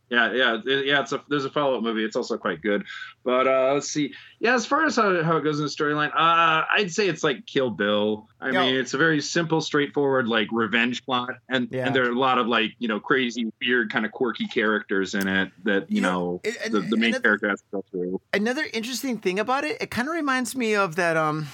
Yeah, 0.10 0.32
yeah, 0.34 0.58
yeah. 0.66 1.02
It's 1.02 1.12
a 1.12 1.22
there's 1.30 1.46
a 1.46 1.50
follow 1.52 1.78
up 1.78 1.84
movie. 1.84 2.04
It's 2.04 2.16
also 2.16 2.38
quite 2.38 2.62
good. 2.62 2.84
But 3.24 3.48
uh, 3.48 3.74
let's 3.74 3.90
see. 3.92 4.14
Yeah, 4.40 4.56
as 4.56 4.66
far 4.66 4.86
as 4.86 4.96
how, 4.96 5.22
how 5.22 5.38
it 5.38 5.44
goes 5.44 5.60
in 5.60 5.66
the 5.66 5.70
storyline, 5.72 6.10
uh, 6.16 6.66
I'd 6.72 6.92
say 6.92 7.08
it's 7.08 7.24
like 7.24 7.46
Kill 7.46 7.70
Bill. 7.70 8.28
I 8.42 8.50
Yeah. 8.50 8.62
mean, 8.66 8.76
it's 8.76 8.94
a 8.94 8.98
very 8.98 9.22
simple, 9.22 9.62
straightforward 9.62 10.28
like 10.28 10.48
revenge 10.52 11.06
plot, 11.06 11.36
and 11.50 11.68
Yeah. 11.72 11.86
and 11.86 11.96
there 11.96 12.06
are 12.06 12.12
a 12.12 12.18
lot 12.18 12.40
of 12.40 12.48
like 12.48 12.72
you 12.80 12.88
know 12.88 13.00
crazy, 13.00 13.52
weird, 13.62 13.92
kind 13.92 14.06
of 14.06 14.12
quirky 14.12 14.48
characters 14.48 15.14
in 15.14 15.28
it 15.28 15.52
that 15.66 15.90
you, 15.92 15.98
You 15.98 16.02
know, 16.02 16.10
know, 16.12 16.42
it- 16.44 16.58
and- 16.66 16.74
the, 16.74 16.80
the 16.82 16.98
main 16.98 17.14
it- 17.14 17.22
character 17.22 17.48
has 17.50 17.60
to 17.62 17.66
go 17.72 17.86
through. 17.92 18.20
Another 18.34 18.66
interesting 18.74 19.20
thing 19.20 19.40
about 19.40 19.64
it, 19.64 19.78
it 19.82 19.92
kind 19.92 20.08
of 20.08 20.16
reminds 20.16 20.56
me 20.56 20.74
of 20.76 20.96
that 20.96 21.18
um, 21.18 21.48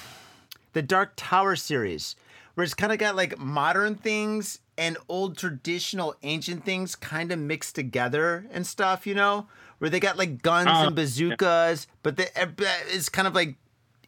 the 0.74 0.82
Dark 0.82 1.14
Tower 1.18 1.56
series, 1.58 2.16
where 2.54 2.64
it's 2.64 2.74
kind 2.74 2.94
of 2.94 3.00
got 3.00 3.16
like 3.18 3.38
modern 3.38 3.96
things 3.96 4.60
and 4.78 4.98
old 5.08 5.38
traditional 5.38 6.16
ancient 6.24 6.66
things 6.66 6.96
kind 6.96 7.32
of 7.32 7.40
mixed 7.40 7.76
together 7.76 8.46
and 8.52 8.66
stuff. 8.66 9.06
You 9.08 9.16
know, 9.16 9.48
where 9.80 9.90
they 9.90 10.00
got 10.00 10.18
like 10.18 10.42
guns 10.42 10.68
Uh, 10.68 10.86
and 10.88 10.96
bazookas, 10.96 11.88
but 12.04 12.18
the, 12.18 12.38
eh, 12.38 12.48
it's 12.88 13.10
kind 13.10 13.28
of 13.28 13.36
like 13.36 13.56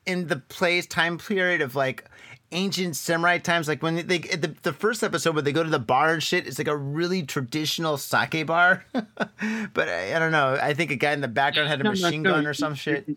in 0.05 0.27
the 0.27 0.37
place 0.37 0.85
time 0.85 1.17
period 1.17 1.61
of 1.61 1.75
like 1.75 2.05
ancient 2.53 2.95
samurai 2.95 3.37
times 3.37 3.67
like 3.67 3.83
when 3.83 4.07
they 4.07 4.19
eh, 4.19 4.37
the, 4.37 4.55
the 4.61 4.71
first 4.71 5.03
episode 5.03 5.33
where 5.35 5.41
they 5.41 5.51
go 5.51 5.63
to 5.63 5.69
the 5.69 5.77
bar 5.79 6.13
and 6.13 6.23
shit 6.23 6.47
it's 6.47 6.57
like 6.57 6.69
a 6.69 6.77
really 6.77 7.21
traditional 7.23 7.97
sake 7.97 8.45
bar. 8.47 8.85
But 9.73 9.89
I, 9.89 10.15
I 10.15 10.19
don't 10.19 10.31
know. 10.31 10.57
I 10.61 10.73
think 10.73 10.89
a 10.91 10.95
guy 10.95 11.11
in 11.11 11.21
the 11.21 11.27
background 11.27 11.67
had 11.69 11.81
a 11.81 11.83
No, 11.83 11.91
no, 11.91 12.01
machine 12.01 12.21
no, 12.21 12.31
gun 12.31 12.47
or 12.47 12.53
some 12.53 12.73
shit. 12.73 13.07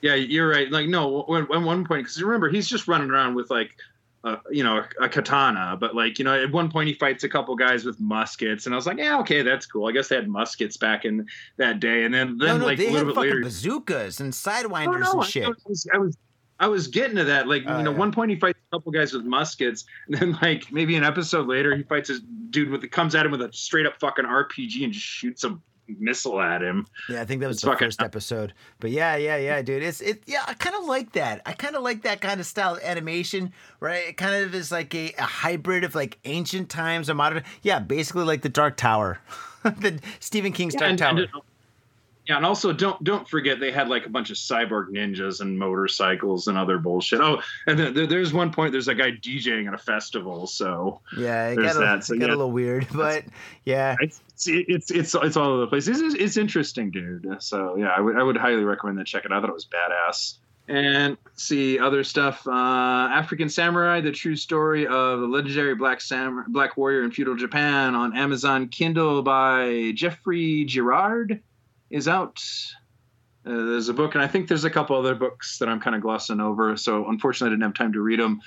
Yeah, 0.00 0.14
you're 0.14 0.48
right. 0.48 0.70
Like 0.70 0.88
no, 0.88 1.20
at 1.36 1.60
one 1.62 1.84
point, 1.86 2.04
because 2.04 2.20
remember 2.22 2.48
he's 2.48 2.68
just 2.68 2.88
running 2.88 3.10
around 3.10 3.34
with 3.34 3.50
like 3.50 3.76
a 4.24 4.38
you 4.50 4.62
know 4.62 4.84
a, 5.00 5.08
katana, 5.08 5.76
but 5.80 5.94
like 5.94 6.18
you 6.18 6.24
know 6.24 6.34
at 6.34 6.50
one 6.52 6.70
point 6.70 6.88
he 6.88 6.94
fights 6.94 7.24
a 7.24 7.28
couple 7.28 7.54
guys 7.56 7.84
with 7.84 7.98
muskets, 8.00 8.66
and 8.66 8.74
I 8.74 8.76
was 8.76 8.86
like, 8.86 8.98
yeah, 8.98 9.18
okay, 9.20 9.42
that's 9.42 9.66
cool. 9.66 9.86
I 9.88 9.92
guess 9.92 10.08
they 10.08 10.16
had 10.16 10.28
muskets 10.28 10.76
back 10.76 11.04
in 11.04 11.26
that 11.56 11.80
day, 11.80 12.04
and 12.04 12.12
then 12.12 12.36
then 12.38 12.48
no, 12.48 12.56
no, 12.58 12.64
like 12.66 12.78
they 12.78 12.88
a 12.88 12.90
little 12.90 13.06
bit 13.08 13.14
fucking 13.14 13.30
later, 13.30 13.42
bazookas 13.42 14.20
and 14.20 14.30
Oh, 14.30 14.32
sidewinders 14.32 15.00
no, 15.00 15.20
and 15.20 15.24
shit. 15.30 15.44
I 15.44 15.48
was, 15.66 15.86
I 15.94 15.98
was 15.98 16.16
I 16.60 16.68
was 16.68 16.88
getting 16.88 17.16
to 17.16 17.24
that. 17.24 17.48
Like, 17.48 17.62
Oh, 17.66 17.78
you 17.78 17.84
know, 17.84 17.92
yeah. 17.92 17.96
one 17.96 18.12
point 18.12 18.30
he 18.30 18.36
fights 18.38 18.58
a 18.70 18.76
couple 18.76 18.92
guys 18.92 19.14
with 19.14 19.24
muskets, 19.24 19.86
and 20.08 20.16
then 20.16 20.38
like 20.42 20.70
maybe 20.70 20.94
an 20.96 21.04
episode 21.04 21.46
later 21.48 21.74
he 21.74 21.82
fights 21.82 22.08
this 22.08 22.20
dude 22.50 22.68
with 22.70 22.88
comes 22.90 23.14
at 23.14 23.24
him 23.24 23.32
with 23.32 23.42
a 23.42 23.50
straight 23.52 23.86
up 23.86 23.98
fucking 24.00 24.26
RPG 24.26 24.84
and 24.84 24.92
just 24.92 25.06
shoots 25.06 25.44
a 25.44 25.58
missile 25.98 26.40
at 26.40 26.62
him. 26.62 26.86
Yeah, 27.08 27.22
I 27.22 27.24
think 27.24 27.40
that 27.40 27.48
was 27.48 27.56
It's 27.56 27.62
the 27.64 27.70
fucking- 27.70 27.86
first 27.88 28.02
episode. 28.02 28.52
But 28.78 28.90
yeah, 28.90 29.16
yeah, 29.16 29.36
yeah, 29.36 29.62
dude. 29.62 29.82
It's 29.82 30.00
it. 30.00 30.22
Yeah, 30.26 30.44
I 30.46 30.54
kind 30.54 30.76
of 30.76 30.84
like 30.84 31.12
that. 31.12 31.42
I 31.46 31.52
kind 31.52 31.74
of 31.76 31.82
like 31.82 32.02
that 32.02 32.20
kind 32.20 32.40
of 32.40 32.46
style 32.46 32.74
of 32.74 32.82
animation, 32.82 33.52
right? 33.80 34.08
It 34.08 34.16
kind 34.16 34.34
of 34.34 34.54
is 34.54 34.70
like 34.70 34.94
a, 34.94 35.12
a 35.18 35.22
hybrid 35.22 35.84
of 35.84 35.94
like 35.94 36.18
ancient 36.24 36.68
times 36.68 37.10
or 37.10 37.14
modern. 37.14 37.42
Yeah, 37.62 37.78
basically 37.80 38.24
like 38.24 38.42
the 38.42 38.48
Dark 38.48 38.76
Tower, 38.76 39.18
the 39.62 40.00
Stephen 40.20 40.52
King's 40.52 40.74
Dark 40.74 40.90
and, 40.90 40.98
Tower. 40.98 41.18
and- 41.18 41.28
yeah, 42.30 42.36
and 42.36 42.46
also 42.46 42.72
don't 42.72 43.02
don't 43.02 43.28
forget 43.28 43.58
they 43.58 43.72
had 43.72 43.88
like 43.88 44.06
a 44.06 44.08
bunch 44.08 44.30
of 44.30 44.36
cyborg 44.36 44.90
ninjas 44.90 45.40
and 45.40 45.58
motorcycles 45.58 46.46
and 46.46 46.56
other 46.56 46.78
bullshit. 46.78 47.20
Oh, 47.20 47.42
and 47.66 47.76
then 47.76 47.92
there, 47.92 48.06
there's 48.06 48.32
one 48.32 48.52
point 48.52 48.70
there's 48.70 48.86
a 48.86 48.94
guy 48.94 49.10
DJing 49.10 49.66
at 49.66 49.74
a 49.74 49.78
festival, 49.78 50.46
so 50.46 51.00
yeah, 51.18 51.48
it 51.48 51.56
got, 51.56 51.74
a, 51.74 51.78
that. 51.80 52.04
So, 52.04 52.14
it 52.14 52.18
got 52.18 52.28
yeah. 52.28 52.34
a 52.34 52.36
little 52.36 52.52
weird, 52.52 52.86
but 52.94 53.24
yeah, 53.64 53.96
it's 53.98 54.20
it's 54.46 54.92
it's 54.92 55.16
it's 55.16 55.36
all 55.36 55.48
over 55.48 55.60
the 55.62 55.66
place. 55.66 55.88
It's, 55.88 56.14
it's 56.14 56.36
interesting, 56.36 56.92
dude. 56.92 57.38
So 57.40 57.74
yeah, 57.76 57.88
I 57.88 58.00
would 58.00 58.16
I 58.16 58.22
would 58.22 58.36
highly 58.36 58.62
recommend 58.62 58.98
that. 58.98 59.08
Check 59.08 59.24
it 59.24 59.32
out. 59.32 59.38
I 59.38 59.40
thought 59.40 59.50
it 59.50 59.54
was 59.54 59.66
badass. 59.66 60.36
And 60.68 61.16
see 61.34 61.80
other 61.80 62.04
stuff. 62.04 62.46
Uh, 62.46 62.52
African 62.52 63.48
Samurai: 63.48 64.02
The 64.02 64.12
True 64.12 64.36
Story 64.36 64.86
of 64.86 65.18
the 65.18 65.26
Legendary 65.26 65.74
Black 65.74 66.00
Sam 66.00 66.44
Black 66.46 66.76
Warrior 66.76 67.02
in 67.02 67.10
Feudal 67.10 67.34
Japan 67.34 67.96
on 67.96 68.16
Amazon 68.16 68.68
Kindle 68.68 69.20
by 69.20 69.90
Geoffrey 69.96 70.64
Girard 70.66 71.42
is 71.90 72.08
out. 72.08 72.40
Uh, 73.44 73.50
there's 73.50 73.88
a 73.88 73.94
book, 73.94 74.14
and 74.14 74.22
I 74.22 74.26
think 74.26 74.48
there's 74.48 74.64
a 74.64 74.70
couple 74.70 74.96
other 74.96 75.14
books 75.14 75.58
that 75.58 75.68
I'm 75.68 75.80
kind 75.80 75.96
of 75.96 76.02
glossing 76.02 76.40
over. 76.40 76.76
So 76.76 77.08
unfortunately, 77.08 77.48
I 77.48 77.56
didn't 77.56 77.62
have 77.64 77.74
time 77.74 77.92
to 77.94 78.00
read 78.00 78.20
them. 78.20 78.40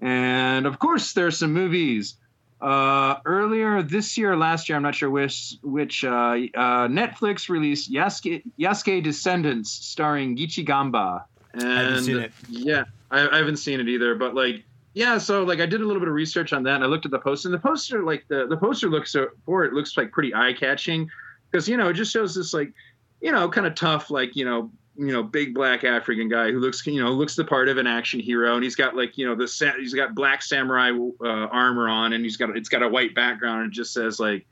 And 0.00 0.66
of 0.66 0.78
course, 0.78 1.12
there's 1.12 1.38
some 1.38 1.52
movies. 1.52 2.16
Uh, 2.60 3.16
earlier 3.26 3.82
this 3.82 4.16
year, 4.16 4.32
or 4.32 4.36
last 4.36 4.68
year, 4.68 4.76
I'm 4.76 4.82
not 4.82 4.94
sure 4.94 5.10
which. 5.10 5.54
Which 5.62 6.04
uh, 6.04 6.08
uh, 6.08 6.88
Netflix 6.88 7.48
released 7.48 7.92
Yasuke, 7.92 8.42
Yasuke 8.58 9.02
Descendants, 9.02 9.70
starring 9.70 10.36
Gichi 10.36 10.64
Gamba. 10.64 11.26
And 11.52 11.62
haven't 11.62 12.04
seen 12.04 12.18
it. 12.18 12.32
Yeah, 12.48 12.84
I, 13.10 13.28
I 13.28 13.36
haven't 13.36 13.58
seen 13.58 13.80
it 13.80 13.88
either. 13.88 14.14
But 14.14 14.34
like, 14.34 14.64
yeah, 14.94 15.18
so 15.18 15.44
like 15.44 15.60
I 15.60 15.66
did 15.66 15.80
a 15.80 15.84
little 15.84 16.00
bit 16.00 16.08
of 16.08 16.14
research 16.14 16.52
on 16.52 16.62
that, 16.64 16.76
and 16.76 16.84
I 16.84 16.86
looked 16.86 17.04
at 17.04 17.10
the 17.10 17.18
poster. 17.18 17.48
And 17.48 17.54
the 17.54 17.58
poster, 17.58 18.02
like 18.02 18.24
the 18.28 18.46
the 18.46 18.56
poster 18.56 18.88
looks 18.88 19.12
so, 19.12 19.28
for 19.44 19.64
it 19.64 19.72
looks 19.72 19.96
like 19.96 20.10
pretty 20.10 20.34
eye 20.34 20.54
catching, 20.58 21.10
because 21.54 21.68
you 21.68 21.76
know 21.76 21.88
it 21.88 21.92
just 21.92 22.12
shows 22.12 22.34
this 22.34 22.52
like, 22.52 22.72
you 23.20 23.30
know, 23.30 23.48
kind 23.48 23.64
of 23.64 23.76
tough 23.76 24.10
like 24.10 24.34
you 24.34 24.44
know 24.44 24.72
you 24.96 25.12
know 25.12 25.22
big 25.22 25.54
black 25.54 25.84
African 25.84 26.28
guy 26.28 26.50
who 26.50 26.58
looks 26.58 26.84
you 26.84 27.00
know 27.00 27.12
looks 27.12 27.36
the 27.36 27.44
part 27.44 27.68
of 27.68 27.78
an 27.78 27.86
action 27.86 28.18
hero, 28.18 28.56
and 28.56 28.64
he's 28.64 28.74
got 28.74 28.96
like 28.96 29.16
you 29.16 29.24
know 29.24 29.36
the 29.36 29.46
sa- 29.46 29.76
he's 29.78 29.94
got 29.94 30.16
black 30.16 30.42
samurai 30.42 30.90
uh, 30.90 31.26
armor 31.26 31.88
on, 31.88 32.12
and 32.12 32.24
he's 32.24 32.36
got 32.36 32.56
it's 32.56 32.68
got 32.68 32.82
a 32.82 32.88
white 32.88 33.14
background, 33.14 33.62
and 33.62 33.72
it 33.72 33.74
just 33.74 33.92
says 33.92 34.18
like. 34.18 34.46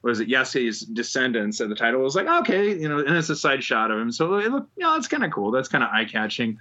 What 0.00 0.10
is 0.10 0.20
it? 0.20 0.28
Yasuke's 0.28 0.80
descendants, 0.80 1.60
and 1.60 1.70
the 1.72 1.74
title 1.74 2.02
was 2.02 2.14
like, 2.14 2.26
okay, 2.26 2.78
you 2.78 2.90
know, 2.90 2.98
and 2.98 3.16
it's 3.16 3.30
a 3.30 3.34
side 3.34 3.64
shot 3.64 3.90
of 3.90 3.98
him, 3.98 4.12
so 4.12 4.34
it 4.34 4.52
looked, 4.52 4.68
you 4.76 4.84
know, 4.84 4.94
it's 4.96 5.08
kind 5.08 5.24
of 5.24 5.32
cool. 5.32 5.50
That's 5.50 5.66
kind 5.66 5.82
of 5.82 5.88
eye 5.88 6.04
catching, 6.04 6.58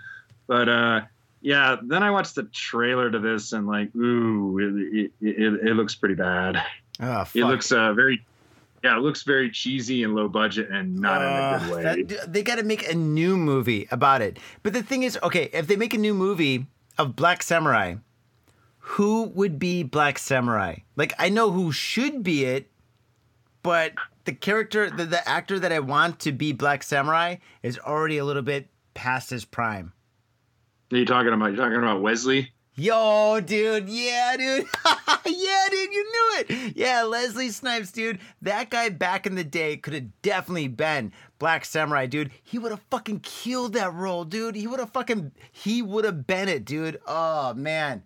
but 0.48 0.70
uh, 0.70 1.02
yeah. 1.42 1.76
Then 1.84 2.04
I 2.04 2.12
watched 2.12 2.36
the 2.36 2.44
trailer 2.44 3.12
to 3.12 3.20
this, 3.20 3.52
and 3.52 3.68
like, 3.68 3.94
ooh, 3.98 4.60
it 4.60 5.12
it, 5.20 5.28
it, 5.38 5.68
it 5.68 5.74
looks 5.74 5.94
pretty 5.94 6.16
bad. 6.16 6.56
oh, 7.02 7.26
fuck. 7.26 7.36
It 7.36 7.44
looks 7.44 7.74
uh 7.74 7.92
very, 7.92 8.26
yeah, 8.84 8.98
it 8.98 9.02
looks 9.02 9.24
very 9.24 9.50
cheesy 9.50 10.04
and 10.04 10.14
low 10.14 10.28
budget, 10.28 10.70
and 10.70 10.96
not 11.00 11.22
in 11.22 11.28
a 11.28 11.32
Uh, 11.32 11.60
good 11.60 11.72
way. 11.72 12.04
that- 12.04 12.34
they 12.34 12.44
got 12.44 12.56
to 12.56 12.64
make 12.64 12.90
a 12.92 12.96
new 12.96 13.38
movie 13.38 13.88
about 13.92 14.22
it. 14.22 14.38
But 14.62 14.74
the 14.74 14.84
thing 14.84 15.04
is, 15.04 15.18
okay, 15.24 15.50
if 15.54 15.68
they 15.68 15.76
make 15.78 15.94
a 15.94 15.98
new 15.98 16.14
movie 16.14 16.68
of 16.98 17.16
Black 17.16 17.42
Samurai, 17.44 17.96
who 18.80 19.24
would 19.24 19.58
be 19.58 19.84
Black 19.84 20.20
Samurai? 20.20 20.78
Like, 20.98 21.14
I 21.18 21.30
know 21.30 21.52
who 21.52 21.72
should 21.72 22.24
be 22.24 22.44
it, 22.44 22.70
but 23.64 23.94
the 24.26 24.34
character, 24.34 24.90
the, 24.90 25.06
the 25.06 25.28
actor 25.28 25.60
that 25.60 25.72
I 25.72 25.80
want 25.80 26.20
to 26.22 26.34
be 26.34 26.52
Black 26.52 26.84
Samurai 26.84 27.38
is 27.62 27.80
already 27.80 28.18
a 28.18 28.26
little 28.26 28.42
bit 28.42 28.68
past 28.94 29.30
his 29.30 29.46
prime. 29.46 29.94
Are 30.92 30.98
you 30.98 31.06
talking 31.06 31.32
about? 31.34 31.48
You're 31.48 31.56
talking 31.58 31.78
about 31.78 32.02
Wesley? 32.02 32.53
Yo, 32.76 33.40
dude. 33.40 33.88
Yeah, 33.88 34.36
dude. 34.38 34.66
yeah, 35.26 35.68
dude. 35.70 35.94
You 35.94 36.04
knew 36.04 36.32
it. 36.40 36.76
Yeah, 36.76 37.06
Wesley 37.06 37.50
Snipes, 37.50 37.92
dude. 37.92 38.20
That 38.42 38.72
guy 38.72 38.90
back 38.90 39.28
in 39.28 39.36
the 39.36 39.44
day 39.44 39.78
could 39.78 39.94
have 39.94 40.22
definitely 40.24 40.70
been 40.70 41.12
Black 41.38 41.66
Samurai, 41.66 42.08
dude. 42.08 42.32
He 42.44 42.58
would 42.58 42.72
have 42.72 42.82
fucking 42.90 43.20
killed 43.20 43.74
that 43.74 43.94
role, 43.94 44.26
dude. 44.26 44.56
He 44.56 44.66
would 44.66 44.80
have 44.80 44.92
fucking, 44.92 45.32
he 45.52 45.84
would 45.84 46.04
have 46.06 46.26
been 46.26 46.50
it, 46.50 46.66
dude. 46.66 47.00
Oh, 47.06 47.54
man. 47.54 48.04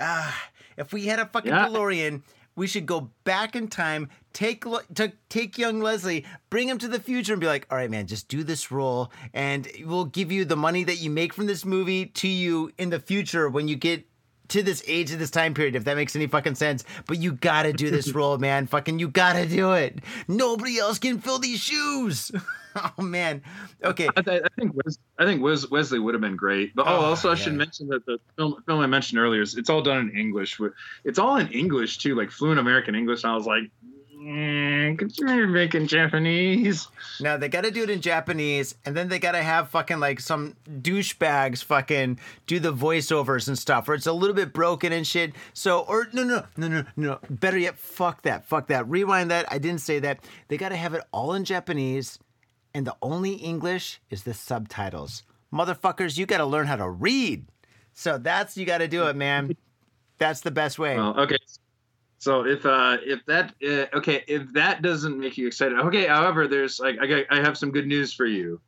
Ah, 0.00 0.48
if 0.78 0.92
we 0.94 1.06
had 1.06 1.18
a 1.18 1.26
fucking 1.26 1.52
Yeah. 1.52 1.68
DeLorean, 1.68 2.22
we 2.54 2.66
should 2.66 2.86
go 2.86 3.10
back 3.24 3.54
in 3.54 3.68
time, 3.68 4.08
take 4.36 4.66
lo- 4.66 4.80
to, 4.94 5.12
take 5.30 5.56
young 5.56 5.80
Wesley, 5.80 6.26
bring 6.50 6.68
him 6.68 6.76
to 6.78 6.88
the 6.88 7.00
future, 7.00 7.32
and 7.32 7.40
be 7.40 7.46
like, 7.46 7.66
"All 7.70 7.78
right, 7.78 7.90
man, 7.90 8.06
just 8.06 8.28
do 8.28 8.44
this 8.44 8.70
role, 8.70 9.10
and 9.32 9.66
we'll 9.84 10.04
give 10.04 10.30
you 10.30 10.44
the 10.44 10.56
money 10.56 10.84
that 10.84 10.96
you 10.96 11.08
make 11.08 11.32
from 11.32 11.46
this 11.46 11.64
movie 11.64 12.04
to 12.06 12.28
you 12.28 12.70
in 12.76 12.90
the 12.90 13.00
future 13.00 13.48
when 13.48 13.66
you 13.66 13.76
get." 13.76 14.04
To 14.50 14.62
this 14.62 14.84
age 14.86 15.10
of 15.10 15.18
this 15.18 15.32
time 15.32 15.54
period, 15.54 15.74
if 15.74 15.82
that 15.86 15.96
makes 15.96 16.14
any 16.14 16.28
fucking 16.28 16.54
sense, 16.54 16.84
but 17.08 17.18
you 17.18 17.32
gotta 17.32 17.72
do 17.72 17.90
this 17.90 18.12
role, 18.14 18.38
man. 18.38 18.68
Fucking, 18.68 19.00
you 19.00 19.08
gotta 19.08 19.44
do 19.44 19.72
it. 19.72 19.98
Nobody 20.28 20.78
else 20.78 21.00
can 21.00 21.18
fill 21.18 21.40
these 21.40 21.58
shoes. 21.58 22.30
oh 22.76 23.02
man. 23.02 23.42
Okay. 23.82 24.08
I, 24.16 24.22
th- 24.22 24.42
I 24.44 24.48
think 24.56 24.72
Wes- 24.84 24.98
I 25.18 25.24
think 25.24 25.42
Wes- 25.42 25.68
Wesley 25.68 25.98
would 25.98 26.14
have 26.14 26.20
been 26.20 26.36
great. 26.36 26.76
But 26.76 26.86
oh, 26.86 26.90
Oh, 26.90 27.00
also 27.06 27.28
I 27.32 27.34
should 27.34 27.54
mention 27.54 27.88
that 27.88 28.06
the 28.06 28.18
film, 28.36 28.62
film 28.66 28.78
I 28.78 28.86
mentioned 28.86 29.18
earlier 29.18 29.42
is 29.42 29.56
it's 29.56 29.68
all 29.68 29.82
done 29.82 29.98
in 29.98 30.16
English. 30.16 30.60
It's 31.02 31.18
all 31.18 31.38
in 31.38 31.48
English 31.48 31.98
too, 31.98 32.14
like 32.14 32.30
fluent 32.30 32.60
American 32.60 32.94
English. 32.94 33.24
And 33.24 33.32
I 33.32 33.34
was 33.34 33.46
like, 33.46 33.64
mm, 34.26 34.98
could 34.98 35.16
you 35.18 35.46
make 35.46 35.74
it 35.74 35.78
in 35.78 35.86
Japanese? 35.86 36.88
No, 37.20 37.38
they 37.38 37.48
got 37.48 37.64
to 37.64 37.70
do 37.70 37.82
it 37.82 37.90
in 37.90 38.00
Japanese, 38.00 38.74
and 38.84 38.96
then 38.96 39.08
they 39.08 39.18
got 39.18 39.32
to 39.32 39.42
have 39.42 39.70
fucking 39.70 40.00
like 40.00 40.20
some 40.20 40.56
douchebags 40.68 41.62
fucking 41.62 42.18
do 42.46 42.58
the 42.58 42.72
voiceovers 42.72 43.48
and 43.48 43.58
stuff, 43.58 43.88
or 43.88 43.94
it's 43.94 44.06
a 44.06 44.12
little 44.12 44.34
bit 44.34 44.52
broken 44.52 44.92
and 44.92 45.06
shit. 45.06 45.32
So, 45.52 45.80
or 45.80 46.08
no, 46.12 46.24
no, 46.24 46.44
no, 46.56 46.68
no, 46.68 46.84
no. 46.96 47.18
Better 47.30 47.58
yet, 47.58 47.78
fuck 47.78 48.22
that, 48.22 48.44
fuck 48.44 48.68
that. 48.68 48.88
Rewind 48.88 49.30
that. 49.30 49.46
I 49.50 49.58
didn't 49.58 49.80
say 49.80 49.98
that. 50.00 50.20
They 50.48 50.56
got 50.56 50.70
to 50.70 50.76
have 50.76 50.94
it 50.94 51.04
all 51.12 51.32
in 51.34 51.44
Japanese, 51.44 52.18
and 52.74 52.86
the 52.86 52.96
only 53.00 53.34
English 53.34 54.00
is 54.10 54.24
the 54.24 54.34
subtitles. 54.34 55.22
Motherfuckers, 55.52 56.18
you 56.18 56.26
got 56.26 56.38
to 56.38 56.46
learn 56.46 56.66
how 56.66 56.76
to 56.76 56.88
read. 56.88 57.46
So 57.92 58.18
that's 58.18 58.56
you 58.56 58.66
got 58.66 58.78
to 58.78 58.88
do 58.88 59.06
it, 59.06 59.16
man. 59.16 59.56
That's 60.18 60.40
the 60.40 60.50
best 60.50 60.78
way. 60.78 60.96
Well, 60.96 61.18
okay. 61.20 61.38
So 62.26 62.44
if 62.44 62.66
uh 62.66 62.96
if 63.04 63.24
that 63.26 63.54
uh, 63.64 63.98
okay 63.98 64.24
if 64.26 64.52
that 64.54 64.82
doesn't 64.82 65.16
make 65.16 65.38
you 65.38 65.46
excited 65.46 65.78
okay 65.78 66.08
however 66.08 66.48
there's 66.48 66.80
like 66.80 66.96
I 67.00 67.24
I 67.30 67.36
have 67.36 67.56
some 67.56 67.70
good 67.70 67.86
news 67.86 68.12
for 68.12 68.26
you. 68.26 68.60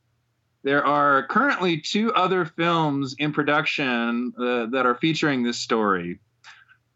There 0.63 0.85
are 0.85 1.27
currently 1.27 1.81
two 1.81 2.13
other 2.13 2.45
films 2.45 3.15
in 3.19 3.33
production 3.33 4.31
uh, 4.39 4.67
that 4.67 4.85
are 4.85 4.95
featuring 4.95 5.43
this 5.43 5.59
story. 5.59 6.19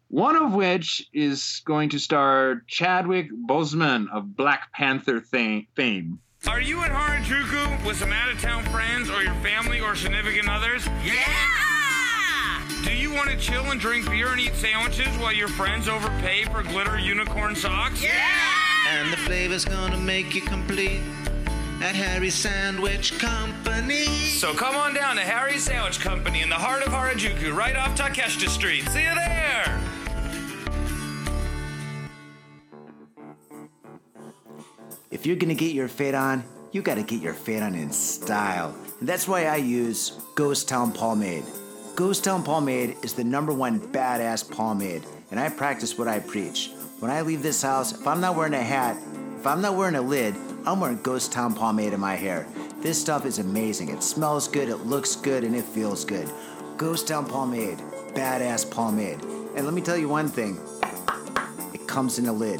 One 0.07 0.37
of 0.37 0.53
which 0.53 1.05
is 1.11 1.61
going 1.65 1.89
to 1.89 1.99
star 1.99 2.61
Chadwick 2.69 3.29
Boseman 3.33 4.07
of 4.13 4.37
Black 4.37 4.71
Panther 4.71 5.19
fame. 5.19 5.67
fame. 5.75 6.19
Are 6.47 6.61
you 6.61 6.81
in 6.85 6.91
Harajuku 6.91 7.85
with 7.85 7.97
some 7.97 8.13
out 8.13 8.31
of 8.31 8.41
town 8.41 8.63
friends 8.65 9.09
or 9.09 9.21
your 9.21 9.35
family 9.35 9.81
or 9.81 9.95
significant 9.97 10.47
others? 10.47 10.85
Yeah! 11.03 11.82
Do 12.83 12.93
you 12.93 13.13
want 13.13 13.29
to 13.29 13.37
chill 13.37 13.63
and 13.71 13.79
drink 13.79 14.09
beer 14.09 14.27
and 14.27 14.41
eat 14.41 14.53
sandwiches 14.55 15.17
while 15.17 15.31
your 15.31 15.47
friends 15.47 15.87
overpay 15.87 16.43
for 16.45 16.63
glitter 16.63 16.99
unicorn 16.99 17.55
socks? 17.55 18.03
Yeah! 18.03 18.11
And 18.89 19.11
the 19.11 19.17
flavor's 19.17 19.63
gonna 19.63 19.97
make 19.97 20.35
you 20.35 20.41
complete 20.41 20.99
at 21.81 21.95
Harry's 21.95 22.35
Sandwich 22.35 23.17
Company. 23.19 24.05
So 24.05 24.53
come 24.53 24.75
on 24.75 24.93
down 24.93 25.15
to 25.15 25.21
Harry's 25.21 25.63
Sandwich 25.63 26.01
Company 26.01 26.41
in 26.41 26.49
the 26.49 26.55
heart 26.55 26.83
of 26.83 26.91
Harajuku, 26.91 27.55
right 27.55 27.77
off 27.77 27.97
Takeshita 27.97 28.49
Street. 28.49 28.83
See 28.89 29.03
you 29.03 29.15
there! 29.15 29.81
If 35.09 35.25
you're 35.25 35.37
gonna 35.37 35.55
get 35.55 35.73
your 35.73 35.87
fade 35.87 36.15
on, 36.15 36.43
you 36.73 36.81
gotta 36.81 37.03
get 37.03 37.21
your 37.21 37.33
fade 37.33 37.63
on 37.63 37.75
in 37.75 37.93
style. 37.93 38.75
And 38.99 39.07
that's 39.07 39.25
why 39.25 39.45
I 39.45 39.55
use 39.55 40.11
Ghost 40.35 40.67
Town 40.67 40.91
Pomade. 40.91 41.45
Ghost 41.95 42.23
Town 42.23 42.41
Pomade 42.41 42.97
is 43.03 43.13
the 43.13 43.23
number 43.23 43.53
one 43.53 43.79
badass 43.79 44.49
pomade, 44.49 45.05
and 45.29 45.39
I 45.39 45.49
practice 45.49 45.95
what 45.95 46.07
I 46.07 46.21
preach. 46.21 46.71
When 46.97 47.11
I 47.11 47.21
leave 47.21 47.43
this 47.43 47.61
house, 47.61 47.91
if 47.91 48.07
I'm 48.07 48.19
not 48.19 48.35
wearing 48.35 48.55
a 48.55 48.63
hat, 48.63 48.97
if 49.37 49.45
I'm 49.45 49.61
not 49.61 49.75
wearing 49.75 49.93
a 49.93 50.01
lid, 50.01 50.35
I'm 50.65 50.79
wearing 50.79 50.99
Ghost 51.03 51.31
Town 51.31 51.53
Pomade 51.53 51.93
in 51.93 51.99
my 51.99 52.15
hair. 52.15 52.47
This 52.81 52.99
stuff 52.99 53.27
is 53.27 53.37
amazing. 53.37 53.89
It 53.89 54.01
smells 54.01 54.47
good, 54.47 54.69
it 54.69 54.77
looks 54.77 55.15
good, 55.15 55.43
and 55.43 55.55
it 55.55 55.65
feels 55.65 56.03
good. 56.03 56.27
Ghost 56.77 57.09
Town 57.09 57.27
Pomade. 57.27 57.77
badass 58.15 58.71
pomade. 58.71 59.21
And 59.55 59.63
let 59.63 59.75
me 59.75 59.81
tell 59.81 59.97
you 59.97 60.09
one 60.09 60.29
thing 60.29 60.59
it 61.75 61.87
comes 61.87 62.17
in 62.17 62.25
a 62.25 62.33
lid. 62.33 62.59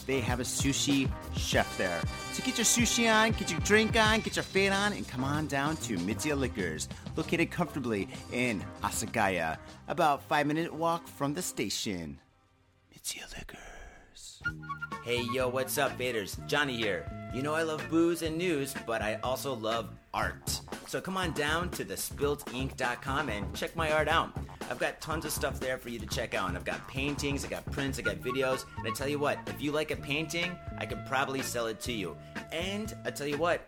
they 0.11 0.19
have 0.19 0.41
a 0.41 0.43
sushi 0.43 1.09
chef 1.37 1.77
there. 1.77 2.01
So 2.33 2.43
get 2.43 2.57
your 2.57 2.65
sushi 2.65 3.09
on, 3.09 3.31
get 3.31 3.49
your 3.49 3.61
drink 3.61 3.97
on, 3.97 4.19
get 4.19 4.35
your 4.35 4.43
fade 4.43 4.73
on, 4.73 4.91
and 4.91 5.07
come 5.07 5.23
on 5.23 5.47
down 5.47 5.77
to 5.77 5.95
Mitsuya 5.99 6.37
Liquors, 6.37 6.89
located 7.15 7.49
comfortably 7.49 8.09
in 8.33 8.61
Asagaya, 8.83 9.57
about 9.87 10.21
five 10.23 10.47
minute 10.47 10.73
walk 10.73 11.07
from 11.07 11.33
the 11.33 11.41
station. 11.41 12.19
Mitsuya 12.93 13.23
Liquors. 13.37 14.43
Hey 15.05 15.25
yo, 15.31 15.47
what's 15.47 15.77
up, 15.77 15.97
Faders? 15.97 16.45
Johnny 16.45 16.75
here. 16.75 17.09
You 17.33 17.41
know 17.41 17.53
I 17.53 17.63
love 17.63 17.81
booze 17.89 18.21
and 18.21 18.37
news, 18.37 18.75
but 18.85 19.01
I 19.01 19.17
also 19.23 19.53
love 19.53 19.91
art. 20.13 20.61
So 20.87 20.99
come 20.99 21.17
on 21.17 21.31
down 21.31 21.69
to 21.71 21.85
thespiltink.com 21.85 23.29
and 23.29 23.55
check 23.55 23.75
my 23.75 23.91
art 23.91 24.07
out. 24.07 24.37
I've 24.69 24.79
got 24.79 25.01
tons 25.01 25.25
of 25.25 25.31
stuff 25.31 25.59
there 25.59 25.77
for 25.77 25.89
you 25.89 25.99
to 25.99 26.05
check 26.05 26.33
out. 26.33 26.49
And 26.49 26.57
I've 26.57 26.65
got 26.65 26.85
paintings, 26.87 27.43
I've 27.43 27.49
got 27.49 27.69
prints, 27.71 27.99
I've 27.99 28.05
got 28.05 28.17
videos. 28.17 28.65
And 28.77 28.87
I 28.87 28.91
tell 28.91 29.07
you 29.07 29.19
what, 29.19 29.39
if 29.47 29.61
you 29.61 29.71
like 29.71 29.91
a 29.91 29.95
painting, 29.95 30.51
I 30.77 30.85
could 30.85 31.05
probably 31.05 31.41
sell 31.41 31.67
it 31.67 31.79
to 31.81 31.93
you. 31.93 32.15
And 32.51 32.93
I 33.05 33.11
tell 33.11 33.27
you 33.27 33.37
what, 33.37 33.67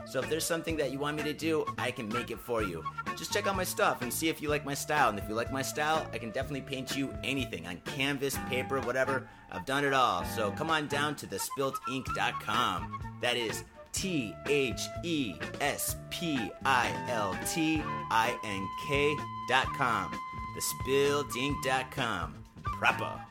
So 0.11 0.19
if 0.19 0.29
there's 0.29 0.43
something 0.43 0.75
that 0.75 0.91
you 0.91 0.99
want 0.99 1.15
me 1.15 1.23
to 1.23 1.31
do, 1.31 1.65
I 1.77 1.89
can 1.89 2.09
make 2.09 2.31
it 2.31 2.39
for 2.39 2.61
you. 2.61 2.83
Just 3.17 3.31
check 3.31 3.47
out 3.47 3.55
my 3.55 3.63
stuff 3.63 4.01
and 4.01 4.11
see 4.11 4.27
if 4.27 4.41
you 4.41 4.49
like 4.49 4.65
my 4.65 4.73
style. 4.73 5.07
And 5.07 5.17
if 5.17 5.23
you 5.29 5.35
like 5.35 5.53
my 5.53 5.61
style, 5.61 6.05
I 6.11 6.17
can 6.17 6.31
definitely 6.31 6.63
paint 6.63 6.97
you 6.97 7.15
anything 7.23 7.65
on 7.65 7.77
canvas, 7.85 8.37
paper, 8.49 8.81
whatever. 8.81 9.29
I've 9.53 9.65
done 9.65 9.85
it 9.85 9.93
all. 9.93 10.25
So 10.25 10.51
come 10.51 10.69
on 10.69 10.87
down 10.87 11.15
to 11.15 11.27
thespiltink.com. 11.27 13.19
That 13.21 13.37
is 13.37 13.63
T 13.93 14.35
H 14.49 14.81
E 15.05 15.35
S 15.61 15.95
P 16.09 16.51
I 16.65 16.91
L 17.07 17.37
T 17.47 17.81
I 18.11 18.37
N 18.43 18.67
K 18.89 19.15
dot 19.47 19.67
com. 19.77 20.11
Thespiltink.com. 20.57 22.35
Proper. 22.63 23.21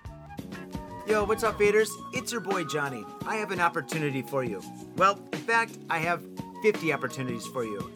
Yo, 1.06 1.24
what's 1.24 1.42
up, 1.42 1.58
faders? 1.58 1.90
It's 2.14 2.32
your 2.32 2.40
boy 2.40 2.64
Johnny. 2.64 3.04
I 3.26 3.36
have 3.36 3.50
an 3.50 3.60
opportunity 3.60 4.22
for 4.22 4.44
you. 4.44 4.62
Well, 4.96 5.18
in 5.32 5.40
fact, 5.40 5.76
I 5.90 5.98
have 5.98 6.22
50 6.62 6.92
opportunities 6.92 7.46
for 7.46 7.64
you. 7.64 7.92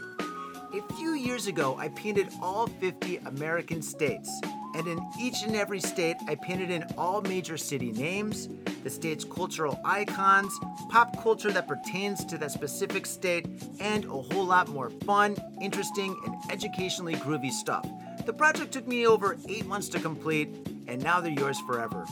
A 0.73 0.95
few 0.95 1.15
years 1.15 1.47
ago, 1.47 1.77
I 1.79 1.89
painted 1.89 2.29
all 2.43 2.67
50 2.67 3.19
American 3.19 3.81
states. 3.81 4.41
And 4.75 4.89
in 4.89 5.01
each 5.21 5.45
and 5.45 5.55
every 5.55 5.79
state, 5.79 6.17
I 6.27 6.35
painted 6.35 6.71
in 6.71 6.85
all 6.99 7.23
major 7.23 7.57
city 7.57 7.93
names, 7.93 8.49
the 8.83 8.91
state's 8.91 9.25
cultural 9.25 9.79
icons, 9.85 10.53
pop 10.91 11.23
culture 11.23 11.53
that 11.53 11.69
pertains 11.69 12.25
to 12.25 12.39
that 12.39 12.51
specific 12.51 13.07
state, 13.07 13.47
and 13.79 14.05
a 14.07 14.09
whole 14.09 14.45
lot 14.45 14.69
more 14.69 14.91
fun, 14.91 15.37
interesting, 15.63 16.21
and 16.27 16.35
educationally 16.51 17.15
groovy 17.15 17.53
stuff. 17.53 17.89
The 18.27 18.33
project 18.33 18.73
took 18.73 18.89
me 18.89 19.07
over 19.07 19.37
eight 19.49 19.67
months 19.67 19.89
to 19.91 20.01
complete, 20.01 20.49
and 20.89 21.01
now 21.03 21.21
they're 21.21 21.31
yours 21.31 21.61
forever. 21.61 22.05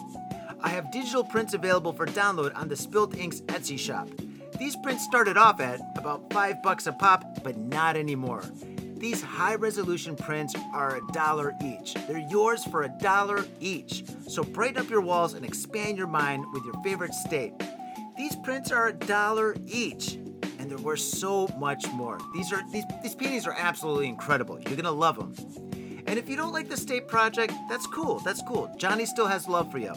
I 0.61 0.69
have 0.69 0.93
digital 0.93 1.25
prints 1.25 1.55
available 1.55 1.93
for 1.93 2.07
download 2.07 2.55
on 2.55 2.69
the 2.69 2.77
Spilt 2.77 3.17
Inks 3.17 3.41
Etsy 3.43 3.79
shop. 3.79 4.09
These 4.59 4.77
prints 4.77 5.05
started 5.05 5.37
off 5.37 5.61
at 5.61 5.81
about 5.97 6.33
five 6.33 6.63
bucks 6.63 6.87
a 6.87 6.93
pop, 6.93 7.43
but 7.43 7.57
not 7.57 7.97
anymore. 7.97 8.45
These 8.97 9.21
high 9.21 9.57
resolution 9.57 10.15
prints 10.15 10.55
are 10.73 10.97
a 10.97 11.13
dollar 11.13 11.55
each. 11.65 11.95
They're 12.07 12.27
yours 12.31 12.65
for 12.65 12.85
a 12.85 12.89
dollar 13.01 13.45
each. 13.59 14.05
So 14.29 14.45
brighten 14.45 14.81
up 14.81 14.89
your 14.89 15.01
walls 15.01 15.35
and 15.35 15.45
expand 15.45 15.99
your 15.99 16.07
mind 16.07 16.45
with 16.53 16.65
your 16.65 16.75
favorite 16.85 17.13
state. 17.13 17.53
These 18.17 18.37
prints 18.37 18.71
are 18.71 18.89
a 18.89 18.93
dollar 18.93 19.57
each, 19.67 20.13
and 20.13 20.71
they're 20.71 20.79
worth 20.79 21.01
so 21.01 21.49
much 21.59 21.91
more. 21.93 22.21
These 22.33 22.53
are 22.53 22.63
these, 22.71 22.85
these 23.03 23.17
paintings 23.17 23.47
are 23.47 23.57
absolutely 23.59 24.07
incredible. 24.07 24.61
You're 24.61 24.77
gonna 24.77 24.93
love 24.93 25.17
them. 25.17 25.35
And 26.07 26.19
if 26.19 26.29
you 26.29 26.37
don't 26.37 26.53
like 26.53 26.69
the 26.69 26.77
state 26.77 27.09
project, 27.09 27.53
that's 27.69 27.87
cool. 27.87 28.21
That's 28.21 28.43
cool. 28.47 28.73
Johnny 28.77 29.07
still 29.07 29.27
has 29.27 29.49
love 29.49 29.73
for 29.73 29.79
you. 29.79 29.95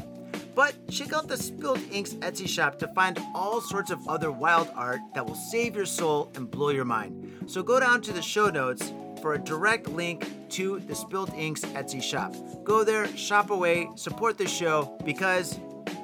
But 0.56 0.90
check 0.90 1.12
out 1.12 1.28
the 1.28 1.36
Spilt 1.36 1.80
Inks 1.92 2.14
Etsy 2.16 2.48
shop 2.48 2.80
to 2.80 2.88
find 2.90 3.20
all 3.34 3.60
sorts 3.60 3.92
of 3.92 4.08
other 4.08 4.32
wild 4.32 4.70
art 4.74 5.02
that 5.14 5.26
will 5.26 5.36
save 5.36 5.76
your 5.76 5.86
soul 5.86 6.32
and 6.36 6.50
blow 6.50 6.70
your 6.70 6.86
mind. 6.86 7.44
So 7.46 7.62
go 7.62 7.80
down 7.80 8.02
to 8.04 8.14
the 8.14 8.22
show 8.22 8.50
notes 8.50 8.94
for 9.22 9.34
a 9.34 9.40
direct 9.40 9.90
link 9.90 10.26
to 10.52 10.80
the 10.80 10.96
Spilt 10.96 11.34
Inks 11.34 11.62
Etsy 11.62 12.02
shop. 12.02 12.34
Go 12.64 12.86
there, 12.86 13.06
shop 13.18 13.50
away, 13.50 13.90
support 13.96 14.38
the 14.38 14.48
show 14.48 14.98
because 15.04 15.60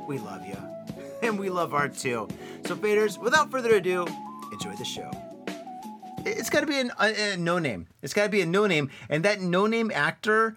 we 0.08 0.18
love 0.20 0.46
you. 0.46 0.58
And 1.24 1.38
we 1.38 1.52
love 1.52 1.76
art 1.76 1.96
too. 1.96 2.28
So, 2.66 2.76
faders, 2.76 3.20
without 3.20 3.52
further 3.52 3.76
ado, 3.76 4.08
enjoy 4.52 4.74
the 4.74 4.84
show. 4.84 5.12
It's 6.26 6.50
got 6.50 6.62
to 6.62 6.66
be 6.66 6.80
an, 6.80 6.92
a, 7.00 7.34
a 7.34 7.38
no 7.38 7.60
name. 7.60 7.86
It's 8.02 8.16
got 8.16 8.24
to 8.24 8.30
be 8.30 8.42
a 8.42 8.46
no 8.48 8.66
name. 8.66 8.90
And 9.08 9.24
that 9.24 9.40
no 9.40 9.68
name 9.68 9.92
actor, 9.94 10.56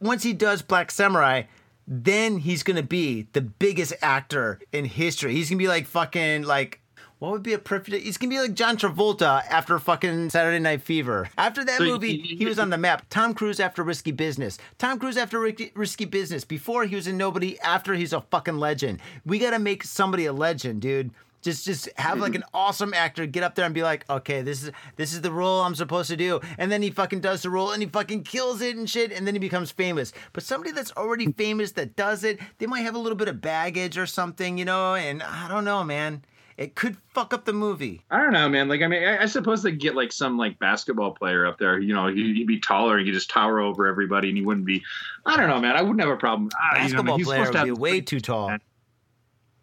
once 0.00 0.24
he 0.24 0.32
does 0.32 0.62
Black 0.62 0.90
Samurai, 0.90 1.44
then 1.92 2.38
he's 2.38 2.62
gonna 2.62 2.84
be 2.84 3.26
the 3.32 3.40
biggest 3.40 3.92
actor 4.00 4.60
in 4.72 4.84
history. 4.84 5.34
He's 5.34 5.50
gonna 5.50 5.58
be 5.58 5.68
like 5.68 5.86
fucking 5.86 6.44
like 6.44 6.80
what 7.18 7.32
would 7.32 7.42
be 7.42 7.52
a 7.52 7.58
perfect? 7.58 8.02
He's 8.02 8.16
gonna 8.16 8.30
be 8.30 8.40
like 8.40 8.54
John 8.54 8.78
Travolta 8.78 9.42
after 9.50 9.78
fucking 9.78 10.30
Saturday 10.30 10.58
Night 10.58 10.80
Fever. 10.82 11.28
After 11.36 11.62
that 11.64 11.78
So 11.78 11.84
movie, 11.84 12.16
he 12.16 12.46
was 12.46 12.58
on 12.58 12.70
the 12.70 12.78
map. 12.78 13.04
Tom 13.10 13.34
Cruise 13.34 13.60
after 13.60 13.82
Risky 13.82 14.10
Business. 14.12 14.56
Tom 14.78 14.98
Cruise 14.98 15.18
after 15.18 15.38
Risky, 15.38 15.70
Risky 15.74 16.06
Business. 16.06 16.44
Before 16.44 16.84
he 16.84 16.96
was 16.96 17.06
a 17.06 17.12
nobody. 17.12 17.60
After 17.60 17.92
he's 17.92 18.14
a 18.14 18.22
fucking 18.22 18.56
legend. 18.56 19.00
We 19.26 19.38
gotta 19.38 19.58
make 19.58 19.84
somebody 19.84 20.24
a 20.24 20.32
legend, 20.32 20.80
dude. 20.80 21.10
Just, 21.42 21.64
just 21.64 21.88
have 21.96 22.18
like 22.18 22.34
an 22.34 22.44
awesome 22.54 22.92
actor 22.92 23.26
get 23.26 23.42
up 23.42 23.54
there 23.54 23.64
and 23.64 23.74
be 23.74 23.82
like, 23.82 24.08
okay, 24.10 24.42
this 24.42 24.62
is 24.62 24.70
this 24.96 25.12
is 25.14 25.22
the 25.22 25.32
role 25.32 25.62
I'm 25.62 25.74
supposed 25.74 26.10
to 26.10 26.16
do, 26.16 26.40
and 26.58 26.70
then 26.70 26.82
he 26.82 26.90
fucking 26.90 27.20
does 27.20 27.42
the 27.42 27.50
role 27.50 27.72
and 27.72 27.82
he 27.82 27.88
fucking 27.88 28.24
kills 28.24 28.60
it 28.60 28.76
and 28.76 28.88
shit, 28.88 29.12
and 29.12 29.26
then 29.26 29.34
he 29.34 29.38
becomes 29.38 29.70
famous. 29.70 30.12
But 30.32 30.42
somebody 30.42 30.72
that's 30.72 30.92
already 30.96 31.32
famous 31.32 31.72
that 31.72 31.96
does 31.96 32.24
it, 32.24 32.38
they 32.58 32.66
might 32.66 32.80
have 32.80 32.94
a 32.94 32.98
little 32.98 33.16
bit 33.16 33.28
of 33.28 33.40
baggage 33.40 33.96
or 33.96 34.06
something, 34.06 34.58
you 34.58 34.64
know, 34.64 34.94
and 34.94 35.22
I 35.22 35.48
don't 35.48 35.64
know, 35.64 35.82
man. 35.84 36.24
It 36.60 36.74
could 36.74 36.98
fuck 37.14 37.32
up 37.32 37.46
the 37.46 37.54
movie. 37.54 38.02
I 38.10 38.18
don't 38.18 38.34
know, 38.34 38.46
man. 38.50 38.68
Like, 38.68 38.82
I 38.82 38.86
mean, 38.86 39.02
I, 39.02 39.22
I 39.22 39.26
suppose 39.26 39.62
they 39.62 39.72
get 39.72 39.94
like 39.94 40.12
some 40.12 40.36
like 40.36 40.58
basketball 40.58 41.12
player 41.12 41.46
up 41.46 41.58
there. 41.58 41.78
You 41.78 41.94
know, 41.94 42.08
he, 42.08 42.34
he'd 42.34 42.46
be 42.46 42.60
taller 42.60 42.98
and 42.98 43.06
he 43.06 43.10
could 43.10 43.16
just 43.16 43.30
tower 43.30 43.60
over 43.60 43.86
everybody, 43.86 44.28
and 44.28 44.36
he 44.36 44.44
wouldn't 44.44 44.66
be. 44.66 44.82
I 45.24 45.38
don't 45.38 45.48
know, 45.48 45.58
man. 45.58 45.74
I 45.74 45.80
wouldn't 45.80 46.00
have 46.00 46.10
a 46.10 46.18
problem. 46.18 46.50
I, 46.60 46.86
you 46.86 46.92
know, 46.92 47.02
Basketball 47.02 47.16
he's 47.16 47.26
player 47.26 47.50
would 47.50 47.64
be 47.64 47.70
way 47.70 48.02
too 48.02 48.20
tall. 48.20 48.54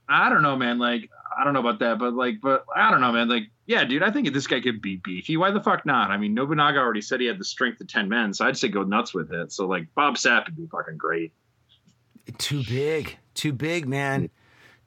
I 0.10 0.30
don't 0.30 0.42
know, 0.42 0.56
man. 0.56 0.80
Like, 0.80 1.12
I 1.40 1.44
don't 1.44 1.54
know 1.54 1.60
about 1.60 1.80
that, 1.80 2.00
but 2.00 2.14
like, 2.14 2.42
but 2.42 2.66
I 2.76 2.90
don't 2.90 3.00
know, 3.02 3.12
man. 3.12 3.30
Like, 3.30 3.44
yeah, 3.68 3.84
dude, 3.84 4.02
I 4.02 4.10
think 4.12 4.32
this 4.34 4.48
guy 4.48 4.60
could 4.60 4.82
be 4.82 4.96
beefy. 4.98 5.38
Why 5.38 5.52
the 5.52 5.62
fuck 5.62 5.86
not? 5.86 6.10
I 6.10 6.18
mean, 6.18 6.34
Nobunaga 6.34 6.80
already 6.80 7.02
said 7.02 7.20
he 7.20 7.28
had 7.28 7.38
the 7.40 7.46
strength 7.46 7.80
of 7.82 7.88
ten 7.88 8.10
men, 8.10 8.34
so 8.34 8.46
I'd 8.46 8.58
say 8.58 8.68
go 8.70 8.84
nuts 8.84 9.14
with 9.14 9.32
it. 9.32 9.52
So 9.52 9.68
like, 9.68 9.88
Bob 9.94 10.16
Sapp 10.16 10.46
would 10.46 10.58
be 10.58 10.66
fucking 10.68 10.98
great. 10.98 11.32
Too 12.38 12.64
big. 12.64 13.18
Too 13.36 13.54
big, 13.54 13.88
man. 13.88 14.30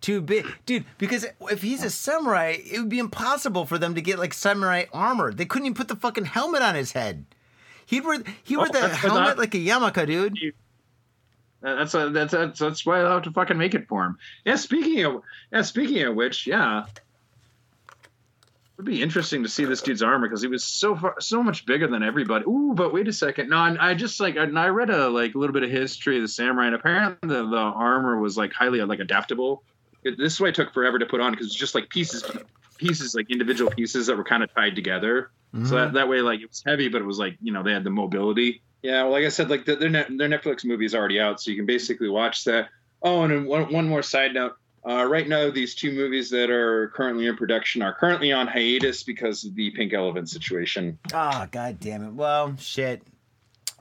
Too 0.00 0.20
big. 0.22 0.46
Dude, 0.66 0.84
because 0.98 1.26
if 1.50 1.62
he's 1.62 1.84
a 1.84 1.90
samurai, 1.90 2.56
it 2.64 2.78
would 2.78 2.88
be 2.88 2.98
impossible 2.98 3.66
for 3.66 3.78
them 3.78 3.94
to 3.94 4.00
get 4.02 4.18
like 4.18 4.32
samurai 4.34 4.84
armor. 4.92 5.32
They 5.32 5.44
couldn't 5.44 5.66
even 5.66 5.74
put 5.74 5.88
the 5.88 5.96
fucking 5.96 6.24
helmet 6.24 6.62
on 6.62 6.74
his 6.74 6.92
head. 6.92 7.26
He'd 7.86 8.04
wear 8.04 8.22
he 8.42 8.56
wear 8.56 8.68
Oh, 8.68 8.72
the 8.72 8.88
helmet 8.88 9.36
I- 9.36 9.40
like 9.40 9.54
a 9.54 9.58
Yamaka, 9.58 10.06
dude. 10.06 10.38
That's 11.62 11.94
a, 11.94 12.10
that's 12.10 12.32
that's 12.32 12.58
that's 12.58 12.86
why 12.86 13.00
I'll 13.00 13.14
have 13.14 13.22
to 13.24 13.32
fucking 13.32 13.58
make 13.58 13.74
it 13.74 13.86
for 13.86 14.04
him. 14.04 14.18
Yeah. 14.44 14.56
Speaking 14.56 15.04
of 15.04 15.22
yeah, 15.52 15.62
speaking 15.62 16.02
of 16.02 16.14
which, 16.14 16.46
yeah, 16.46 16.86
it'd 18.80 18.86
be 18.86 19.02
interesting 19.02 19.42
to 19.42 19.48
see 19.48 19.66
this 19.66 19.82
dude's 19.82 20.02
armor 20.02 20.26
because 20.26 20.40
he 20.40 20.48
was 20.48 20.64
so 20.64 20.96
far, 20.96 21.16
so 21.20 21.42
much 21.42 21.66
bigger 21.66 21.86
than 21.86 22.02
everybody. 22.02 22.46
Ooh, 22.46 22.72
but 22.74 22.94
wait 22.94 23.08
a 23.08 23.12
second. 23.12 23.50
No, 23.50 23.58
I, 23.58 23.90
I 23.90 23.94
just 23.94 24.20
like 24.20 24.38
I, 24.38 24.44
I 24.44 24.68
read 24.68 24.88
a 24.88 25.08
like 25.10 25.34
a 25.34 25.38
little 25.38 25.52
bit 25.52 25.62
of 25.62 25.70
history 25.70 26.16
of 26.16 26.22
the 26.22 26.28
samurai, 26.28 26.66
and 26.66 26.74
apparently 26.74 27.28
the, 27.28 27.46
the 27.46 27.56
armor 27.56 28.18
was 28.18 28.38
like 28.38 28.54
highly 28.54 28.80
like 28.80 29.00
adaptable. 29.00 29.62
It, 30.02 30.16
this 30.16 30.40
it 30.40 30.54
took 30.54 30.72
forever 30.72 30.98
to 30.98 31.04
put 31.04 31.20
on 31.20 31.32
because 31.32 31.48
it's 31.48 31.54
just 31.54 31.74
like 31.74 31.90
pieces 31.90 32.24
pieces 32.78 33.14
like 33.14 33.30
individual 33.30 33.70
pieces 33.70 34.06
that 34.06 34.16
were 34.16 34.24
kind 34.24 34.42
of 34.42 34.52
tied 34.54 34.74
together. 34.74 35.30
So 35.52 35.58
mm-hmm. 35.58 35.74
that, 35.74 35.92
that 35.92 36.08
way, 36.08 36.22
like 36.22 36.40
it 36.40 36.48
was 36.48 36.62
heavy, 36.64 36.88
but 36.88 37.02
it 37.02 37.04
was 37.04 37.18
like 37.18 37.36
you 37.42 37.52
know 37.52 37.62
they 37.62 37.72
had 37.72 37.84
the 37.84 37.90
mobility. 37.90 38.62
Yeah, 38.82 39.02
well, 39.02 39.12
like 39.12 39.24
I 39.24 39.28
said, 39.28 39.50
like 39.50 39.64
the, 39.66 39.76
their 39.76 39.90
net, 39.90 40.06
their 40.16 40.28
Netflix 40.28 40.64
movie 40.64 40.86
is 40.86 40.94
already 40.94 41.20
out, 41.20 41.40
so 41.40 41.50
you 41.50 41.56
can 41.56 41.66
basically 41.66 42.08
watch 42.08 42.44
that. 42.44 42.68
Oh, 43.02 43.22
and 43.24 43.46
one 43.46 43.72
one 43.72 43.88
more 43.88 44.02
side 44.02 44.34
note. 44.34 44.56
Uh, 44.88 45.04
right 45.04 45.28
now, 45.28 45.50
these 45.50 45.74
two 45.74 45.92
movies 45.92 46.30
that 46.30 46.48
are 46.50 46.88
currently 46.94 47.26
in 47.26 47.36
production 47.36 47.82
are 47.82 47.92
currently 47.92 48.32
on 48.32 48.46
hiatus 48.46 49.02
because 49.02 49.44
of 49.44 49.54
the 49.54 49.70
Pink 49.72 49.92
Elephant 49.92 50.28
situation. 50.30 50.98
Oh 51.12 51.46
god 51.50 51.78
damn 51.80 52.02
it. 52.04 52.12
Well, 52.14 52.56
shit. 52.58 53.02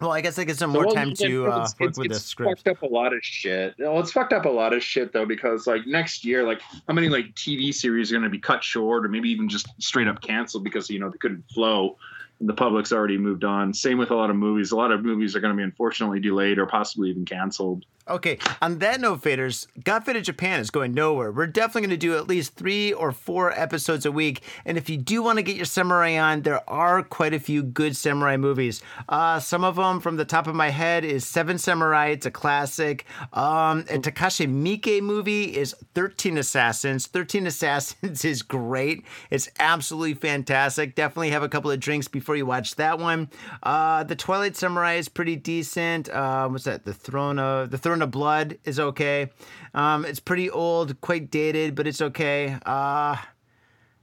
Well, 0.02 0.12
I 0.12 0.22
guess 0.22 0.40
I 0.40 0.46
get 0.46 0.58
some 0.58 0.70
more 0.72 0.86
Well, 0.86 0.96
time 0.96 1.14
to 1.16 1.46
uh, 1.46 1.50
it's- 1.50 1.76
work 1.80 1.90
it's- 1.90 1.98
with 1.98 2.10
the 2.10 2.16
it's 2.16 2.26
script. 2.26 2.64
fucked 2.64 2.68
up 2.70 2.82
a 2.90 2.94
lot 2.94 3.14
of 3.14 3.20
shit. 3.22 3.76
Well, 3.80 4.00
it's 4.00 4.12
fucked 4.14 4.32
up 4.34 4.46
a 4.46 4.50
lot 4.50 4.74
of 4.74 4.82
shit 4.84 5.12
though 5.14 5.26
because 5.26 5.68
like 5.68 5.86
next 5.88 6.24
year, 6.26 6.46
like 6.46 6.62
how 6.88 6.94
many 6.94 7.08
like 7.10 7.34
TV 7.36 7.74
series 7.74 8.12
are 8.12 8.16
going 8.16 8.24
to 8.24 8.30
be 8.30 8.40
cut 8.40 8.64
short 8.64 9.06
or 9.06 9.10
maybe 9.10 9.30
even 9.30 9.48
just 9.50 9.68
straight 9.82 10.08
up 10.08 10.22
canceled 10.22 10.64
because 10.66 10.90
you 10.90 11.00
know 11.00 11.10
they 11.10 11.18
couldn't 11.18 11.44
flow. 11.54 11.98
The 12.42 12.54
public's 12.54 12.92
already 12.92 13.18
moved 13.18 13.44
on. 13.44 13.74
Same 13.74 13.98
with 13.98 14.12
a 14.12 14.16
lot 14.16 14.30
of 14.30 14.36
movies. 14.36 14.72
A 14.72 14.76
lot 14.76 14.92
of 14.92 15.04
movies 15.04 15.36
are 15.36 15.40
going 15.40 15.54
to 15.54 15.58
be 15.58 15.64
unfortunately 15.64 16.20
delayed 16.20 16.58
or 16.58 16.66
possibly 16.66 17.10
even 17.10 17.26
canceled. 17.26 17.86
Okay, 18.10 18.40
on 18.60 18.80
that 18.80 19.00
note, 19.00 19.22
faders, 19.22 19.68
Got 19.84 20.04
Faded 20.04 20.24
Japan 20.24 20.60
is 20.60 20.72
going 20.72 20.94
nowhere. 20.96 21.32
We're 21.32 21.46
definitely 21.46 21.82
going 21.82 21.90
to 21.92 21.98
do 21.98 22.18
at 22.18 22.28
least 22.28 22.56
three 22.56 22.92
or 22.92 23.12
four 23.12 23.52
episodes 23.52 24.04
a 24.04 24.12
week. 24.12 24.42
And 24.66 24.80
if 24.80 24.90
you 24.90 24.98
do 24.98 25.22
want 25.22 25.38
to 25.38 25.44
get 25.44 25.56
your 25.56 25.66
samurai 25.66 26.18
on, 26.18 26.42
there 26.42 26.68
are 26.68 27.04
quite 27.04 27.36
a 27.36 27.40
few 27.40 27.62
good 27.62 27.96
samurai 27.96 28.36
movies. 28.36 28.82
Uh, 29.08 29.40
some 29.40 29.64
of 29.64 29.76
them, 29.76 30.00
from 30.00 30.18
the 30.18 30.26
top 30.26 30.48
of 30.48 30.56
my 30.56 30.70
head, 30.70 31.06
is 31.06 31.24
Seven 31.24 31.60
Samurai. 31.60 32.08
It's 32.08 32.26
a 32.26 32.32
classic. 32.32 33.06
Um, 33.32 33.82
a 33.82 34.00
Takashi 34.00 34.48
Miike 34.48 35.02
movie 35.02 35.56
is 35.56 35.76
13 35.94 36.40
Assassins. 36.40 37.06
13 37.06 37.46
Assassins 37.46 38.26
is 38.26 38.42
great. 38.42 39.06
It's 39.30 39.50
absolutely 39.60 40.16
fantastic. 40.16 40.96
Definitely 40.96 41.30
have 41.30 41.44
a 41.44 41.50
couple 41.50 41.70
of 41.70 41.80
drinks 41.80 42.08
before 42.08 42.29
you 42.36 42.46
watch 42.46 42.76
that 42.76 43.00
one. 43.00 43.30
Uh, 43.64 44.04
the 44.04 44.16
Twilight 44.16 44.56
Samurai 44.56 44.96
is 44.96 45.10
pretty 45.10 45.36
decent. 45.36 46.10
Uh, 46.10 46.48
what's 46.50 46.64
that? 46.64 46.86
The 46.86 46.94
Throne 46.94 47.40
of 47.40 47.72
the 47.72 47.78
Throne 47.78 48.02
of 48.02 48.12
Blood 48.12 48.58
is 48.64 48.80
okay. 48.80 49.30
Um, 49.74 50.06
it's 50.06 50.20
pretty 50.20 50.50
old, 50.50 51.00
quite 51.02 51.32
dated, 51.32 51.76
but 51.76 51.88
it's 51.88 52.02
okay. 52.02 52.58
Uh, 52.66 53.18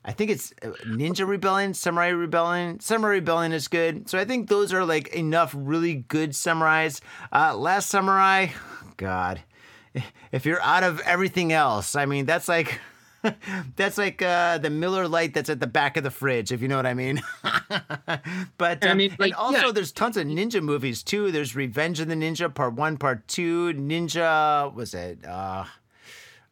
I 0.05 0.13
think 0.13 0.31
it's 0.31 0.53
uh, 0.63 0.69
Ninja 0.87 1.27
Rebellion, 1.27 1.75
Samurai 1.75 2.09
Rebellion. 2.09 2.79
Samurai 2.81 3.15
Rebellion 3.15 3.53
is 3.53 3.67
good. 3.67 4.09
So 4.09 4.19
I 4.19 4.25
think 4.25 4.49
those 4.49 4.73
are 4.73 4.85
like 4.85 5.09
enough 5.09 5.53
really 5.57 5.95
good 5.95 6.31
samurais. 6.31 7.01
Uh, 7.33 7.57
Last 7.57 7.89
Samurai, 7.89 8.49
God, 8.97 9.41
if 10.33 10.47
you're 10.47 10.63
out 10.63 10.85
of 10.85 11.01
everything 11.01 11.53
else, 11.53 11.97
I 11.97 12.07
mean 12.07 12.27
that's 12.27 12.49
like. 12.49 12.81
That's 13.77 13.99
like 13.99 14.23
uh, 14.23 14.59
the 14.59 14.71
Miller 14.71 15.09
Lite 15.09 15.35
that's 15.35 15.51
at 15.51 15.61
the 15.61 15.67
back 15.67 15.97
of 15.97 16.05
the 16.05 16.11
fridge, 16.11 16.53
if 16.53 16.63
you 16.63 16.69
know 16.69 16.77
what 16.77 16.87
I 16.87 16.95
mean. 16.95 17.23
but 18.59 18.85
I 18.85 18.91
um, 18.91 18.99
mean, 18.99 19.17
like, 19.19 19.33
and 19.33 19.35
also 19.35 19.67
yeah. 19.67 19.73
there's 19.73 19.93
tons 19.93 20.17
of 20.17 20.27
ninja 20.27 20.63
movies 20.63 21.03
too. 21.03 21.31
There's 21.31 21.55
Revenge 21.57 22.01
of 22.01 22.09
the 22.09 22.15
Ninja 22.15 22.53
Part 22.53 22.75
One, 22.75 22.97
Part 22.97 23.27
Two, 23.29 23.73
Ninja. 23.75 24.73
Was 24.75 24.95
it? 24.95 25.25
Uh, 25.25 25.65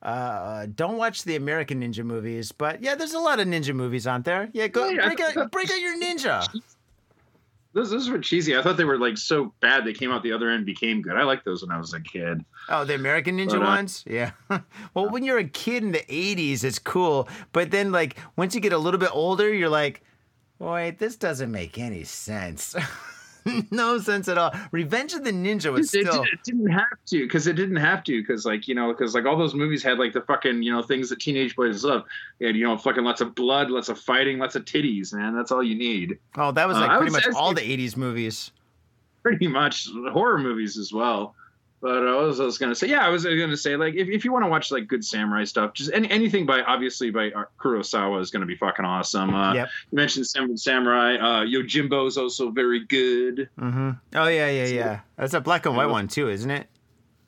uh, 0.04 0.66
don't 0.74 0.98
watch 0.98 1.24
the 1.24 1.36
American 1.36 1.80
Ninja 1.82 2.04
movies, 2.04 2.52
but 2.52 2.82
yeah, 2.82 2.94
there's 2.94 3.14
a 3.14 3.18
lot 3.18 3.40
of 3.40 3.48
ninja 3.48 3.74
movies 3.74 4.06
out 4.06 4.24
there. 4.24 4.50
Yeah, 4.52 4.68
go 4.68 4.88
Yeah, 4.88 5.06
break 5.06 5.20
out, 5.20 5.50
break 5.50 5.70
out 5.70 5.80
your 5.80 5.98
ninja. 5.98 6.46
Those 7.74 7.90
those 7.90 8.08
were 8.08 8.20
cheesy. 8.20 8.56
I 8.56 8.62
thought 8.62 8.76
they 8.76 8.84
were 8.84 8.98
like 8.98 9.18
so 9.18 9.52
bad 9.60 9.84
they 9.84 9.92
came 9.92 10.12
out 10.12 10.22
the 10.22 10.32
other 10.32 10.48
end 10.48 10.64
became 10.64 11.02
good. 11.02 11.16
I 11.16 11.24
liked 11.24 11.44
those 11.44 11.60
when 11.62 11.72
I 11.72 11.78
was 11.78 11.92
a 11.92 12.00
kid. 12.00 12.44
Oh, 12.68 12.84
the 12.84 12.94
American 12.94 13.36
Ninja 13.36 13.58
But, 13.58 13.62
uh, 13.62 13.66
ones? 13.66 14.04
Yeah. 14.06 14.30
well, 14.94 15.10
when 15.10 15.24
you're 15.24 15.38
a 15.38 15.44
kid 15.44 15.82
in 15.82 15.90
the 15.90 16.04
80s, 16.08 16.62
it's 16.62 16.78
cool. 16.78 17.28
But 17.52 17.72
then, 17.72 17.90
like, 17.90 18.16
once 18.36 18.54
you 18.54 18.60
get 18.60 18.72
a 18.72 18.78
little 18.78 19.00
bit 19.00 19.10
older, 19.12 19.52
you're 19.52 19.68
like, 19.68 20.02
wait, 20.60 20.98
this 20.98 21.16
doesn't 21.16 21.50
make 21.50 21.76
any 21.76 22.04
sense. 22.04 22.76
no 23.70 23.98
sense 23.98 24.28
at 24.28 24.38
all. 24.38 24.52
Revenge 24.72 25.12
of 25.14 25.24
the 25.24 25.30
Ninja 25.32 25.72
was 25.72 25.92
it, 25.94 26.06
still. 26.06 26.22
did, 26.24 26.32
it 26.32 26.38
didn't 26.44 26.68
have 26.70 26.86
to 27.06 27.20
because 27.20 27.46
it 27.46 27.54
didn't 27.54 27.76
have 27.76 28.02
to 28.04 28.20
because 28.20 28.44
like 28.46 28.66
you 28.68 28.74
know 28.74 28.92
because 28.92 29.14
like 29.14 29.24
all 29.26 29.36
those 29.36 29.54
movies 29.54 29.82
had 29.82 29.98
like 29.98 30.12
the 30.12 30.22
fucking 30.22 30.62
you 30.62 30.72
know 30.72 30.82
things 30.82 31.08
that 31.10 31.20
teenage 31.20 31.54
boys 31.56 31.84
love 31.84 32.04
and 32.40 32.56
you 32.56 32.64
know 32.64 32.76
fucking 32.78 33.04
lots 33.04 33.20
of 33.20 33.34
blood 33.34 33.70
lots 33.70 33.88
of 33.88 33.98
fighting 33.98 34.38
lots 34.38 34.54
of 34.56 34.64
titties 34.64 35.12
man 35.12 35.34
that's 35.34 35.50
all 35.52 35.62
you 35.62 35.74
need 35.74 36.18
Oh, 36.36 36.52
that 36.52 36.66
was 36.66 36.76
Uh, 36.76 36.80
like 36.80 36.90
I 36.90 36.96
pretty 36.98 37.12
would 37.12 37.26
much 37.26 37.34
all 37.36 37.52
the 37.54 37.60
80s 37.60 37.96
movies. 37.96 38.50
pretty 39.22 39.46
much 39.48 39.88
horror 40.12 40.38
movies 40.38 40.76
as 40.78 40.92
well 40.92 41.34
but 41.84 42.08
I 42.08 42.16
was, 42.16 42.40
I 42.40 42.44
was 42.44 42.56
gonna 42.56 42.74
say 42.74 42.86
yeah 42.88 43.04
I 43.04 43.10
was 43.10 43.24
gonna 43.24 43.56
say 43.58 43.76
like 43.76 43.94
if, 43.94 44.08
if 44.08 44.24
you 44.24 44.32
want 44.32 44.42
to 44.46 44.48
watch 44.48 44.70
like 44.72 44.88
good 44.88 45.04
samurai 45.04 45.44
stuff 45.44 45.74
just 45.74 45.90
any, 45.92 46.10
anything 46.10 46.46
by 46.46 46.62
obviously 46.62 47.10
by 47.10 47.30
uh, 47.32 47.44
Kurosawa 47.60 48.22
is 48.22 48.30
gonna 48.30 48.46
be 48.46 48.56
fucking 48.56 48.86
awesome 48.86 49.34
uh, 49.34 49.52
Yep. 49.52 49.68
you 49.92 49.96
mentioned 49.96 50.26
Seven 50.26 50.56
Samurai 50.56 51.16
uh, 51.16 51.44
Yojimbo 51.44 52.08
is 52.08 52.16
also 52.16 52.50
very 52.50 52.86
good 52.86 53.50
hmm 53.58 53.90
Oh, 54.14 54.28
yeah, 54.28 54.48
yeah, 54.48 54.64
So- 54.66 54.72
yeah. 54.74 55.00
That's 55.16 55.34
a 55.34 55.40
black 55.42 55.66
and 55.66 55.76
white 55.76 55.86
Yeah. 55.86 55.92
one, 55.92 56.08
too, 56.08 56.28
isn't 56.30 56.50
it? 56.50 56.68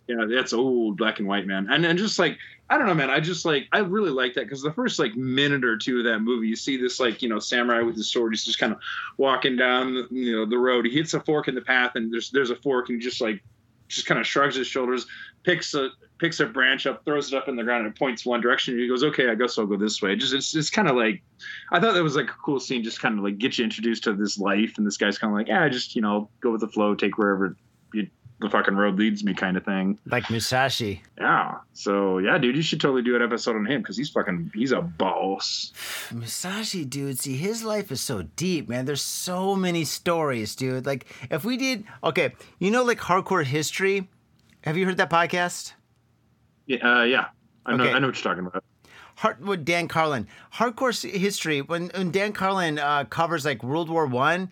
Yeah, 0.09 0.25
that's 0.29 0.53
old 0.53 0.97
black 0.97 1.19
and 1.19 1.29
white, 1.29 1.47
man. 1.47 1.67
And 1.71 1.85
and 1.85 1.99
just 1.99 2.19
like 2.19 2.39
I 2.71 2.79
don't 2.79 2.87
know, 2.87 2.95
man. 2.95 3.11
I 3.11 3.21
just 3.21 3.45
like 3.45 3.67
I 3.73 3.79
really 3.81 4.11
like 4.11 4.35
that 4.35 4.45
because 4.45 4.63
the 4.63 4.73
first 4.73 4.99
like 4.99 5.15
minute 5.17 5.65
or 5.65 5.77
two 5.77 5.99
of 5.99 6.05
that 6.05 6.21
movie, 6.21 6.47
you 6.49 6.57
see 6.57 6.77
this 6.77 6.99
like 7.01 7.23
you 7.23 7.29
know 7.29 7.41
samurai 7.41 7.83
with 7.83 7.97
his 7.97 8.11
sword. 8.11 8.33
He's 8.33 8.45
just 8.45 8.59
kind 8.61 8.73
of 8.73 8.79
walking 9.19 9.57
down 9.57 10.07
you 10.11 10.33
know 10.37 10.47
the 10.47 10.59
road. 10.59 10.87
He 10.87 10.93
hits 10.93 11.13
a 11.15 11.21
fork 11.21 11.49
in 11.49 11.55
the 11.57 11.61
path, 11.61 11.93
and 11.97 12.13
there's 12.13 12.31
there's 12.31 12.51
a 12.51 12.57
fork, 12.57 12.89
and 12.89 13.01
he 13.01 13.05
just 13.05 13.21
like 13.21 13.43
just 13.89 14.07
kind 14.07 14.21
of 14.21 14.27
shrugs 14.27 14.57
his 14.57 14.67
shoulders, 14.67 15.07
picks 15.43 15.75
a 15.75 15.91
picks 16.19 16.41
a 16.41 16.47
branch 16.47 16.87
up, 16.87 17.05
throws 17.05 17.33
it 17.33 17.37
up 17.37 17.49
in 17.49 17.57
the 17.57 17.63
ground, 17.63 17.87
and 17.87 17.95
points 17.95 18.25
one 18.25 18.41
direction. 18.41 18.75
And 18.75 18.83
he 18.83 18.89
goes, 18.89 19.05
"Okay, 19.05 19.31
I 19.31 19.35
guess 19.35 19.59
I'll 19.59 19.67
go 19.67 19.77
this 19.77 20.03
way." 20.03 20.17
Just 20.17 20.35
it's 20.35 20.55
it's 20.55 20.71
kind 20.71 20.89
of 20.89 20.97
like 20.97 21.23
I 21.73 21.81
thought 21.81 21.95
that 21.95 22.03
was 22.03 22.17
like 22.17 22.29
a 22.29 22.37
cool 22.45 22.61
scene, 22.61 22.83
just 22.83 23.01
kind 23.01 23.19
of 23.19 23.25
like 23.25 23.39
get 23.39 23.59
you 23.59 23.65
introduced 23.65 24.05
to 24.05 24.13
this 24.13 24.39
life, 24.39 24.75
and 24.79 24.87
this 24.87 24.97
guy's 24.97 25.19
kind 25.19 25.33
of 25.33 25.39
like, 25.39 25.49
yeah, 25.49 25.69
just 25.69 25.95
you 25.95 26.03
know 26.03 26.29
go 26.41 26.53
with 26.53 26.61
the 26.61 26.69
flow, 26.69 26.95
take 26.95 27.19
wherever 27.19 27.57
the 28.39 28.51
fucking 28.51 28.75
road 28.75 28.97
leads 28.99 29.25
me, 29.25 29.33
kind 29.35 29.57
of 29.57 29.65
thing. 29.65 29.99
Like 30.07 30.29
Musashi. 30.31 31.03
Yeah. 31.19 31.55
So 31.73 32.19
yeah, 32.19 32.37
dude, 32.39 32.57
you 32.57 32.63
should 32.63 32.81
totally 32.81 33.03
do 33.03 33.17
an 33.17 33.23
episode 33.23 33.57
on 33.57 33.67
him 33.67 33.81
because 33.81 33.97
he's 33.97 34.11
fucking 34.11 34.53
he's 34.55 34.73
a 34.73 34.83
boss. 34.83 35.73
Musashi, 36.13 36.85
dude, 36.85 37.19
see, 37.19 37.37
his 37.37 37.63
life 37.65 37.91
is 37.91 38.01
so 38.01 38.23
deep, 38.37 38.69
man. 38.69 38.85
There's 38.85 39.03
so 39.03 39.57
many 39.57 39.85
stories, 39.85 40.55
dude. 40.55 40.85
Like, 40.87 41.07
if 41.31 41.45
we 41.45 41.57
did, 41.57 41.85
okay, 42.05 42.35
you 42.59 42.71
know, 42.71 42.85
like 42.85 42.99
hardcore 42.99 43.45
history. 43.45 44.09
Have 44.63 44.77
you 44.77 44.85
heard 44.85 44.97
that 44.97 45.11
podcast? 45.11 45.73
Yeah, 46.67 46.79
uh, 47.01 47.05
yeah. 47.05 47.27
I 47.65 47.77
know 47.77 47.85
Okay. 47.85 47.93
I 47.93 47.99
know 48.01 48.09
what 48.09 48.17
you're 48.17 48.35
talking 48.35 48.47
about. 48.47 48.65
Hard, 49.17 49.47
with 49.47 49.65
Dan 49.65 49.89
Carlin, 49.89 50.27
hardcore 50.55 50.93
history. 51.11 51.63
When, 51.63 51.91
when 51.95 52.11
Dan 52.11 52.33
Carlin 52.33 52.79
uh, 52.79 53.05
covers 53.05 53.45
like 53.47 53.63
World 53.63 53.89
War 53.89 54.07
One, 54.07 54.51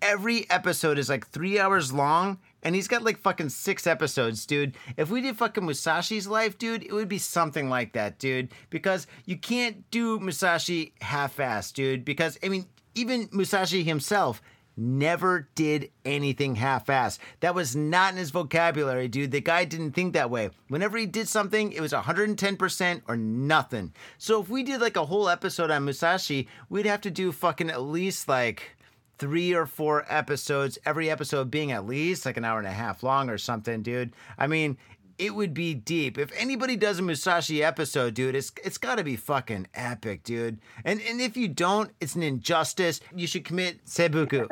every 0.00 0.48
episode 0.48 0.98
is 0.98 1.08
like 1.08 1.26
three 1.26 1.58
hours 1.58 1.92
long, 1.92 2.38
and 2.62 2.74
he's 2.74 2.88
got 2.88 3.04
like 3.04 3.18
fucking 3.18 3.50
six 3.50 3.86
episodes, 3.86 4.46
dude. 4.46 4.76
If 4.96 5.10
we 5.10 5.20
did 5.20 5.36
fucking 5.36 5.64
Musashi's 5.64 6.26
life, 6.26 6.58
dude, 6.58 6.82
it 6.82 6.92
would 6.92 7.08
be 7.08 7.18
something 7.18 7.68
like 7.68 7.92
that, 7.92 8.18
dude. 8.18 8.52
Because 8.70 9.06
you 9.24 9.36
can't 9.36 9.88
do 9.90 10.18
Musashi 10.18 10.92
half-assed, 11.00 11.74
dude. 11.74 12.04
Because 12.04 12.38
I 12.42 12.48
mean, 12.48 12.66
even 12.94 13.28
Musashi 13.32 13.84
himself 13.84 14.42
never 14.76 15.48
did 15.54 15.90
anything 16.04 16.56
half-assed. 16.56 17.18
That 17.40 17.54
was 17.54 17.74
not 17.74 18.12
in 18.12 18.18
his 18.18 18.30
vocabulary, 18.30 19.08
dude. 19.08 19.30
The 19.30 19.40
guy 19.40 19.64
didn't 19.64 19.92
think 19.92 20.12
that 20.12 20.30
way. 20.30 20.50
Whenever 20.68 20.98
he 20.98 21.06
did 21.06 21.28
something, 21.28 21.72
it 21.72 21.80
was 21.80 21.92
110% 21.92 23.02
or 23.08 23.16
nothing. 23.16 23.94
So 24.18 24.40
if 24.42 24.48
we 24.48 24.62
did 24.62 24.80
like 24.80 24.96
a 24.96 25.06
whole 25.06 25.28
episode 25.28 25.70
on 25.70 25.84
Musashi, 25.84 26.48
we'd 26.68 26.86
have 26.86 27.00
to 27.02 27.10
do 27.10 27.32
fucking 27.32 27.70
at 27.70 27.82
least 27.82 28.28
like 28.28 28.76
three 29.18 29.54
or 29.54 29.66
four 29.66 30.04
episodes, 30.08 30.78
every 30.84 31.10
episode 31.10 31.50
being 31.50 31.72
at 31.72 31.86
least 31.86 32.26
like 32.26 32.36
an 32.36 32.44
hour 32.44 32.58
and 32.58 32.66
a 32.66 32.72
half 32.72 33.02
long 33.02 33.30
or 33.30 33.38
something, 33.38 33.82
dude. 33.82 34.12
I 34.38 34.46
mean, 34.46 34.76
it 35.18 35.34
would 35.34 35.54
be 35.54 35.74
deep. 35.74 36.18
If 36.18 36.30
anybody 36.36 36.76
does 36.76 36.98
a 36.98 37.02
Musashi 37.02 37.62
episode, 37.64 38.14
dude, 38.14 38.34
it's 38.34 38.52
it's 38.62 38.78
got 38.78 38.96
to 38.96 39.04
be 39.04 39.16
fucking 39.16 39.68
epic, 39.74 40.22
dude. 40.22 40.58
And 40.84 41.00
and 41.00 41.20
if 41.20 41.36
you 41.36 41.48
don't, 41.48 41.90
it's 42.00 42.14
an 42.14 42.22
injustice. 42.22 43.00
You 43.14 43.26
should 43.26 43.44
commit 43.44 43.80
seppuku. 43.84 44.46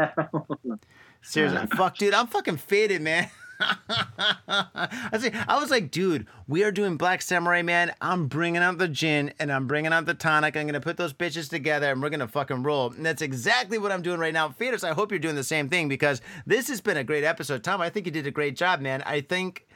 Seriously, 1.23 1.67
fuck, 1.77 1.97
dude, 1.97 2.15
I'm 2.15 2.27
fucking 2.27 2.59
faded, 2.59 3.03
man. 3.03 3.31
I 3.61 5.19
say, 5.19 5.33
I 5.49 5.59
was 5.61 5.71
like, 5.71 5.91
dude, 5.91 6.27
we 6.49 6.65
are 6.65 6.73
doing 6.73 6.97
Black 6.97 7.23
Samurai, 7.23 7.63
man. 7.63 7.93
I'm 8.01 8.27
bringing 8.27 8.63
out 8.63 8.79
the 8.79 8.89
gin 8.89 9.33
and 9.39 9.53
I'm 9.53 9.67
bringing 9.67 9.93
out 9.93 10.07
the 10.07 10.15
tonic. 10.15 10.57
I'm 10.57 10.67
gonna 10.67 10.81
put 10.81 10.97
those 10.97 11.13
bitches 11.13 11.49
together 11.49 11.91
and 11.91 12.03
we're 12.03 12.11
gonna 12.11 12.29
fucking 12.29 12.63
roll. 12.63 12.93
And 12.93 13.05
that's 13.05 13.23
exactly 13.23 13.79
what 13.79 13.93
I'm 13.93 14.03
doing 14.03 14.19
right 14.19 14.35
now. 14.35 14.49
Faders, 14.49 14.85
I 14.89 14.93
hope 14.93 15.11
you're 15.11 15.19
doing 15.19 15.37
the 15.37 15.45
same 15.45 15.69
thing 15.69 15.89
because 15.89 16.21
this 16.47 16.69
has 16.69 16.81
been 16.81 16.97
a 16.97 17.05
great 17.05 17.25
episode. 17.25 17.63
Tom, 17.65 17.81
I 17.81 17.91
think 17.91 18.07
you 18.07 18.13
did 18.13 18.27
a 18.27 18.31
great 18.31 18.57
job, 18.57 18.81
man. 18.81 19.03
I 19.07 19.21
think 19.21 19.67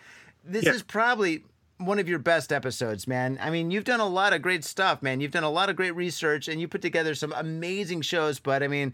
this 0.45 0.65
Yeah. 0.65 0.73
is 0.73 0.83
probably 0.83 1.45
one 1.79 2.01
of 2.01 2.09
your 2.09 2.19
best 2.19 2.53
episodes, 2.53 3.07
man. 3.07 3.39
I 3.41 3.51
mean, 3.51 3.71
you've 3.71 3.85
done 3.85 4.01
a 4.01 4.07
lot 4.07 4.33
of 4.33 4.43
great 4.43 4.65
stuff, 4.65 5.01
man. 5.01 5.21
You've 5.21 5.31
done 5.31 5.45
a 5.45 5.51
lot 5.51 5.71
of 5.71 5.77
great 5.77 5.93
research 5.95 6.49
and 6.49 6.61
you 6.61 6.67
put 6.67 6.83
together 6.83 7.15
some 7.15 7.33
amazing 7.37 8.03
shows, 8.03 8.41
but 8.41 8.63
I 8.65 8.69
mean, 8.69 8.93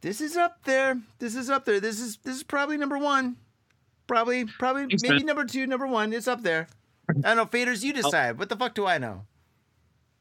this 0.00 0.20
is 0.20 0.36
up 0.36 0.64
there. 0.64 1.00
This 1.18 1.34
is 1.34 1.50
up 1.50 1.64
there. 1.64 1.80
This 1.80 2.00
is 2.00 2.18
this 2.18 2.36
is 2.36 2.42
probably 2.42 2.76
number 2.76 2.98
one. 2.98 3.36
Probably, 4.06 4.44
probably, 4.44 4.82
Thanks, 4.86 5.02
maybe 5.02 5.16
man. 5.16 5.26
number 5.26 5.44
two, 5.44 5.66
number 5.66 5.86
one. 5.86 6.12
It's 6.12 6.28
up 6.28 6.42
there. 6.42 6.68
I 7.08 7.34
don't 7.34 7.36
know, 7.36 7.46
faders. 7.46 7.82
You 7.82 7.92
decide. 7.92 8.38
What 8.38 8.48
the 8.48 8.56
fuck 8.56 8.74
do 8.74 8.86
I 8.86 8.98
know? 8.98 9.24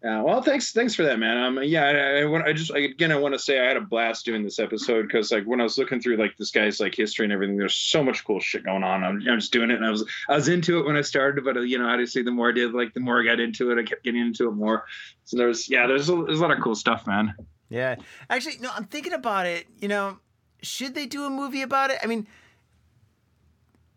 Yeah, 0.03 0.21
well, 0.21 0.41
thanks, 0.43 0.71
thanks 0.71 0.93
for 0.93 1.01
that, 1.03 1.17
man. 1.17 1.37
Um, 1.37 1.59
yeah, 1.63 1.85
I, 1.85 2.21
I, 2.21 2.25
want- 2.25 2.45
I 2.45 2.53
just 2.53 2.71
I, 2.71 2.79
again, 2.79 3.11
I 3.11 3.15
want 3.17 3.33
to 3.33 3.39
say 3.39 3.59
I 3.59 3.67
had 3.67 3.77
a 3.77 3.81
blast 3.81 4.23
doing 4.25 4.43
this 4.43 4.59
episode 4.59 5.03
because, 5.03 5.31
like, 5.31 5.45
when 5.45 5.59
I 5.59 5.63
was 5.63 5.79
looking 5.79 5.99
through 5.99 6.17
like 6.17 6.37
this 6.37 6.51
guy's 6.51 6.79
like 6.79 6.93
history 6.93 7.25
and 7.25 7.33
everything, 7.33 7.57
there's 7.57 7.75
so 7.75 8.03
much 8.03 8.23
cool 8.23 8.39
shit 8.39 8.63
going 8.65 8.83
on. 8.83 9.03
I'm, 9.03 9.23
I'm 9.27 9.39
just 9.39 9.51
doing 9.51 9.71
it, 9.71 9.75
and 9.77 9.85
I 9.85 9.89
was 9.89 10.03
I 10.29 10.35
was 10.35 10.47
into 10.47 10.79
it 10.79 10.85
when 10.85 10.95
I 10.95 11.01
started, 11.01 11.43
but 11.43 11.57
uh, 11.57 11.61
you 11.61 11.79
know, 11.79 11.87
obviously, 11.87 12.21
the 12.21 12.29
more 12.31 12.49
I 12.49 12.53
did, 12.53 12.73
like, 12.73 12.93
the 12.93 12.99
more 12.99 13.19
I 13.19 13.25
got 13.25 13.39
into 13.39 13.71
it, 13.71 13.79
I 13.79 13.83
kept 13.83 14.03
getting 14.03 14.21
into 14.21 14.47
it 14.47 14.51
more. 14.53 14.85
So 15.23 15.37
there's 15.37 15.67
yeah, 15.69 15.87
there's 15.87 16.07
a, 16.09 16.15
there's 16.15 16.39
a 16.39 16.41
lot 16.41 16.55
of 16.55 16.61
cool 16.63 16.75
stuff, 16.75 17.07
man. 17.07 17.33
Yeah. 17.69 17.95
Actually, 18.29 18.57
no, 18.59 18.69
I'm 18.75 18.85
thinking 18.85 19.13
about 19.13 19.45
it. 19.45 19.67
You 19.79 19.87
know, 19.87 20.19
should 20.61 20.95
they 20.95 21.05
do 21.05 21.25
a 21.25 21.29
movie 21.29 21.61
about 21.61 21.91
it? 21.91 21.99
I 22.03 22.07
mean, 22.07 22.27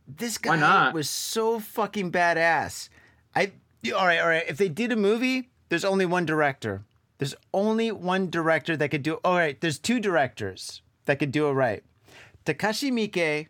this 0.07 0.39
guy 0.39 0.91
was 0.91 1.09
so 1.09 1.61
fucking 1.61 2.13
badass. 2.13 2.89
I 3.35 3.53
all 3.95 4.07
right, 4.07 4.19
all 4.19 4.29
right. 4.29 4.45
If 4.49 4.57
they 4.57 4.69
did 4.69 4.93
a 4.93 4.97
movie, 4.97 5.51
there's 5.69 5.85
only 5.85 6.07
one 6.07 6.27
director. 6.27 6.85
There's 7.19 7.35
only 7.53 7.91
one 7.91 8.31
director 8.31 8.77
that 8.77 8.91
could 8.91 9.03
do. 9.03 9.15
All 9.25 9.35
right, 9.37 9.61
there's 9.61 9.79
two 9.79 10.01
directors 10.01 10.83
that 11.05 11.19
could 11.19 11.33
do 11.33 11.49
it 11.49 11.53
right. 11.53 11.83
Takashi 12.47 12.91
Miike 12.91 13.49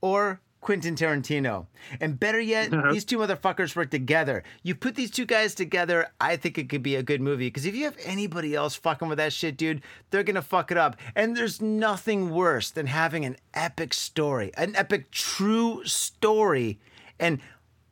or 0.00 0.40
Quentin 0.60 0.94
Tarantino. 0.94 1.66
And 2.00 2.18
better 2.18 2.40
yet, 2.40 2.72
uh-huh. 2.72 2.92
these 2.92 3.04
two 3.04 3.18
motherfuckers 3.18 3.76
work 3.76 3.90
together. 3.90 4.42
You 4.62 4.74
put 4.74 4.94
these 4.94 5.10
two 5.10 5.24
guys 5.24 5.54
together, 5.54 6.08
I 6.20 6.36
think 6.36 6.58
it 6.58 6.68
could 6.68 6.82
be 6.82 6.96
a 6.96 7.02
good 7.02 7.20
movie. 7.20 7.46
Because 7.46 7.66
if 7.66 7.74
you 7.74 7.84
have 7.84 7.96
anybody 8.04 8.54
else 8.54 8.74
fucking 8.74 9.08
with 9.08 9.18
that 9.18 9.32
shit, 9.32 9.56
dude, 9.56 9.82
they're 10.10 10.22
gonna 10.22 10.42
fuck 10.42 10.70
it 10.70 10.78
up. 10.78 10.96
And 11.14 11.36
there's 11.36 11.60
nothing 11.60 12.30
worse 12.30 12.70
than 12.70 12.86
having 12.86 13.24
an 13.24 13.36
epic 13.54 13.94
story, 13.94 14.50
an 14.56 14.74
epic 14.76 15.10
true 15.10 15.82
story, 15.84 16.78
and 17.18 17.40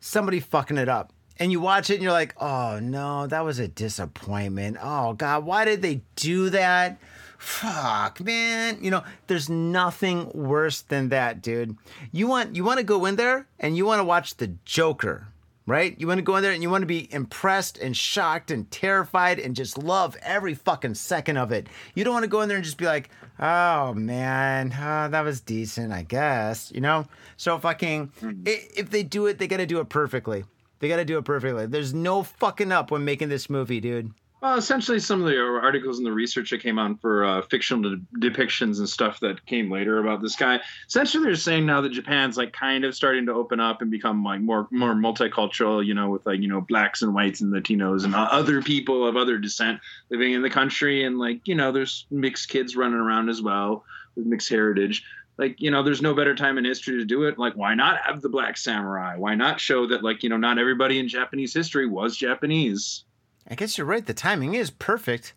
somebody 0.00 0.40
fucking 0.40 0.78
it 0.78 0.88
up. 0.88 1.12
And 1.38 1.52
you 1.52 1.60
watch 1.60 1.90
it 1.90 1.94
and 1.94 2.02
you're 2.02 2.12
like, 2.12 2.34
oh 2.40 2.78
no, 2.80 3.26
that 3.26 3.44
was 3.44 3.58
a 3.58 3.68
disappointment. 3.68 4.78
Oh 4.80 5.12
God, 5.12 5.44
why 5.44 5.64
did 5.64 5.82
they 5.82 6.00
do 6.16 6.50
that? 6.50 6.98
Fuck, 7.38 8.20
man. 8.20 8.78
You 8.80 8.90
know, 8.90 9.04
there's 9.26 9.48
nothing 9.48 10.30
worse 10.34 10.82
than 10.82 11.10
that, 11.10 11.42
dude. 11.42 11.76
You 12.12 12.26
want 12.26 12.56
you 12.56 12.64
want 12.64 12.78
to 12.78 12.84
go 12.84 13.04
in 13.06 13.16
there 13.16 13.46
and 13.60 13.76
you 13.76 13.84
want 13.84 14.00
to 14.00 14.04
watch 14.04 14.36
the 14.36 14.54
Joker, 14.64 15.28
right? 15.66 15.94
You 15.98 16.06
want 16.06 16.18
to 16.18 16.22
go 16.22 16.36
in 16.36 16.42
there 16.42 16.52
and 16.52 16.62
you 16.62 16.70
want 16.70 16.82
to 16.82 16.86
be 16.86 17.12
impressed 17.12 17.78
and 17.78 17.96
shocked 17.96 18.50
and 18.50 18.70
terrified 18.70 19.38
and 19.38 19.54
just 19.54 19.78
love 19.78 20.16
every 20.22 20.54
fucking 20.54 20.94
second 20.94 21.36
of 21.36 21.52
it. 21.52 21.66
You 21.94 22.04
don't 22.04 22.14
want 22.14 22.24
to 22.24 22.28
go 22.28 22.40
in 22.40 22.48
there 22.48 22.56
and 22.56 22.64
just 22.64 22.78
be 22.78 22.86
like, 22.86 23.10
oh 23.38 23.94
man, 23.94 24.72
uh, 24.72 25.08
that 25.08 25.22
was 25.22 25.40
decent, 25.40 25.92
I 25.92 26.02
guess. 26.02 26.72
You 26.74 26.80
know? 26.80 27.06
So 27.36 27.58
fucking, 27.58 28.12
if 28.46 28.90
they 28.90 29.02
do 29.02 29.26
it, 29.26 29.38
they 29.38 29.46
got 29.46 29.58
to 29.58 29.66
do 29.66 29.80
it 29.80 29.88
perfectly. 29.88 30.44
They 30.78 30.88
got 30.88 30.96
to 30.96 31.04
do 31.04 31.18
it 31.18 31.24
perfectly. 31.24 31.66
There's 31.66 31.94
no 31.94 32.22
fucking 32.22 32.70
up 32.70 32.90
when 32.90 33.04
making 33.04 33.28
this 33.28 33.48
movie, 33.48 33.80
dude. 33.80 34.12
Well, 34.46 34.58
essentially, 34.58 35.00
some 35.00 35.20
of 35.20 35.26
the 35.26 35.40
articles 35.40 35.98
and 35.98 36.06
the 36.06 36.12
research 36.12 36.50
that 36.50 36.62
came 36.62 36.78
on 36.78 36.98
for 36.98 37.24
uh, 37.24 37.42
fictional 37.42 37.96
de- 37.96 38.30
depictions 38.30 38.78
and 38.78 38.88
stuff 38.88 39.18
that 39.18 39.44
came 39.44 39.72
later 39.72 39.98
about 39.98 40.22
this 40.22 40.36
guy. 40.36 40.60
Essentially, 40.86 41.24
they're 41.24 41.34
saying 41.34 41.66
now 41.66 41.80
that 41.80 41.90
Japan's 41.90 42.36
like 42.36 42.52
kind 42.52 42.84
of 42.84 42.94
starting 42.94 43.26
to 43.26 43.32
open 43.32 43.58
up 43.58 43.82
and 43.82 43.90
become 43.90 44.22
like 44.22 44.40
more 44.40 44.68
more 44.70 44.94
multicultural. 44.94 45.84
You 45.84 45.94
know, 45.94 46.10
with 46.10 46.24
like 46.26 46.38
you 46.38 46.46
know 46.46 46.60
blacks 46.60 47.02
and 47.02 47.12
whites 47.12 47.40
and 47.40 47.52
Latinos 47.52 48.04
and 48.04 48.14
other 48.14 48.62
people 48.62 49.04
of 49.04 49.16
other 49.16 49.36
descent 49.36 49.80
living 50.10 50.32
in 50.32 50.42
the 50.42 50.50
country, 50.50 51.02
and 51.02 51.18
like 51.18 51.40
you 51.48 51.56
know, 51.56 51.72
there's 51.72 52.06
mixed 52.12 52.48
kids 52.48 52.76
running 52.76 53.00
around 53.00 53.28
as 53.28 53.42
well 53.42 53.82
with 54.14 54.26
mixed 54.26 54.48
heritage. 54.48 55.02
Like 55.38 55.60
you 55.60 55.72
know, 55.72 55.82
there's 55.82 56.02
no 56.02 56.14
better 56.14 56.36
time 56.36 56.56
in 56.56 56.64
history 56.64 56.98
to 56.98 57.04
do 57.04 57.24
it. 57.24 57.36
Like, 57.36 57.54
why 57.54 57.74
not 57.74 57.98
have 58.06 58.22
the 58.22 58.28
black 58.28 58.58
samurai? 58.58 59.16
Why 59.16 59.34
not 59.34 59.58
show 59.58 59.88
that 59.88 60.04
like 60.04 60.22
you 60.22 60.28
know, 60.28 60.36
not 60.36 60.60
everybody 60.60 61.00
in 61.00 61.08
Japanese 61.08 61.52
history 61.52 61.88
was 61.88 62.16
Japanese. 62.16 63.02
I 63.48 63.54
guess 63.54 63.78
you're 63.78 63.86
right. 63.86 64.04
The 64.04 64.14
timing 64.14 64.54
is 64.54 64.70
perfect. 64.70 65.34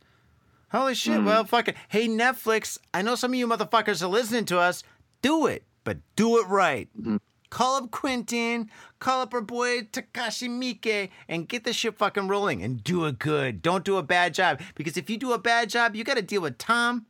Holy 0.72 0.96
shit. 0.96 1.20
Mm. 1.20 1.26
Well, 1.26 1.44
fucking. 1.46 1.76
Hey, 1.90 2.08
Netflix, 2.08 2.78
I 2.94 3.02
know 3.02 3.16
some 3.16 3.32
of 3.32 3.36
you 3.36 3.48
motherfuckers 3.48 4.02
are 4.02 4.08
listening 4.08 4.46
to 4.46 4.60
us. 4.60 4.84
Do 5.22 5.48
it, 5.48 5.64
but 5.84 5.98
do 6.16 6.40
it 6.40 6.48
right. 6.48 6.88
Mm-hmm. 6.98 7.18
Call 7.50 7.78
up 7.78 7.90
Quentin, 7.90 8.70
call 9.00 9.22
up 9.22 9.34
our 9.34 9.42
boy 9.42 9.82
Takashi 9.82 10.48
Miike, 10.48 11.10
and 11.28 11.48
get 11.48 11.64
the 11.64 11.74
shit 11.74 11.98
fucking 11.98 12.28
rolling 12.28 12.62
and 12.62 12.84
do 12.84 13.06
it 13.06 13.18
good. 13.18 13.64
Don't 13.64 13.84
do 13.84 13.98
a 13.98 14.04
bad 14.04 14.36
job. 14.36 14.62
Because 14.76 14.98
if 14.98 15.10
you 15.10 15.18
do 15.18 15.34
a 15.34 15.40
bad 15.40 15.70
job, 15.70 15.96
you 15.96 16.04
got 16.04 16.18
to 16.18 16.22
deal 16.22 16.42
with 16.42 16.60
Tom 16.60 17.08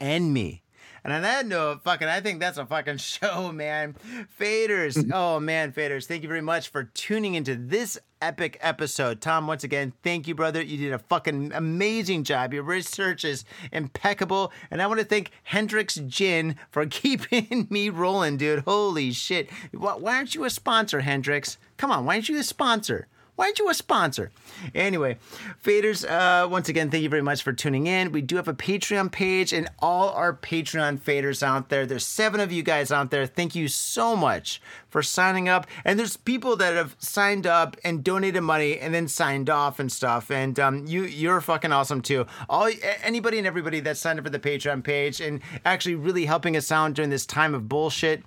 and 0.00 0.34
me. 0.34 0.64
And 1.04 1.12
on 1.12 1.22
that 1.22 1.46
note, 1.46 1.82
fucking, 1.84 2.08
I 2.08 2.20
think 2.20 2.40
that's 2.40 2.58
a 2.58 2.66
fucking 2.66 2.96
show, 2.98 3.52
man. 3.52 3.94
Faders. 4.40 5.08
oh, 5.14 5.38
man, 5.38 5.72
Faders. 5.72 6.06
Thank 6.06 6.24
you 6.24 6.28
very 6.28 6.42
much 6.42 6.68
for 6.68 6.84
tuning 6.84 7.36
into 7.36 7.54
this 7.54 7.96
epic 8.20 8.58
episode. 8.60 9.20
Tom, 9.20 9.46
once 9.46 9.64
again, 9.64 9.92
thank 10.02 10.28
you, 10.28 10.34
brother. 10.34 10.62
You 10.62 10.76
did 10.76 10.92
a 10.92 10.98
fucking 10.98 11.52
amazing 11.54 12.24
job. 12.24 12.52
Your 12.52 12.62
research 12.62 13.24
is 13.24 13.44
impeccable. 13.72 14.52
And 14.70 14.80
I 14.80 14.86
want 14.86 15.00
to 15.00 15.06
thank 15.06 15.30
Hendrick's 15.44 15.96
Gin 16.06 16.56
for 16.70 16.86
keeping 16.90 17.66
me 17.70 17.88
rolling, 17.88 18.36
dude. 18.36 18.60
Holy 18.60 19.12
shit. 19.12 19.50
Why, 19.72 20.16
aren't 20.16 20.34
you 20.34 20.44
a 20.44 20.50
sponsor, 20.50 21.00
Hendrick's? 21.00 21.58
Come 21.76 21.90
on, 21.90 22.04
why 22.04 22.16
aren't 22.16 22.28
you 22.28 22.38
a 22.38 22.42
sponsor? 22.42 23.08
Why 23.40 23.46
aren't 23.46 23.58
you 23.58 23.70
a 23.70 23.74
sponsor? 23.74 24.32
Anyway, 24.74 25.16
faders, 25.64 26.04
uh, 26.04 26.46
once 26.46 26.68
again, 26.68 26.90
thank 26.90 27.02
you 27.02 27.08
very 27.08 27.22
much 27.22 27.42
for 27.42 27.54
tuning 27.54 27.86
in. 27.86 28.12
We 28.12 28.20
do 28.20 28.36
have 28.36 28.48
a 28.48 28.52
Patreon 28.52 29.10
page, 29.10 29.54
and 29.54 29.66
all 29.78 30.10
our 30.10 30.34
Patreon 30.34 30.98
faders 30.98 31.42
out 31.42 31.70
there, 31.70 31.86
there's 31.86 32.04
seven 32.04 32.40
of 32.40 32.52
you 32.52 32.62
guys 32.62 32.92
out 32.92 33.10
there. 33.10 33.24
Thank 33.24 33.54
you 33.54 33.66
so 33.66 34.14
much 34.14 34.60
for 34.90 35.02
signing 35.02 35.48
up. 35.48 35.66
And 35.86 35.98
there's 35.98 36.18
people 36.18 36.54
that 36.56 36.74
have 36.74 36.96
signed 36.98 37.46
up 37.46 37.78
and 37.82 38.04
donated 38.04 38.42
money 38.42 38.78
and 38.78 38.92
then 38.92 39.08
signed 39.08 39.48
off 39.48 39.80
and 39.80 39.90
stuff. 39.90 40.30
And 40.30 40.60
um, 40.60 40.86
you, 40.86 41.04
you're 41.04 41.40
fucking 41.40 41.72
awesome 41.72 42.02
too. 42.02 42.26
All 42.50 42.68
anybody 43.02 43.38
and 43.38 43.46
everybody 43.46 43.80
that 43.80 43.96
signed 43.96 44.18
up 44.18 44.26
for 44.26 44.30
the 44.30 44.38
Patreon 44.38 44.84
page 44.84 45.18
and 45.18 45.40
actually 45.64 45.94
really 45.94 46.26
helping 46.26 46.58
us 46.58 46.70
out 46.70 46.92
during 46.92 47.08
this 47.08 47.24
time 47.24 47.54
of 47.54 47.70
bullshit 47.70 48.22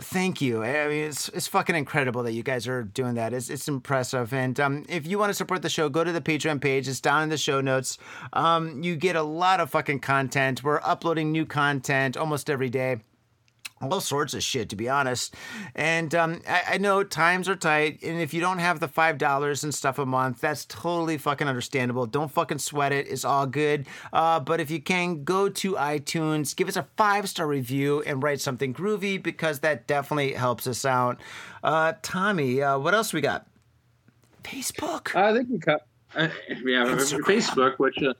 thank 0.00 0.40
you. 0.40 0.62
I 0.62 0.88
mean, 0.88 1.04
it's, 1.04 1.28
it's 1.30 1.46
fucking 1.46 1.76
incredible 1.76 2.22
that 2.24 2.32
you 2.32 2.42
guys 2.42 2.66
are 2.66 2.82
doing 2.82 3.14
that. 3.14 3.32
It's, 3.32 3.50
it's 3.50 3.68
impressive. 3.68 4.32
And 4.32 4.58
um, 4.58 4.84
if 4.88 5.06
you 5.06 5.18
want 5.18 5.30
to 5.30 5.34
support 5.34 5.62
the 5.62 5.68
show, 5.68 5.88
go 5.88 6.04
to 6.04 6.12
the 6.12 6.20
Patreon 6.20 6.60
page. 6.60 6.88
It's 6.88 7.00
down 7.00 7.22
in 7.22 7.28
the 7.28 7.36
show 7.36 7.60
notes. 7.60 7.98
Um, 8.32 8.82
you 8.82 8.96
get 8.96 9.16
a 9.16 9.22
lot 9.22 9.60
of 9.60 9.70
fucking 9.70 10.00
content. 10.00 10.62
We're 10.62 10.80
uploading 10.82 11.32
new 11.32 11.46
content 11.46 12.16
almost 12.16 12.50
every 12.50 12.70
day 12.70 13.00
all 13.80 14.00
sorts 14.00 14.34
of 14.34 14.42
shit, 14.42 14.68
to 14.68 14.76
be 14.76 14.88
honest. 14.88 15.34
And 15.74 16.14
um, 16.14 16.42
I, 16.48 16.62
I 16.70 16.78
know 16.78 17.02
times 17.02 17.48
are 17.48 17.56
tight, 17.56 18.02
and 18.02 18.20
if 18.20 18.34
you 18.34 18.40
don't 18.40 18.58
have 18.58 18.80
the 18.80 18.88
five 18.88 19.18
dollars 19.18 19.64
and 19.64 19.74
stuff 19.74 19.98
a 19.98 20.06
month, 20.06 20.40
that's 20.40 20.64
totally 20.66 21.16
fucking 21.18 21.48
understandable. 21.48 22.06
Don't 22.06 22.30
fucking 22.30 22.58
sweat 22.58 22.92
it; 22.92 23.08
it's 23.08 23.24
all 23.24 23.46
good. 23.46 23.86
Uh, 24.12 24.40
but 24.40 24.60
if 24.60 24.70
you 24.70 24.80
can, 24.80 25.24
go 25.24 25.48
to 25.48 25.74
iTunes, 25.74 26.54
give 26.54 26.68
us 26.68 26.76
a 26.76 26.86
five 26.96 27.28
star 27.28 27.46
review, 27.46 28.02
and 28.02 28.22
write 28.22 28.40
something 28.40 28.74
groovy 28.74 29.22
because 29.22 29.60
that 29.60 29.86
definitely 29.86 30.32
helps 30.32 30.66
us 30.66 30.84
out. 30.84 31.20
Uh, 31.62 31.94
Tommy, 32.02 32.62
uh, 32.62 32.78
what 32.78 32.94
else 32.94 33.12
we 33.12 33.20
got? 33.20 33.46
Facebook. 34.42 35.14
I 35.14 35.32
think 35.34 35.48
we 35.50 35.58
cut. 35.58 35.86
Uh, 36.14 36.28
yeah, 36.64 36.84
Instagram. 36.84 37.20
Facebook, 37.20 37.78
which 37.78 38.02
uh, 38.02 38.14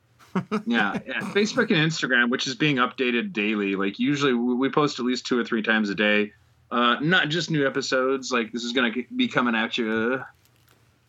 yeah, 0.66 0.98
yeah, 1.06 1.20
Facebook 1.32 1.70
and 1.70 1.90
Instagram, 1.90 2.30
which 2.30 2.46
is 2.46 2.54
being 2.54 2.76
updated 2.76 3.32
daily. 3.32 3.74
Like 3.76 3.98
usually, 3.98 4.32
we 4.32 4.68
post 4.70 4.98
at 4.98 5.04
least 5.04 5.26
two 5.26 5.38
or 5.38 5.44
three 5.44 5.62
times 5.62 5.90
a 5.90 5.94
day. 5.94 6.32
Uh, 6.70 6.96
not 7.00 7.28
just 7.28 7.50
new 7.50 7.66
episodes. 7.66 8.30
Like 8.30 8.52
this 8.52 8.62
is 8.64 8.72
gonna 8.72 8.92
be 9.16 9.26
coming 9.28 9.54
at 9.54 9.76
you, 9.76 10.22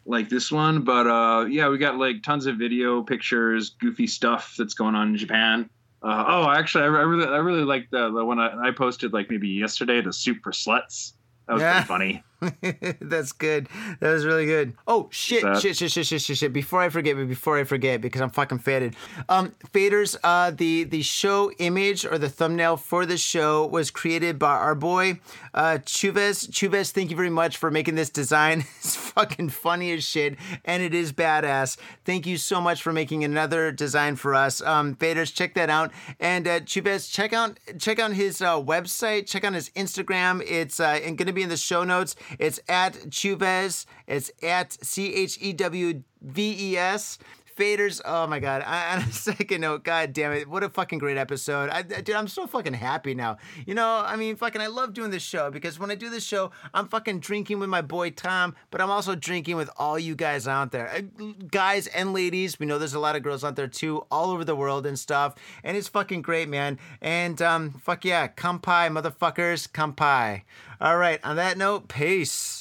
like 0.05 0.29
this 0.29 0.51
one. 0.51 0.81
But 0.83 1.07
uh, 1.07 1.45
yeah, 1.45 1.69
we 1.69 1.77
got 1.77 1.97
like 1.97 2.23
tons 2.23 2.45
of 2.47 2.57
video, 2.57 3.03
pictures, 3.03 3.69
goofy 3.79 4.07
stuff 4.07 4.55
that's 4.57 4.73
going 4.73 4.95
on 4.95 5.09
in 5.09 5.17
Japan. 5.17 5.69
Uh, 6.03 6.25
oh, 6.27 6.49
actually, 6.49 6.83
I, 6.85 6.87
I 6.87 7.01
really, 7.03 7.25
I 7.27 7.37
really 7.37 7.63
like 7.63 7.89
the 7.91 8.09
the 8.11 8.25
one 8.25 8.39
I, 8.39 8.69
I 8.69 8.71
posted 8.71 9.13
like 9.13 9.29
maybe 9.29 9.49
yesterday, 9.49 10.01
the 10.01 10.11
soup 10.11 10.39
for 10.43 10.51
sluts. 10.51 11.13
That 11.47 11.53
was 11.53 11.61
Yeah. 11.61 11.73
pretty 11.73 11.87
funny. 11.87 12.23
That's 13.01 13.31
good. 13.31 13.67
That 13.99 14.11
was 14.11 14.25
really 14.25 14.45
good. 14.45 14.73
Oh 14.87 15.07
shit, 15.11 15.43
That- 15.43 15.61
shit, 15.61 15.77
shit, 15.77 15.91
shit, 15.91 16.05
shit, 16.07 16.21
shit, 16.21 16.37
shit. 16.37 16.53
Before 16.53 16.81
I 16.81 16.89
forget, 16.89 17.15
but 17.15 17.27
before 17.27 17.59
I 17.59 17.63
forget, 17.63 18.01
because 18.01 18.21
I'm 18.21 18.29
fucking 18.31 18.59
faded. 18.59 18.95
Um, 19.29 19.53
faders. 19.73 20.17
Uh, 20.23 20.51
the 20.51 20.83
the 20.85 21.01
show 21.03 21.51
image 21.59 22.05
or 22.05 22.17
the 22.17 22.29
thumbnail 22.29 22.77
for 22.77 23.05
the 23.05 23.17
show 23.17 23.65
was 23.67 23.91
created 23.91 24.39
by 24.39 24.51
our 24.55 24.75
boy, 24.75 25.19
uh, 25.53 25.77
Chewves. 25.85 26.49
Chewves, 26.49 26.91
thank 26.91 27.09
you 27.11 27.15
very 27.15 27.29
much 27.29 27.57
for 27.57 27.69
making 27.69 27.95
this 27.95 28.09
design. 28.09 28.59
it's 28.79 28.95
fucking 28.95 29.49
funny 29.49 29.91
as 29.91 30.03
shit, 30.03 30.35
and 30.65 30.81
it 30.81 30.93
is 30.93 31.13
badass. 31.13 31.77
Thank 32.05 32.25
you 32.25 32.37
so 32.37 32.59
much 32.59 32.81
for 32.81 32.91
making 32.91 33.23
another 33.23 33.71
design 33.71 34.15
for 34.15 34.33
us. 34.33 34.61
Um, 34.61 34.95
faders, 34.95 35.33
check 35.33 35.53
that 35.53 35.69
out. 35.69 35.91
And 36.19 36.47
uh, 36.47 36.59
Chewves, 36.61 37.11
check 37.11 37.33
out 37.33 37.59
check 37.77 37.99
out 37.99 38.13
his 38.13 38.41
uh, 38.41 38.59
website. 38.59 39.27
Check 39.27 39.43
out 39.43 39.53
his 39.53 39.69
Instagram. 39.71 40.41
It's 40.47 40.79
uh, 40.79 40.97
going 40.99 41.17
to 41.17 41.33
be 41.33 41.43
in 41.43 41.49
the 41.49 41.57
show 41.57 41.83
notes. 41.83 42.15
It's 42.39 42.59
at 42.67 42.93
Chewves. 43.09 43.85
It's 44.07 44.31
at 44.43 44.73
C 44.83 45.13
H 45.13 45.37
E 45.41 45.53
W 45.53 46.03
V 46.21 46.73
E 46.73 46.77
S. 46.77 47.17
Faders, 47.55 48.01
oh 48.05 48.27
my 48.27 48.39
god! 48.39 48.63
I, 48.65 48.95
on 48.95 49.01
a 49.03 49.11
second 49.11 49.61
note, 49.61 49.83
god 49.83 50.13
damn 50.13 50.31
it, 50.31 50.47
what 50.47 50.63
a 50.63 50.69
fucking 50.69 50.99
great 50.99 51.17
episode! 51.17 51.69
I, 51.69 51.79
I- 51.79 51.83
dude, 52.01 52.15
I'm 52.15 52.27
so 52.27 52.47
fucking 52.47 52.73
happy 52.73 53.13
now. 53.13 53.37
You 53.65 53.75
know, 53.75 54.01
I 54.05 54.15
mean, 54.15 54.35
fucking, 54.35 54.61
I 54.61 54.67
love 54.67 54.93
doing 54.93 55.11
this 55.11 55.23
show 55.23 55.51
because 55.51 55.77
when 55.79 55.91
I 55.91 55.95
do 55.95 56.09
this 56.09 56.23
show, 56.23 56.51
I'm 56.73 56.87
fucking 56.87 57.19
drinking 57.19 57.59
with 57.59 57.69
my 57.69 57.81
boy 57.81 58.11
Tom, 58.11 58.55
but 58.71 58.81
I'm 58.81 58.89
also 58.89 59.15
drinking 59.15 59.57
with 59.57 59.69
all 59.77 59.99
you 59.99 60.15
guys 60.15 60.47
out 60.47 60.71
there, 60.71 61.01
guys 61.49 61.87
and 61.87 62.13
ladies. 62.13 62.59
We 62.59 62.65
know 62.65 62.77
there's 62.77 62.93
a 62.93 62.99
lot 62.99 63.15
of 63.15 63.23
girls 63.23 63.43
out 63.43 63.55
there 63.55 63.67
too, 63.67 64.05
all 64.09 64.31
over 64.31 64.43
the 64.45 64.55
world 64.55 64.85
and 64.85 64.97
stuff, 64.97 65.35
and 65.63 65.75
it's 65.77 65.87
fucking 65.87 66.21
great, 66.21 66.49
man. 66.49 66.79
And 67.01 67.41
um, 67.41 67.71
fuck 67.71 68.05
yeah, 68.05 68.27
kanpai, 68.27 68.89
motherfuckers, 68.89 69.67
kanpai. 69.69 70.43
All 70.79 70.97
right, 70.97 71.19
on 71.23 71.35
that 71.35 71.57
note, 71.57 71.87
peace. 71.87 72.60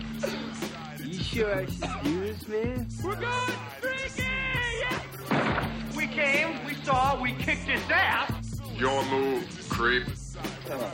You 1.31 1.43
sure 1.43 1.55
I 1.55 1.65
should 1.65 2.49
man? 2.49 2.87
We're 3.01 3.15
going 3.15 3.33
freaky! 3.79 4.27
We 5.95 6.07
came, 6.07 6.65
we 6.65 6.73
saw, 6.83 7.21
we 7.21 7.31
kicked 7.31 7.69
his 7.69 7.81
ass! 7.89 8.59
Your 8.75 9.01
move, 9.05 9.47
creep. 9.69 10.07
Oh, 10.69 10.91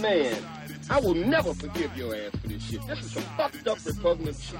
Man, 0.00 0.42
I 0.88 0.98
will 0.98 1.12
never 1.12 1.52
forgive 1.52 1.94
your 1.94 2.14
ass 2.14 2.30
for 2.40 2.48
this 2.48 2.62
shit. 2.62 2.86
This 2.86 3.00
is 3.00 3.12
some 3.12 3.22
fucked 3.36 3.68
up 3.68 3.76
repugnant 3.84 4.38
shit. 4.38 4.58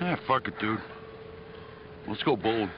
Ah, 0.00 0.16
fuck 0.24 0.46
it, 0.46 0.60
dude. 0.60 0.80
Let's 2.06 2.22
go 2.22 2.36
bold. 2.36 2.70